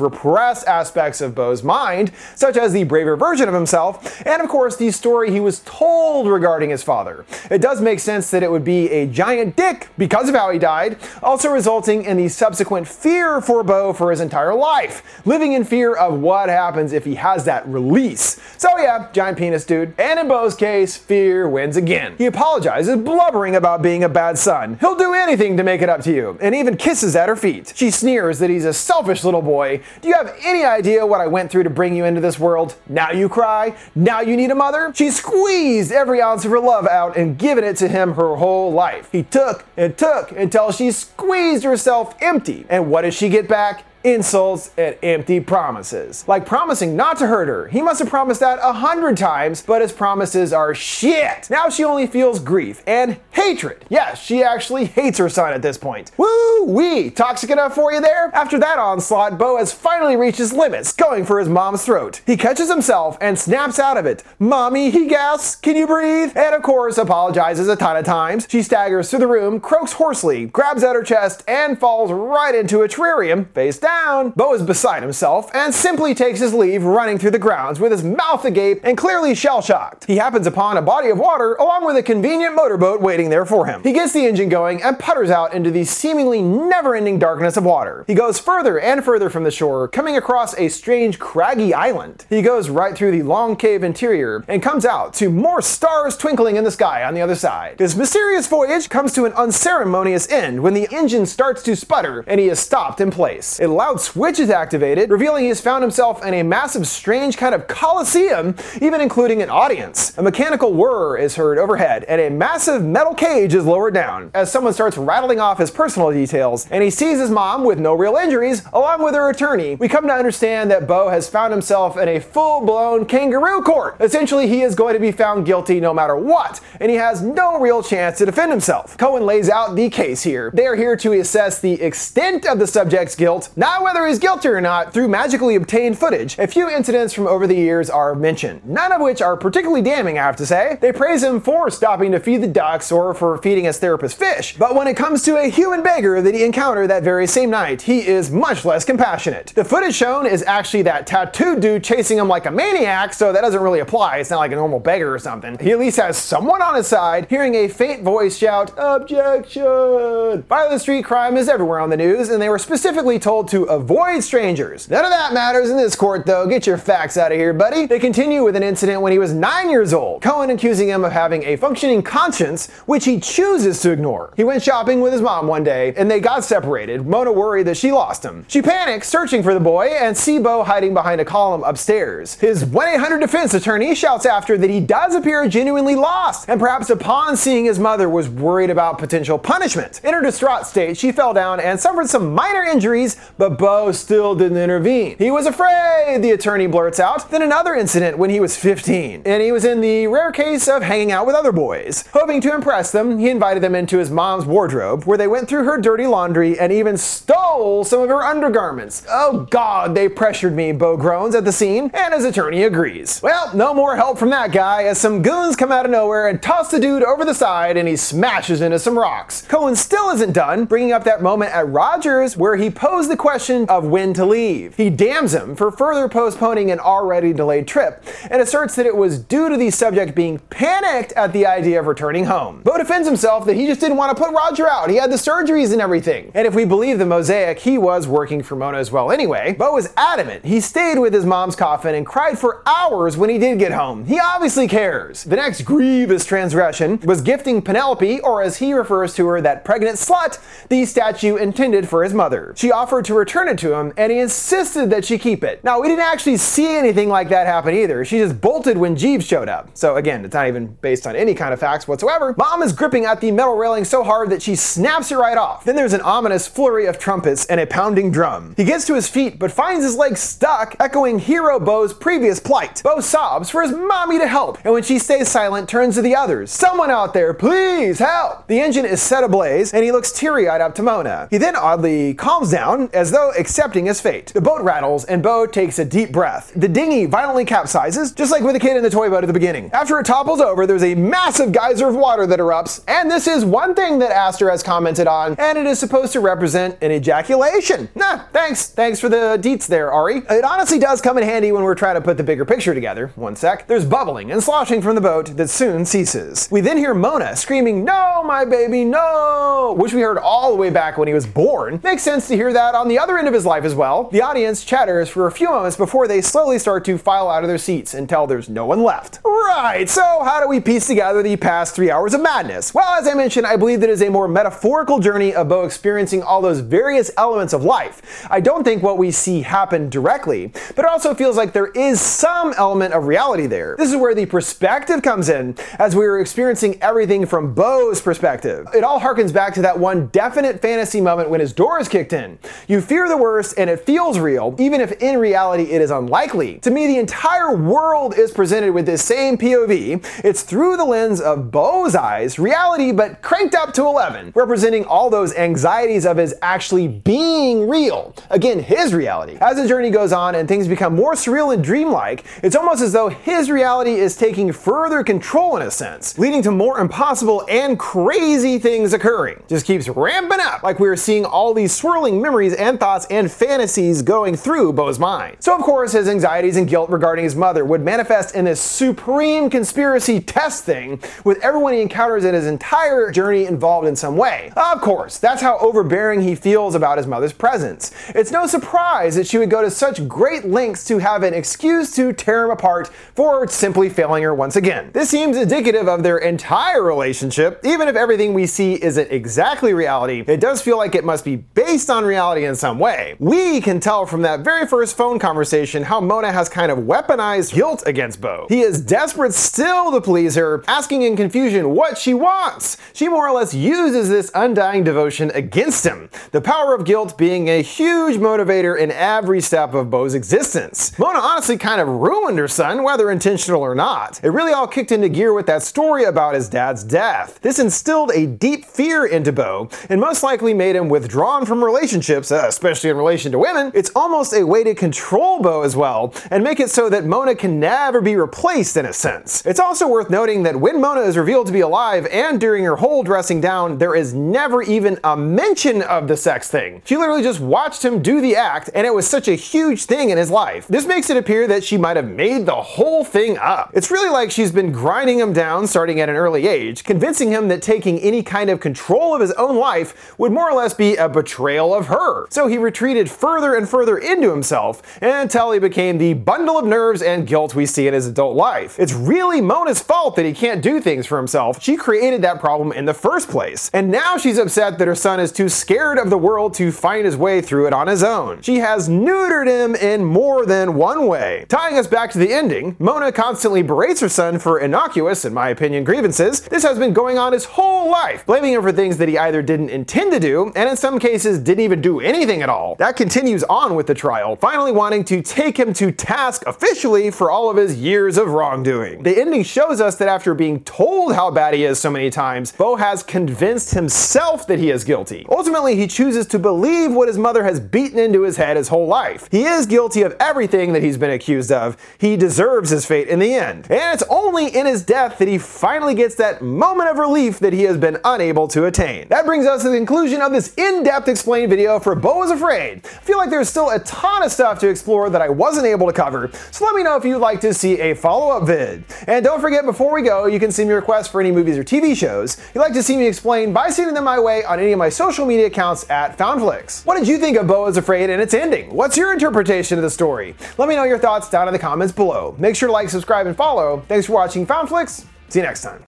repressed 0.00 0.66
aspects 0.66 1.20
of 1.20 1.34
Beau's 1.34 1.62
mind, 1.62 2.12
such 2.34 2.56
as 2.56 2.72
the 2.72 2.84
braver 2.84 3.16
version 3.16 3.48
of 3.48 3.54
himself, 3.54 4.24
and 4.26 4.42
of 4.42 4.48
course 4.48 4.76
the 4.76 4.90
story 4.90 5.30
he 5.30 5.40
was 5.40 5.60
told 5.60 6.28
regarding 6.28 6.70
his 6.70 6.82
father. 6.82 7.24
It 7.50 7.60
does 7.60 7.80
make 7.80 8.00
sense 8.00 8.30
that 8.30 8.42
it 8.42 8.50
would 8.50 8.64
be 8.64 8.90
a 8.90 9.06
giant 9.06 9.56
dick 9.56 9.88
because 9.98 10.28
of 10.28 10.34
how 10.34 10.50
he 10.50 10.58
died, 10.58 10.98
also 11.22 11.50
resulting 11.50 12.04
in 12.04 12.16
the 12.16 12.28
subsequent 12.28 12.88
fear 12.88 13.40
for 13.40 13.62
Beau 13.62 13.92
for 13.92 14.10
his 14.10 14.20
entire 14.20 14.54
life, 14.54 15.20
living 15.24 15.52
in 15.52 15.64
fear 15.64 15.94
of 15.94 16.20
what 16.20 16.48
happens 16.48 16.92
if 16.92 17.04
he 17.04 17.14
has 17.16 17.44
that 17.44 17.66
release. 17.66 18.40
So 18.58 18.68
yeah, 18.78 19.08
giant 19.12 19.38
penis 19.38 19.64
dude. 19.64 19.94
And 19.98 20.18
in 20.18 20.28
Beau's 20.28 20.54
case, 20.54 20.96
fear 20.96 21.48
wins 21.48 21.76
again. 21.76 22.14
He 22.18 22.26
apologizes, 22.26 22.96
blubbering 23.20 23.54
about 23.54 23.82
being 23.82 24.02
a 24.02 24.08
bad 24.08 24.38
son. 24.38 24.78
He'll 24.80 24.96
do 24.96 25.12
anything 25.12 25.58
to 25.58 25.62
make 25.62 25.82
it 25.82 25.90
up 25.90 26.00
to 26.04 26.10
you, 26.10 26.38
and 26.40 26.54
even 26.54 26.78
kisses 26.78 27.14
at 27.14 27.28
her 27.28 27.36
feet. 27.36 27.74
She 27.76 27.90
sneers 27.90 28.38
that 28.38 28.48
he's 28.48 28.64
a 28.64 28.72
selfish 28.72 29.24
little 29.24 29.42
boy. 29.42 29.82
Do 30.00 30.08
you 30.08 30.14
have 30.14 30.34
any 30.42 30.64
idea 30.64 31.04
what 31.04 31.20
I 31.20 31.26
went 31.26 31.50
through 31.50 31.64
to 31.64 31.70
bring 31.70 31.94
you 31.94 32.06
into 32.06 32.22
this 32.22 32.38
world? 32.38 32.76
Now 32.88 33.10
you 33.10 33.28
cry? 33.28 33.76
Now 33.94 34.22
you 34.22 34.38
need 34.38 34.50
a 34.50 34.54
mother? 34.54 34.90
She 34.94 35.10
squeezed 35.10 35.92
every 35.92 36.22
ounce 36.22 36.46
of 36.46 36.50
her 36.50 36.58
love 36.58 36.86
out 36.86 37.18
and 37.18 37.36
given 37.36 37.62
it 37.62 37.76
to 37.76 37.88
him 37.88 38.14
her 38.14 38.36
whole 38.36 38.72
life. 38.72 39.10
He 39.12 39.22
took 39.22 39.66
and 39.76 39.98
took 39.98 40.32
until 40.32 40.72
she 40.72 40.90
squeezed 40.90 41.62
herself 41.62 42.16
empty. 42.22 42.64
And 42.70 42.90
what 42.90 43.02
does 43.02 43.12
she 43.12 43.28
get 43.28 43.46
back? 43.46 43.84
Insults, 44.02 44.70
and 44.78 44.96
empty 45.02 45.40
promises. 45.40 46.26
Like 46.26 46.46
promising 46.46 46.96
not 46.96 47.18
to 47.18 47.26
hurt 47.26 47.48
her. 47.48 47.68
He 47.68 47.82
must 47.82 47.98
have 47.98 48.08
promised 48.08 48.40
that 48.40 48.58
a 48.62 48.72
hundred 48.72 49.18
times, 49.18 49.62
but 49.62 49.82
his 49.82 49.92
promises 49.92 50.54
are 50.54 50.74
shit. 50.74 51.50
Now 51.50 51.68
she 51.68 51.84
only 51.84 52.06
feels 52.06 52.38
grief 52.38 52.82
and 52.86 53.18
hatred. 53.32 53.84
Yes, 53.90 54.22
she 54.22 54.42
actually 54.42 54.86
hates 54.86 55.18
her 55.18 55.28
son 55.28 55.52
at 55.52 55.60
this 55.60 55.76
point. 55.76 56.12
Woo 56.16 56.64
wee! 56.64 57.10
Toxic 57.10 57.50
enough 57.50 57.74
for 57.74 57.92
you 57.92 58.00
there? 58.00 58.30
After 58.34 58.58
that 58.58 58.78
onslaught, 58.78 59.36
Beau 59.36 59.58
has 59.58 59.70
finally 59.70 60.16
reached 60.16 60.38
his 60.38 60.54
limits, 60.54 60.94
going 60.94 61.26
for 61.26 61.38
his 61.38 61.50
mom's 61.50 61.84
throat. 61.84 62.22
He 62.24 62.38
catches 62.38 62.70
himself 62.70 63.18
and 63.20 63.38
snaps 63.38 63.78
out 63.78 63.98
of 63.98 64.06
it. 64.06 64.24
Mommy, 64.38 64.88
he 64.90 65.08
gasps, 65.08 65.56
can 65.56 65.76
you 65.76 65.86
breathe? 65.86 66.32
And 66.36 66.54
of 66.54 66.62
course, 66.62 66.96
apologizes 66.96 67.68
a 67.68 67.76
ton 67.76 67.98
of 67.98 68.06
times. 68.06 68.46
She 68.48 68.62
staggers 68.62 69.10
through 69.10 69.18
the 69.18 69.26
room, 69.26 69.60
croaks 69.60 69.92
hoarsely, 69.92 70.46
grabs 70.46 70.82
at 70.82 70.96
her 70.96 71.02
chest, 71.02 71.44
and 71.46 71.78
falls 71.78 72.10
right 72.10 72.54
into 72.54 72.80
a 72.80 72.88
terrarium, 72.88 73.52
face 73.52 73.78
down 73.78 73.89
down. 73.90 74.30
Beau 74.30 74.54
is 74.54 74.62
beside 74.62 75.02
himself 75.02 75.50
and 75.54 75.74
simply 75.74 76.14
takes 76.14 76.38
his 76.40 76.54
leave 76.54 76.84
running 76.84 77.18
through 77.18 77.32
the 77.32 77.38
grounds 77.38 77.80
with 77.80 77.90
his 77.92 78.04
mouth 78.04 78.44
agape 78.44 78.80
and 78.84 78.96
clearly 78.96 79.34
shell 79.34 79.60
shocked. 79.62 80.04
He 80.04 80.16
happens 80.16 80.46
upon 80.46 80.76
a 80.76 80.82
body 80.82 81.08
of 81.10 81.18
water 81.18 81.54
along 81.54 81.84
with 81.84 81.96
a 81.96 82.02
convenient 82.02 82.54
motorboat 82.54 83.00
waiting 83.00 83.30
there 83.30 83.44
for 83.44 83.66
him. 83.66 83.82
He 83.82 83.92
gets 83.92 84.12
the 84.12 84.26
engine 84.26 84.48
going 84.48 84.82
and 84.82 84.98
putters 84.98 85.30
out 85.30 85.54
into 85.54 85.70
the 85.70 85.84
seemingly 85.84 86.40
never 86.42 86.94
ending 86.94 87.18
darkness 87.18 87.56
of 87.56 87.64
water. 87.64 88.04
He 88.06 88.14
goes 88.14 88.38
further 88.38 88.78
and 88.78 89.04
further 89.04 89.28
from 89.28 89.44
the 89.44 89.50
shore, 89.50 89.88
coming 89.88 90.16
across 90.16 90.56
a 90.56 90.68
strange 90.68 91.18
craggy 91.18 91.74
island. 91.74 92.26
He 92.28 92.42
goes 92.42 92.68
right 92.68 92.96
through 92.96 93.12
the 93.12 93.22
long 93.22 93.56
cave 93.56 93.82
interior 93.82 94.44
and 94.46 94.62
comes 94.62 94.84
out 94.84 95.14
to 95.14 95.30
more 95.30 95.62
stars 95.62 96.16
twinkling 96.16 96.56
in 96.56 96.64
the 96.64 96.70
sky 96.70 97.02
on 97.02 97.14
the 97.14 97.22
other 97.22 97.34
side. 97.34 97.80
His 97.80 97.96
mysterious 97.96 98.46
voyage 98.46 98.88
comes 98.88 99.12
to 99.14 99.24
an 99.24 99.32
unceremonious 99.32 100.30
end 100.30 100.62
when 100.62 100.74
the 100.74 100.88
engine 100.92 101.26
starts 101.26 101.62
to 101.64 101.74
sputter 101.74 102.24
and 102.26 102.38
he 102.38 102.48
is 102.48 102.60
stopped 102.60 103.00
in 103.00 103.10
place. 103.10 103.58
It 103.58 103.68
loud 103.80 103.98
switch 103.98 104.38
is 104.38 104.50
activated, 104.50 105.10
revealing 105.10 105.44
he 105.44 105.48
has 105.48 105.58
found 105.58 105.82
himself 105.82 106.22
in 106.22 106.34
a 106.34 106.42
massive, 106.42 106.86
strange 106.86 107.38
kind 107.38 107.54
of 107.54 107.66
coliseum, 107.66 108.54
even 108.82 109.00
including 109.00 109.40
an 109.40 109.48
audience. 109.48 110.12
A 110.18 110.22
mechanical 110.22 110.74
whir 110.74 111.16
is 111.16 111.36
heard 111.36 111.56
overhead, 111.56 112.04
and 112.04 112.20
a 112.20 112.28
massive 112.28 112.84
metal 112.84 113.14
cage 113.14 113.54
is 113.54 113.64
lowered 113.64 113.94
down 113.94 114.30
as 114.34 114.52
someone 114.52 114.74
starts 114.74 114.98
rattling 114.98 115.40
off 115.40 115.56
his 115.56 115.70
personal 115.70 116.12
details, 116.12 116.68
and 116.70 116.84
he 116.84 116.90
sees 116.90 117.18
his 117.18 117.30
mom 117.30 117.64
with 117.64 117.78
no 117.78 117.94
real 117.94 118.16
injuries, 118.16 118.62
along 118.74 119.02
with 119.02 119.14
her 119.14 119.30
attorney. 119.30 119.76
We 119.76 119.88
come 119.88 120.06
to 120.08 120.12
understand 120.12 120.70
that 120.70 120.86
Beau 120.86 121.08
has 121.08 121.26
found 121.30 121.50
himself 121.50 121.96
in 121.96 122.06
a 122.06 122.20
full 122.20 122.66
blown 122.66 123.06
kangaroo 123.06 123.62
court. 123.62 123.96
Essentially, 123.98 124.46
he 124.46 124.60
is 124.60 124.74
going 124.74 124.92
to 124.92 125.00
be 125.00 125.10
found 125.10 125.46
guilty 125.46 125.80
no 125.80 125.94
matter 125.94 126.16
what, 126.16 126.60
and 126.80 126.90
he 126.90 126.98
has 126.98 127.22
no 127.22 127.58
real 127.58 127.82
chance 127.82 128.18
to 128.18 128.26
defend 128.26 128.50
himself. 128.52 128.98
Cohen 128.98 129.24
lays 129.24 129.48
out 129.48 129.74
the 129.74 129.88
case 129.88 130.22
here. 130.22 130.50
They 130.52 130.66
are 130.66 130.76
here 130.76 130.96
to 130.96 131.14
assess 131.14 131.62
the 131.62 131.80
extent 131.80 132.44
of 132.44 132.58
the 132.58 132.66
subject's 132.66 133.16
guilt, 133.16 133.48
not 133.56 133.69
not 133.70 133.84
whether 133.84 134.04
he's 134.04 134.18
guilty 134.18 134.48
or 134.48 134.60
not, 134.60 134.92
through 134.92 135.06
magically 135.06 135.54
obtained 135.54 135.96
footage. 135.96 136.36
A 136.38 136.46
few 136.48 136.68
incidents 136.68 137.14
from 137.14 137.28
over 137.28 137.46
the 137.46 137.54
years 137.54 137.88
are 137.88 138.16
mentioned, 138.16 138.66
none 138.66 138.90
of 138.90 139.00
which 139.00 139.22
are 139.22 139.36
particularly 139.36 139.80
damning, 139.80 140.18
I 140.18 140.22
have 140.22 140.34
to 140.36 140.46
say. 140.46 140.76
They 140.80 140.90
praise 140.92 141.22
him 141.22 141.40
for 141.40 141.70
stopping 141.70 142.10
to 142.10 142.18
feed 142.18 142.42
the 142.42 142.48
ducks 142.48 142.90
or 142.90 143.14
for 143.14 143.38
feeding 143.38 143.66
his 143.66 143.78
therapist 143.78 144.18
fish, 144.18 144.56
but 144.56 144.74
when 144.74 144.88
it 144.88 144.96
comes 144.96 145.22
to 145.24 145.36
a 145.36 145.48
human 145.48 145.84
beggar 145.84 146.20
that 146.20 146.34
he 146.34 146.42
encountered 146.42 146.88
that 146.88 147.04
very 147.04 147.28
same 147.28 147.50
night, 147.50 147.82
he 147.82 148.00
is 148.06 148.28
much 148.28 148.64
less 148.64 148.84
compassionate. 148.84 149.52
The 149.54 149.64
footage 149.64 149.94
shown 149.94 150.26
is 150.26 150.42
actually 150.42 150.82
that 150.82 151.06
tattooed 151.06 151.60
dude 151.60 151.84
chasing 151.84 152.18
him 152.18 152.26
like 152.26 152.46
a 152.46 152.50
maniac, 152.50 153.14
so 153.14 153.32
that 153.32 153.40
doesn't 153.40 153.62
really 153.62 153.80
apply. 153.80 154.16
It's 154.16 154.30
not 154.30 154.38
like 154.38 154.50
a 154.50 154.56
normal 154.56 154.80
beggar 154.80 155.14
or 155.14 155.20
something. 155.20 155.56
He 155.60 155.70
at 155.70 155.78
least 155.78 155.98
has 155.98 156.18
someone 156.18 156.60
on 156.60 156.74
his 156.74 156.88
side, 156.88 157.28
hearing 157.30 157.54
a 157.54 157.68
faint 157.68 158.02
voice 158.02 158.36
shout, 158.36 158.72
Objection! 158.76 160.42
Violent 160.48 160.80
street 160.80 161.04
crime 161.04 161.36
is 161.36 161.48
everywhere 161.48 161.78
on 161.78 161.90
the 161.90 161.96
news, 161.96 162.30
and 162.30 162.42
they 162.42 162.48
were 162.48 162.58
specifically 162.58 163.18
told 163.20 163.46
to 163.48 163.59
avoid 163.64 164.22
strangers. 164.22 164.88
None 164.88 165.04
of 165.04 165.10
that 165.10 165.32
matters 165.32 165.70
in 165.70 165.76
this 165.76 165.94
court, 165.94 166.26
though. 166.26 166.46
Get 166.46 166.66
your 166.66 166.78
facts 166.78 167.16
out 167.16 167.32
of 167.32 167.38
here, 167.38 167.52
buddy. 167.52 167.86
They 167.86 167.98
continue 167.98 168.42
with 168.44 168.56
an 168.56 168.62
incident 168.62 169.02
when 169.02 169.12
he 169.12 169.18
was 169.18 169.32
nine 169.32 169.70
years 169.70 169.92
old. 169.92 170.22
Cohen 170.22 170.50
accusing 170.50 170.88
him 170.88 171.04
of 171.04 171.12
having 171.12 171.42
a 171.44 171.56
functioning 171.56 172.02
conscience, 172.02 172.70
which 172.86 173.04
he 173.04 173.20
chooses 173.20 173.80
to 173.82 173.90
ignore. 173.90 174.32
He 174.36 174.44
went 174.44 174.62
shopping 174.62 175.00
with 175.00 175.12
his 175.12 175.22
mom 175.22 175.46
one 175.46 175.64
day, 175.64 175.94
and 175.96 176.10
they 176.10 176.20
got 176.20 176.44
separated. 176.44 177.06
Mona 177.06 177.32
worried 177.32 177.66
that 177.66 177.76
she 177.76 177.92
lost 177.92 178.24
him. 178.24 178.44
She 178.48 178.62
panics, 178.62 179.08
searching 179.08 179.42
for 179.42 179.54
the 179.54 179.60
boy, 179.60 179.86
and 179.88 180.16
see 180.16 180.38
Beau 180.38 180.62
hiding 180.62 180.94
behind 180.94 181.20
a 181.20 181.24
column 181.24 181.62
upstairs. 181.64 182.34
His 182.34 182.64
1 182.64 182.88
800 182.88 183.18
defense 183.20 183.54
attorney 183.54 183.94
shouts 183.94 184.26
after 184.26 184.56
that 184.58 184.70
he 184.70 184.80
does 184.80 185.14
appear 185.14 185.46
genuinely 185.48 185.94
lost, 185.94 186.48
and 186.48 186.60
perhaps 186.60 186.90
upon 186.90 187.36
seeing 187.36 187.64
his 187.64 187.78
mother 187.78 188.08
was 188.08 188.28
worried 188.28 188.70
about 188.70 188.98
potential 188.98 189.38
punishment. 189.38 190.00
In 190.04 190.14
her 190.14 190.22
distraught 190.22 190.66
state, 190.66 190.96
she 190.96 191.12
fell 191.12 191.34
down 191.34 191.60
and 191.60 191.78
suffered 191.78 192.08
some 192.08 192.34
minor 192.34 192.62
injuries, 192.62 193.16
but 193.38 193.49
but 193.50 193.58
Beau 193.58 193.92
still 193.92 194.34
didn't 194.34 194.58
intervene. 194.58 195.16
He 195.18 195.30
was 195.30 195.46
afraid, 195.46 196.20
the 196.22 196.30
attorney 196.30 196.66
blurts 196.66 197.00
out. 197.00 197.30
Then 197.30 197.42
another 197.42 197.74
incident 197.74 198.16
when 198.18 198.30
he 198.30 198.38
was 198.38 198.56
15, 198.56 199.22
and 199.24 199.42
he 199.42 199.50
was 199.50 199.64
in 199.64 199.80
the 199.80 200.06
rare 200.06 200.30
case 200.30 200.68
of 200.68 200.82
hanging 200.82 201.10
out 201.10 201.26
with 201.26 201.34
other 201.34 201.52
boys. 201.52 202.04
Hoping 202.12 202.40
to 202.42 202.54
impress 202.54 202.92
them, 202.92 203.18
he 203.18 203.28
invited 203.28 203.62
them 203.62 203.74
into 203.74 203.98
his 203.98 204.10
mom's 204.10 204.44
wardrobe, 204.44 205.04
where 205.04 205.18
they 205.18 205.26
went 205.26 205.48
through 205.48 205.64
her 205.64 205.78
dirty 205.78 206.06
laundry 206.06 206.58
and 206.58 206.72
even 206.72 206.96
stole 206.96 207.84
some 207.84 208.02
of 208.02 208.08
her 208.08 208.22
undergarments. 208.22 209.04
Oh 209.08 209.46
god, 209.50 209.94
they 209.94 210.08
pressured 210.08 210.54
me, 210.54 210.72
Beau 210.72 210.96
groans 210.96 211.34
at 211.34 211.44
the 211.44 211.52
scene, 211.52 211.90
and 211.92 212.14
his 212.14 212.24
attorney 212.24 212.62
agrees. 212.62 213.20
Well, 213.22 213.54
no 213.54 213.74
more 213.74 213.96
help 213.96 214.18
from 214.18 214.30
that 214.30 214.52
guy 214.52 214.84
as 214.84 214.98
some 214.98 215.22
goons 215.22 215.56
come 215.56 215.72
out 215.72 215.84
of 215.84 215.90
nowhere 215.90 216.28
and 216.28 216.40
toss 216.40 216.70
the 216.70 216.78
dude 216.78 217.02
over 217.02 217.24
the 217.24 217.34
side 217.34 217.76
and 217.76 217.88
he 217.88 217.96
smashes 217.96 218.60
into 218.60 218.78
some 218.78 218.98
rocks. 218.98 219.42
Cohen 219.42 219.74
still 219.74 220.10
isn't 220.10 220.32
done, 220.32 220.66
bringing 220.66 220.92
up 220.92 221.04
that 221.04 221.22
moment 221.22 221.52
at 221.52 221.68
Rogers 221.68 222.36
where 222.36 222.56
he 222.56 222.70
posed 222.70 223.10
the 223.10 223.16
question 223.16 223.39
of 223.48 223.84
when 223.84 224.12
to 224.14 224.26
leave. 224.26 224.76
He 224.76 224.90
damns 224.90 225.32
him 225.32 225.56
for 225.56 225.70
further 225.70 226.08
postponing 226.08 226.70
an 226.70 226.78
already 226.78 227.32
delayed 227.32 227.66
trip 227.66 228.04
and 228.30 228.42
asserts 228.42 228.74
that 228.76 228.86
it 228.86 228.96
was 228.96 229.18
due 229.18 229.48
to 229.48 229.56
the 229.56 229.70
subject 229.70 230.14
being 230.14 230.38
panicked 230.50 231.12
at 231.12 231.32
the 231.32 231.46
idea 231.46 231.80
of 231.80 231.86
returning 231.86 232.26
home. 232.26 232.60
Beau 232.62 232.76
defends 232.76 233.08
himself 233.08 233.46
that 233.46 233.54
he 233.54 233.66
just 233.66 233.80
didn't 233.80 233.96
want 233.96 234.14
to 234.14 234.22
put 234.22 234.34
Roger 234.34 234.68
out. 234.68 234.90
He 234.90 234.96
had 234.96 235.10
the 235.10 235.16
surgeries 235.16 235.72
and 235.72 235.80
everything. 235.80 236.30
And 236.34 236.46
if 236.46 236.54
we 236.54 236.66
believe 236.66 236.98
the 236.98 237.06
mosaic, 237.06 237.60
he 237.60 237.78
was 237.78 238.06
working 238.06 238.42
for 238.42 238.56
Mona 238.56 238.76
as 238.76 238.92
well 238.92 239.10
anyway. 239.10 239.54
Beau 239.54 239.72
was 239.72 239.92
adamant. 239.96 240.44
He 240.44 240.60
stayed 240.60 240.98
with 240.98 241.14
his 241.14 241.24
mom's 241.24 241.56
coffin 241.56 241.94
and 241.94 242.04
cried 242.04 242.38
for 242.38 242.62
hours 242.66 243.16
when 243.16 243.30
he 243.30 243.38
did 243.38 243.58
get 243.58 243.72
home. 243.72 244.04
He 244.04 244.20
obviously 244.20 244.68
cares. 244.68 245.24
The 245.24 245.36
next 245.36 245.62
grievous 245.62 246.26
transgression 246.26 247.00
was 247.04 247.22
gifting 247.22 247.62
Penelope, 247.62 248.20
or 248.20 248.42
as 248.42 248.58
he 248.58 248.74
refers 248.74 249.14
to 249.14 249.26
her, 249.28 249.40
that 249.40 249.64
pregnant 249.64 249.96
slut, 249.96 250.38
the 250.68 250.84
statue 250.84 251.36
intended 251.36 251.88
for 251.88 252.04
his 252.04 252.12
mother. 252.12 252.52
She 252.56 252.70
offered 252.70 253.04
to 253.06 253.14
return 253.14 253.29
return 253.30 253.46
it 253.46 253.58
to 253.58 253.72
him, 253.72 253.92
and 253.96 254.10
he 254.10 254.18
insisted 254.18 254.90
that 254.90 255.04
she 255.04 255.16
keep 255.16 255.44
it. 255.44 255.62
Now, 255.62 255.80
we 255.80 255.86
didn't 255.86 256.04
actually 256.04 256.36
see 256.36 256.76
anything 256.76 257.08
like 257.08 257.28
that 257.28 257.46
happen 257.46 257.72
either. 257.76 258.04
She 258.04 258.18
just 258.18 258.40
bolted 258.40 258.76
when 258.76 258.96
Jeeves 258.96 259.24
showed 259.24 259.48
up. 259.48 259.70
So 259.74 259.94
again, 259.94 260.24
it's 260.24 260.34
not 260.34 260.48
even 260.48 260.66
based 260.80 261.06
on 261.06 261.14
any 261.14 261.34
kind 261.34 261.54
of 261.54 261.60
facts 261.60 261.86
whatsoever. 261.86 262.34
Mom 262.36 262.60
is 262.60 262.72
gripping 262.72 263.04
at 263.04 263.20
the 263.20 263.30
metal 263.30 263.54
railing 263.54 263.84
so 263.84 264.02
hard 264.02 264.30
that 264.30 264.42
she 264.42 264.56
snaps 264.56 265.12
it 265.12 265.16
right 265.16 265.38
off. 265.38 265.64
Then 265.64 265.76
there's 265.76 265.92
an 265.92 266.00
ominous 266.00 266.48
flurry 266.48 266.86
of 266.86 266.98
trumpets 266.98 267.46
and 267.46 267.60
a 267.60 267.68
pounding 267.68 268.10
drum. 268.10 268.54
He 268.56 268.64
gets 268.64 268.84
to 268.88 268.96
his 268.96 269.06
feet, 269.06 269.38
but 269.38 269.52
finds 269.52 269.84
his 269.84 269.96
legs 269.96 270.18
stuck, 270.18 270.74
echoing 270.80 271.20
hero 271.20 271.60
Beau's 271.60 271.94
previous 271.94 272.40
plight. 272.40 272.82
Beau 272.82 272.98
sobs 272.98 273.48
for 273.48 273.62
his 273.62 273.70
mommy 273.70 274.18
to 274.18 274.26
help, 274.26 274.58
and 274.64 274.72
when 274.72 274.82
she 274.82 274.98
stays 274.98 275.28
silent, 275.28 275.68
turns 275.68 275.94
to 275.94 276.02
the 276.02 276.16
others. 276.16 276.50
Someone 276.50 276.90
out 276.90 277.14
there, 277.14 277.32
please 277.32 278.00
help! 278.00 278.48
The 278.48 278.58
engine 278.58 278.84
is 278.84 279.00
set 279.00 279.22
ablaze, 279.22 279.72
and 279.72 279.84
he 279.84 279.92
looks 279.92 280.10
teary-eyed 280.10 280.60
up 280.60 280.74
to 280.74 280.82
Mona. 280.82 281.28
He 281.30 281.38
then 281.38 281.54
oddly 281.54 282.14
calms 282.14 282.50
down, 282.50 282.90
as 282.92 283.12
though 283.12 283.19
accepting 283.28 283.86
his 283.86 284.00
fate. 284.00 284.32
The 284.32 284.40
boat 284.40 284.62
rattles, 284.62 285.04
and 285.04 285.22
Beau 285.22 285.46
takes 285.46 285.78
a 285.78 285.84
deep 285.84 286.10
breath. 286.12 286.52
The 286.56 286.68
dinghy 286.68 287.04
violently 287.06 287.44
capsizes, 287.44 288.14
just 288.14 288.32
like 288.32 288.42
with 288.42 288.54
the 288.54 288.60
kid 288.60 288.76
in 288.76 288.82
the 288.82 288.90
toy 288.90 289.10
boat 289.10 289.22
at 289.22 289.26
the 289.26 289.32
beginning. 289.32 289.70
After 289.72 289.98
it 289.98 290.06
topples 290.06 290.40
over, 290.40 290.66
there's 290.66 290.82
a 290.82 290.94
massive 290.94 291.52
geyser 291.52 291.88
of 291.88 291.94
water 291.94 292.26
that 292.26 292.38
erupts, 292.38 292.82
and 292.88 293.10
this 293.10 293.26
is 293.26 293.44
one 293.44 293.74
thing 293.74 293.98
that 293.98 294.10
Aster 294.10 294.50
has 294.50 294.62
commented 294.62 295.06
on, 295.06 295.36
and 295.38 295.58
it 295.58 295.66
is 295.66 295.78
supposed 295.78 296.12
to 296.12 296.20
represent 296.20 296.78
an 296.80 296.90
ejaculation. 296.90 297.88
Nah, 297.94 298.24
thanks. 298.32 298.68
Thanks 298.70 299.00
for 299.00 299.08
the 299.08 299.38
deets 299.40 299.66
there, 299.66 299.92
Ari. 299.92 300.22
It 300.30 300.44
honestly 300.44 300.78
does 300.78 301.00
come 301.00 301.18
in 301.18 301.24
handy 301.24 301.52
when 301.52 301.64
we're 301.64 301.74
trying 301.74 301.96
to 301.96 302.00
put 302.00 302.16
the 302.16 302.24
bigger 302.24 302.44
picture 302.44 302.74
together. 302.74 303.08
One 303.16 303.36
sec. 303.36 303.66
There's 303.66 303.84
bubbling 303.84 304.30
and 304.30 304.42
sloshing 304.42 304.80
from 304.82 304.94
the 304.94 305.00
boat 305.00 305.36
that 305.36 305.48
soon 305.48 305.84
ceases. 305.84 306.48
We 306.50 306.60
then 306.60 306.76
hear 306.78 306.94
Mona 306.94 307.36
screaming, 307.36 307.84
No, 307.84 308.22
my 308.24 308.44
baby, 308.44 308.84
no! 308.84 309.74
Which 309.76 309.92
we 309.92 310.00
heard 310.02 310.18
all 310.18 310.50
the 310.50 310.56
way 310.56 310.70
back 310.70 310.98
when 310.98 311.08
he 311.08 311.14
was 311.14 311.26
born. 311.26 311.80
Makes 311.82 312.02
sense 312.02 312.28
to 312.28 312.36
hear 312.36 312.52
that 312.52 312.74
on 312.74 312.88
the 312.88 312.98
other 313.00 313.18
end 313.18 313.26
of 313.26 313.34
his 313.34 313.46
life 313.46 313.64
as 313.64 313.74
well. 313.74 314.04
The 314.04 314.22
audience 314.22 314.64
chatters 314.64 315.08
for 315.08 315.26
a 315.26 315.32
few 315.32 315.48
moments 315.48 315.76
before 315.76 316.06
they 316.06 316.20
slowly 316.20 316.58
start 316.58 316.84
to 316.84 316.98
file 316.98 317.28
out 317.28 317.42
of 317.42 317.48
their 317.48 317.58
seats 317.58 317.94
until 317.94 318.26
there's 318.26 318.48
no 318.48 318.66
one 318.66 318.82
left. 318.82 319.20
Right, 319.24 319.88
so 319.88 320.22
how 320.22 320.40
do 320.40 320.48
we 320.48 320.60
piece 320.60 320.86
together 320.86 321.22
the 321.22 321.36
past 321.36 321.74
three 321.74 321.90
hours 321.90 322.14
of 322.14 322.22
madness? 322.22 322.72
Well, 322.72 322.94
as 323.00 323.08
I 323.08 323.14
mentioned, 323.14 323.46
I 323.46 323.56
believe 323.56 323.80
that 323.80 323.88
it 323.90 323.92
is 323.92 324.02
a 324.02 324.10
more 324.10 324.28
metaphorical 324.28 325.00
journey 325.00 325.34
of 325.34 325.48
Beau 325.48 325.64
experiencing 325.64 326.22
all 326.22 326.40
those 326.40 326.60
various 326.60 327.10
elements 327.16 327.52
of 327.52 327.64
life. 327.64 328.26
I 328.30 328.40
don't 328.40 328.62
think 328.62 328.82
what 328.82 328.98
we 328.98 329.10
see 329.10 329.42
happen 329.42 329.88
directly, 329.88 330.52
but 330.76 330.84
it 330.84 330.86
also 330.86 331.14
feels 331.14 331.36
like 331.36 331.52
there 331.52 331.72
is 331.72 332.00
some 332.00 332.54
element 332.56 332.94
of 332.94 333.06
reality 333.06 333.46
there. 333.46 333.74
This 333.76 333.90
is 333.90 333.96
where 333.96 334.14
the 334.14 334.26
perspective 334.26 335.02
comes 335.02 335.28
in, 335.28 335.56
as 335.78 335.96
we 335.96 336.04
are 336.04 336.20
experiencing 336.20 336.80
everything 336.82 337.26
from 337.26 337.54
Beau's 337.54 338.00
perspective. 338.00 338.68
It 338.74 338.84
all 338.84 339.00
harkens 339.00 339.32
back 339.32 339.54
to 339.54 339.62
that 339.62 339.78
one 339.78 340.08
definite 340.08 340.62
fantasy 340.62 341.00
moment 341.00 341.30
when 341.30 341.40
his 341.40 341.52
door 341.52 341.80
is 341.80 341.88
kicked 341.88 342.12
in. 342.12 342.38
You 342.68 342.80
fear 342.90 343.08
the 343.08 343.16
worst 343.16 343.54
and 343.56 343.70
it 343.70 343.78
feels 343.78 344.18
real, 344.18 344.52
even 344.58 344.80
if 344.80 344.90
in 345.00 345.16
reality 345.16 345.62
it 345.62 345.80
is 345.80 345.92
unlikely. 345.92 346.58
To 346.58 346.72
me, 346.72 346.88
the 346.88 346.98
entire 346.98 347.54
world 347.54 348.18
is 348.18 348.32
presented 348.32 348.72
with 348.72 348.84
this 348.84 349.00
same 349.00 349.38
POV. 349.38 350.24
It's 350.24 350.42
through 350.42 350.76
the 350.76 350.84
lens 350.84 351.20
of 351.20 351.52
Beau's 351.52 351.94
eyes, 351.94 352.40
reality 352.40 352.90
but 352.90 353.22
cranked 353.22 353.54
up 353.54 353.72
to 353.74 353.82
11, 353.82 354.32
representing 354.34 354.84
all 354.86 355.08
those 355.08 355.32
anxieties 355.36 356.04
of 356.04 356.16
his 356.16 356.34
actually 356.42 356.88
being 356.88 357.68
real. 357.68 358.12
Again, 358.28 358.58
his 358.58 358.92
reality. 358.92 359.38
As 359.40 359.56
the 359.56 359.68
journey 359.68 359.90
goes 359.90 360.12
on 360.12 360.34
and 360.34 360.48
things 360.48 360.66
become 360.66 360.96
more 360.96 361.14
surreal 361.14 361.54
and 361.54 361.62
dreamlike, 361.62 362.24
it's 362.42 362.56
almost 362.56 362.82
as 362.82 362.92
though 362.92 363.08
his 363.08 363.52
reality 363.52 363.94
is 363.94 364.16
taking 364.16 364.50
further 364.50 365.04
control 365.04 365.56
in 365.56 365.62
a 365.62 365.70
sense, 365.70 366.18
leading 366.18 366.42
to 366.42 366.50
more 366.50 366.80
impossible 366.80 367.46
and 367.48 367.78
crazy 367.78 368.58
things 368.58 368.92
occurring. 368.92 369.40
Just 369.46 369.64
keeps 369.64 369.88
ramping 369.88 370.40
up, 370.40 370.64
like 370.64 370.80
we 370.80 370.88
are 370.88 370.96
seeing 370.96 371.24
all 371.24 371.54
these 371.54 371.72
swirling 371.72 372.20
memories 372.20 372.52
and 372.52 372.79
thoughts 372.80 373.06
and 373.10 373.30
fantasies 373.30 374.02
going 374.02 374.34
through 374.36 374.72
Beau's 374.72 374.98
mind. 374.98 375.36
So 375.40 375.54
of 375.54 375.60
course, 375.60 375.92
his 375.92 376.08
anxieties 376.08 376.56
and 376.56 376.66
guilt 376.66 376.90
regarding 376.90 377.24
his 377.24 377.36
mother 377.36 377.64
would 377.64 377.82
manifest 377.82 378.34
in 378.34 378.46
this 378.46 378.60
supreme 378.60 379.50
conspiracy 379.50 380.20
test 380.20 380.64
thing 380.64 381.00
with 381.24 381.38
everyone 381.44 381.74
he 381.74 381.82
encounters 381.82 382.24
in 382.24 382.34
his 382.34 382.46
entire 382.46 383.10
journey 383.10 383.44
involved 383.44 383.86
in 383.86 383.94
some 383.94 384.16
way. 384.16 384.50
Of 384.56 384.80
course, 384.80 385.18
that's 385.18 385.42
how 385.42 385.58
overbearing 385.58 386.22
he 386.22 386.34
feels 386.34 386.74
about 386.74 386.96
his 386.96 387.06
mother's 387.06 387.34
presence. 387.34 387.92
It's 388.14 388.30
no 388.30 388.46
surprise 388.46 389.14
that 389.16 389.26
she 389.26 389.36
would 389.36 389.50
go 389.50 389.60
to 389.62 389.70
such 389.70 390.08
great 390.08 390.46
lengths 390.46 390.84
to 390.86 390.98
have 390.98 391.22
an 391.22 391.34
excuse 391.34 391.94
to 391.96 392.12
tear 392.14 392.46
him 392.46 392.50
apart 392.50 392.88
for 393.14 393.46
simply 393.48 393.90
failing 393.90 394.22
her 394.22 394.34
once 394.34 394.56
again. 394.56 394.90
This 394.92 395.10
seems 395.10 395.36
indicative 395.36 395.86
of 395.86 396.02
their 396.02 396.18
entire 396.18 396.82
relationship. 396.82 397.60
Even 397.64 397.88
if 397.88 397.96
everything 397.96 398.32
we 398.32 398.46
see 398.46 398.82
isn't 398.82 399.10
exactly 399.10 399.74
reality, 399.74 400.24
it 400.26 400.40
does 400.40 400.62
feel 400.62 400.78
like 400.78 400.94
it 400.94 401.04
must 401.04 401.24
be 401.24 401.36
based 401.36 401.90
on 401.90 402.04
reality 402.04 402.46
in 402.46 402.56
some 402.56 402.69
way. 402.78 403.16
We 403.18 403.60
can 403.60 403.80
tell 403.80 404.06
from 404.06 404.22
that 404.22 404.40
very 404.40 404.66
first 404.66 404.96
phone 404.96 405.18
conversation 405.18 405.82
how 405.82 406.00
Mona 406.00 406.32
has 406.32 406.48
kind 406.48 406.70
of 406.70 406.78
weaponized 406.78 407.54
guilt 407.54 407.82
against 407.86 408.20
Beau. 408.20 408.46
He 408.48 408.60
is 408.60 408.80
desperate 408.80 409.34
still 409.34 409.90
to 409.92 410.00
please 410.00 410.34
her, 410.34 410.62
asking 410.66 411.02
in 411.02 411.16
confusion 411.16 411.74
what 411.74 411.98
she 411.98 412.14
wants. 412.14 412.76
She 412.92 413.08
more 413.08 413.28
or 413.28 413.32
less 413.32 413.54
uses 413.54 414.08
this 414.08 414.30
undying 414.34 414.84
devotion 414.84 415.30
against 415.34 415.84
him, 415.84 416.10
the 416.32 416.40
power 416.40 416.74
of 416.74 416.84
guilt 416.84 417.16
being 417.18 417.48
a 417.48 417.62
huge 417.62 418.16
motivator 418.16 418.78
in 418.78 418.90
every 418.90 419.40
step 419.40 419.74
of 419.74 419.90
Beau's 419.90 420.14
existence. 420.14 420.98
Mona 420.98 421.18
honestly 421.18 421.56
kind 421.56 421.80
of 421.80 421.88
ruined 421.88 422.38
her 422.38 422.48
son, 422.48 422.82
whether 422.82 423.10
intentional 423.10 423.62
or 423.62 423.74
not. 423.74 424.20
It 424.22 424.30
really 424.30 424.52
all 424.52 424.66
kicked 424.66 424.92
into 424.92 425.08
gear 425.08 425.32
with 425.32 425.46
that 425.46 425.62
story 425.62 426.04
about 426.04 426.34
his 426.34 426.48
dad's 426.48 426.84
death. 426.84 427.38
This 427.42 427.58
instilled 427.58 428.10
a 428.12 428.26
deep 428.26 428.64
fear 428.64 429.06
into 429.06 429.32
Beau, 429.32 429.68
and 429.88 430.00
most 430.00 430.22
likely 430.22 430.54
made 430.54 430.76
him 430.76 430.88
withdrawn 430.88 431.46
from 431.46 431.64
relationships, 431.64 432.30
uh, 432.30 432.50
especially 432.60 432.90
in 432.90 432.96
relation 432.98 433.32
to 433.32 433.38
women. 433.38 433.72
It's 433.72 433.90
almost 433.96 434.34
a 434.34 434.44
way 434.44 434.62
to 434.64 434.74
control 434.74 435.40
Beau 435.40 435.62
as 435.62 435.74
well, 435.74 436.12
and 436.30 436.44
make 436.44 436.60
it 436.60 436.68
so 436.68 436.90
that 436.90 437.06
Mona 437.06 437.34
can 437.34 437.58
never 437.58 438.02
be 438.02 438.16
replaced 438.16 438.76
in 438.76 438.84
a 438.84 438.92
sense. 438.92 439.46
It's 439.46 439.58
also 439.58 439.88
worth 439.88 440.10
noting 440.10 440.42
that 440.42 440.60
when 440.60 440.78
Mona 440.78 441.00
is 441.00 441.16
revealed 441.16 441.46
to 441.46 441.54
be 441.54 441.60
alive 441.60 442.06
and 442.12 442.38
during 442.38 442.64
her 442.64 442.76
whole 442.76 443.02
dressing 443.02 443.40
down, 443.40 443.78
there 443.78 443.94
is 443.94 444.12
never 444.12 444.60
even 444.60 444.98
a 445.04 445.16
mention 445.16 445.80
of 445.80 446.06
the 446.06 446.18
sex 446.18 446.50
thing. 446.50 446.82
She 446.84 446.98
literally 446.98 447.22
just 447.22 447.40
watched 447.40 447.82
him 447.82 448.02
do 448.02 448.20
the 448.20 448.36
act, 448.36 448.68
and 448.74 448.86
it 448.86 448.92
was 448.92 449.06
such 449.06 449.26
a 449.26 449.34
huge 449.34 449.86
thing 449.86 450.10
in 450.10 450.18
his 450.18 450.30
life. 450.30 450.68
This 450.68 450.84
makes 450.84 451.08
it 451.08 451.16
appear 451.16 451.46
that 451.46 451.64
she 451.64 451.78
might 451.78 451.96
have 451.96 452.10
made 452.10 452.44
the 452.44 452.60
whole 452.60 453.04
thing 453.04 453.38
up. 453.38 453.70
It's 453.72 453.90
really 453.90 454.10
like 454.10 454.30
she's 454.30 454.52
been 454.52 454.70
grinding 454.70 455.18
him 455.18 455.32
down 455.32 455.66
starting 455.66 455.98
at 456.00 456.10
an 456.10 456.16
early 456.16 456.46
age, 456.46 456.84
convincing 456.84 457.30
him 457.30 457.48
that 457.48 457.62
taking 457.62 457.98
any 458.00 458.22
kind 458.22 458.50
of 458.50 458.60
control 458.60 459.14
of 459.14 459.22
his 459.22 459.32
own 459.32 459.56
life 459.56 460.14
would 460.18 460.30
more 460.30 460.50
or 460.50 460.54
less 460.54 460.74
be 460.74 460.96
a 460.96 461.08
betrayal 461.08 461.72
of 461.74 461.86
her. 461.86 462.26
So 462.28 462.49
he 462.50 462.58
retreated 462.58 463.10
further 463.10 463.54
and 463.54 463.68
further 463.68 463.96
into 463.96 464.30
himself 464.30 464.82
until 465.00 465.52
he 465.52 465.58
became 465.58 465.98
the 465.98 466.14
bundle 466.14 466.58
of 466.58 466.66
nerves 466.66 467.00
and 467.00 467.26
guilt 467.26 467.54
we 467.54 467.64
see 467.64 467.86
in 467.86 467.94
his 467.94 468.06
adult 468.06 468.36
life. 468.36 468.78
It's 468.78 468.92
really 468.92 469.40
Mona's 469.40 469.80
fault 469.80 470.16
that 470.16 470.26
he 470.26 470.32
can't 470.32 470.62
do 470.62 470.80
things 470.80 471.06
for 471.06 471.16
himself. 471.16 471.62
She 471.62 471.76
created 471.76 472.22
that 472.22 472.40
problem 472.40 472.72
in 472.72 472.84
the 472.84 472.94
first 472.94 473.28
place. 473.28 473.70
And 473.72 473.90
now 473.90 474.16
she's 474.16 474.38
upset 474.38 474.78
that 474.78 474.88
her 474.88 474.94
son 474.94 475.20
is 475.20 475.32
too 475.32 475.48
scared 475.48 475.98
of 475.98 476.10
the 476.10 476.18
world 476.18 476.54
to 476.54 476.72
find 476.72 477.04
his 477.04 477.16
way 477.16 477.40
through 477.40 477.66
it 477.66 477.72
on 477.72 477.86
his 477.86 478.02
own. 478.02 478.42
She 478.42 478.56
has 478.56 478.88
neutered 478.88 479.46
him 479.46 479.74
in 479.74 480.04
more 480.04 480.44
than 480.44 480.74
one 480.74 481.06
way. 481.06 481.46
Tying 481.48 481.78
us 481.78 481.86
back 481.86 482.10
to 482.12 482.18
the 482.18 482.32
ending, 482.32 482.76
Mona 482.78 483.12
constantly 483.12 483.62
berates 483.62 484.00
her 484.00 484.08
son 484.08 484.38
for 484.38 484.58
innocuous, 484.58 485.24
in 485.24 485.32
my 485.32 485.50
opinion, 485.50 485.84
grievances. 485.84 486.40
This 486.42 486.64
has 486.64 486.78
been 486.78 486.92
going 486.92 487.18
on 487.18 487.32
his 487.32 487.44
whole 487.44 487.90
life, 487.90 488.26
blaming 488.26 488.54
him 488.54 488.62
for 488.62 488.72
things 488.72 488.96
that 488.96 489.08
he 489.08 489.18
either 489.18 489.42
didn't 489.42 489.70
intend 489.70 490.12
to 490.12 490.20
do, 490.20 490.52
and 490.56 490.68
in 490.68 490.76
some 490.76 490.98
cases 490.98 491.38
didn't 491.38 491.64
even 491.64 491.80
do 491.80 492.00
anything 492.00 492.39
at 492.42 492.48
all. 492.48 492.74
That 492.76 492.96
continues 492.96 493.44
on 493.44 493.74
with 493.74 493.86
the 493.86 493.94
trial, 493.94 494.36
finally 494.36 494.72
wanting 494.72 495.04
to 495.04 495.22
take 495.22 495.58
him 495.58 495.72
to 495.74 495.92
task 495.92 496.42
officially 496.46 497.10
for 497.10 497.30
all 497.30 497.50
of 497.50 497.56
his 497.56 497.76
years 497.76 498.16
of 498.16 498.28
wrongdoing. 498.30 499.02
The 499.02 499.20
ending 499.20 499.42
shows 499.42 499.80
us 499.80 499.96
that 499.96 500.08
after 500.08 500.34
being 500.34 500.62
told 500.64 501.14
how 501.14 501.30
bad 501.30 501.54
he 501.54 501.64
is 501.64 501.78
so 501.78 501.90
many 501.90 502.10
times, 502.10 502.52
Beau 502.52 502.76
has 502.76 503.02
convinced 503.02 503.74
himself 503.74 504.46
that 504.46 504.58
he 504.58 504.70
is 504.70 504.84
guilty. 504.84 505.26
Ultimately, 505.28 505.76
he 505.76 505.86
chooses 505.86 506.26
to 506.28 506.38
believe 506.38 506.92
what 506.92 507.08
his 507.08 507.18
mother 507.18 507.44
has 507.44 507.60
beaten 507.60 507.98
into 507.98 508.22
his 508.22 508.36
head 508.36 508.56
his 508.56 508.68
whole 508.68 508.86
life. 508.86 509.28
He 509.30 509.44
is 509.44 509.66
guilty 509.66 510.02
of 510.02 510.16
everything 510.20 510.72
that 510.72 510.82
he's 510.82 510.96
been 510.96 511.10
accused 511.10 511.50
of. 511.52 511.76
He 511.98 512.16
deserves 512.16 512.70
his 512.70 512.86
fate 512.86 513.08
in 513.08 513.18
the 513.18 513.34
end. 513.34 513.70
And 513.70 513.94
it's 513.94 514.04
only 514.08 514.48
in 514.48 514.66
his 514.66 514.82
death 514.82 515.18
that 515.18 515.28
he 515.28 515.38
finally 515.38 515.94
gets 515.94 516.14
that 516.16 516.42
moment 516.42 516.90
of 516.90 516.98
relief 516.98 517.38
that 517.40 517.52
he 517.52 517.64
has 517.64 517.76
been 517.76 517.98
unable 518.04 518.48
to 518.48 518.66
attain. 518.66 519.08
That 519.08 519.26
brings 519.26 519.46
us 519.46 519.62
to 519.62 519.70
the 519.70 519.76
conclusion 519.76 520.20
of 520.20 520.32
this 520.32 520.54
in-depth 520.54 521.08
explained 521.08 521.50
video 521.50 521.80
for 521.80 521.94
Beau 521.94 522.20
is 522.30 522.40
Afraid. 522.40 522.78
I 522.84 522.88
feel 523.02 523.18
like 523.18 523.30
there's 523.30 523.48
still 523.48 523.70
a 523.70 523.78
ton 523.80 524.22
of 524.22 524.32
stuff 524.32 524.58
to 524.60 524.68
explore 524.68 525.10
that 525.10 525.20
I 525.20 525.28
wasn't 525.28 525.66
able 525.66 525.86
to 525.86 525.92
cover, 525.92 526.30
so 526.50 526.64
let 526.64 526.74
me 526.74 526.82
know 526.82 526.96
if 526.96 527.04
you'd 527.04 527.18
like 527.18 527.40
to 527.40 527.52
see 527.52 527.80
a 527.80 527.94
follow-up 527.94 528.46
vid. 528.46 528.84
And 529.06 529.24
don't 529.24 529.40
forget, 529.40 529.64
before 529.64 529.92
we 529.92 530.02
go, 530.02 530.26
you 530.26 530.38
can 530.38 530.50
send 530.50 530.68
me 530.68 530.74
requests 530.74 531.08
for 531.08 531.20
any 531.20 531.32
movies 531.32 531.58
or 531.58 531.64
TV 531.64 531.96
shows 531.96 532.36
you'd 532.54 532.60
like 532.60 532.72
to 532.72 532.82
see 532.82 532.96
me 532.96 533.06
explain 533.06 533.52
by 533.52 533.70
sending 533.70 533.94
them 533.94 534.04
my 534.04 534.18
way 534.18 534.44
on 534.44 534.58
any 534.58 534.72
of 534.72 534.78
my 534.78 534.88
social 534.88 535.26
media 535.26 535.46
accounts 535.46 535.88
at 535.90 536.16
FoundFlix. 536.16 536.84
What 536.86 536.98
did 536.98 537.08
you 537.08 537.18
think 537.18 537.36
of 537.36 537.46
Beau 537.46 537.66
is 537.66 537.76
Afraid 537.76 538.10
and 538.10 538.20
its 538.20 538.34
ending? 538.34 538.74
What's 538.74 538.96
your 538.96 539.12
interpretation 539.12 539.78
of 539.78 539.82
the 539.82 539.90
story? 539.90 540.34
Let 540.58 540.68
me 540.68 540.76
know 540.76 540.84
your 540.84 540.98
thoughts 540.98 541.28
down 541.30 541.48
in 541.48 541.52
the 541.52 541.58
comments 541.58 541.92
below. 541.92 542.34
Make 542.38 542.56
sure 542.56 542.68
to 542.68 542.72
like, 542.72 542.88
subscribe, 542.90 543.26
and 543.26 543.36
follow. 543.36 543.82
Thanks 543.88 544.06
for 544.06 544.12
watching 544.12 544.46
FoundFlix. 544.46 545.04
See 545.28 545.38
you 545.38 545.44
next 545.44 545.62
time. 545.62 545.78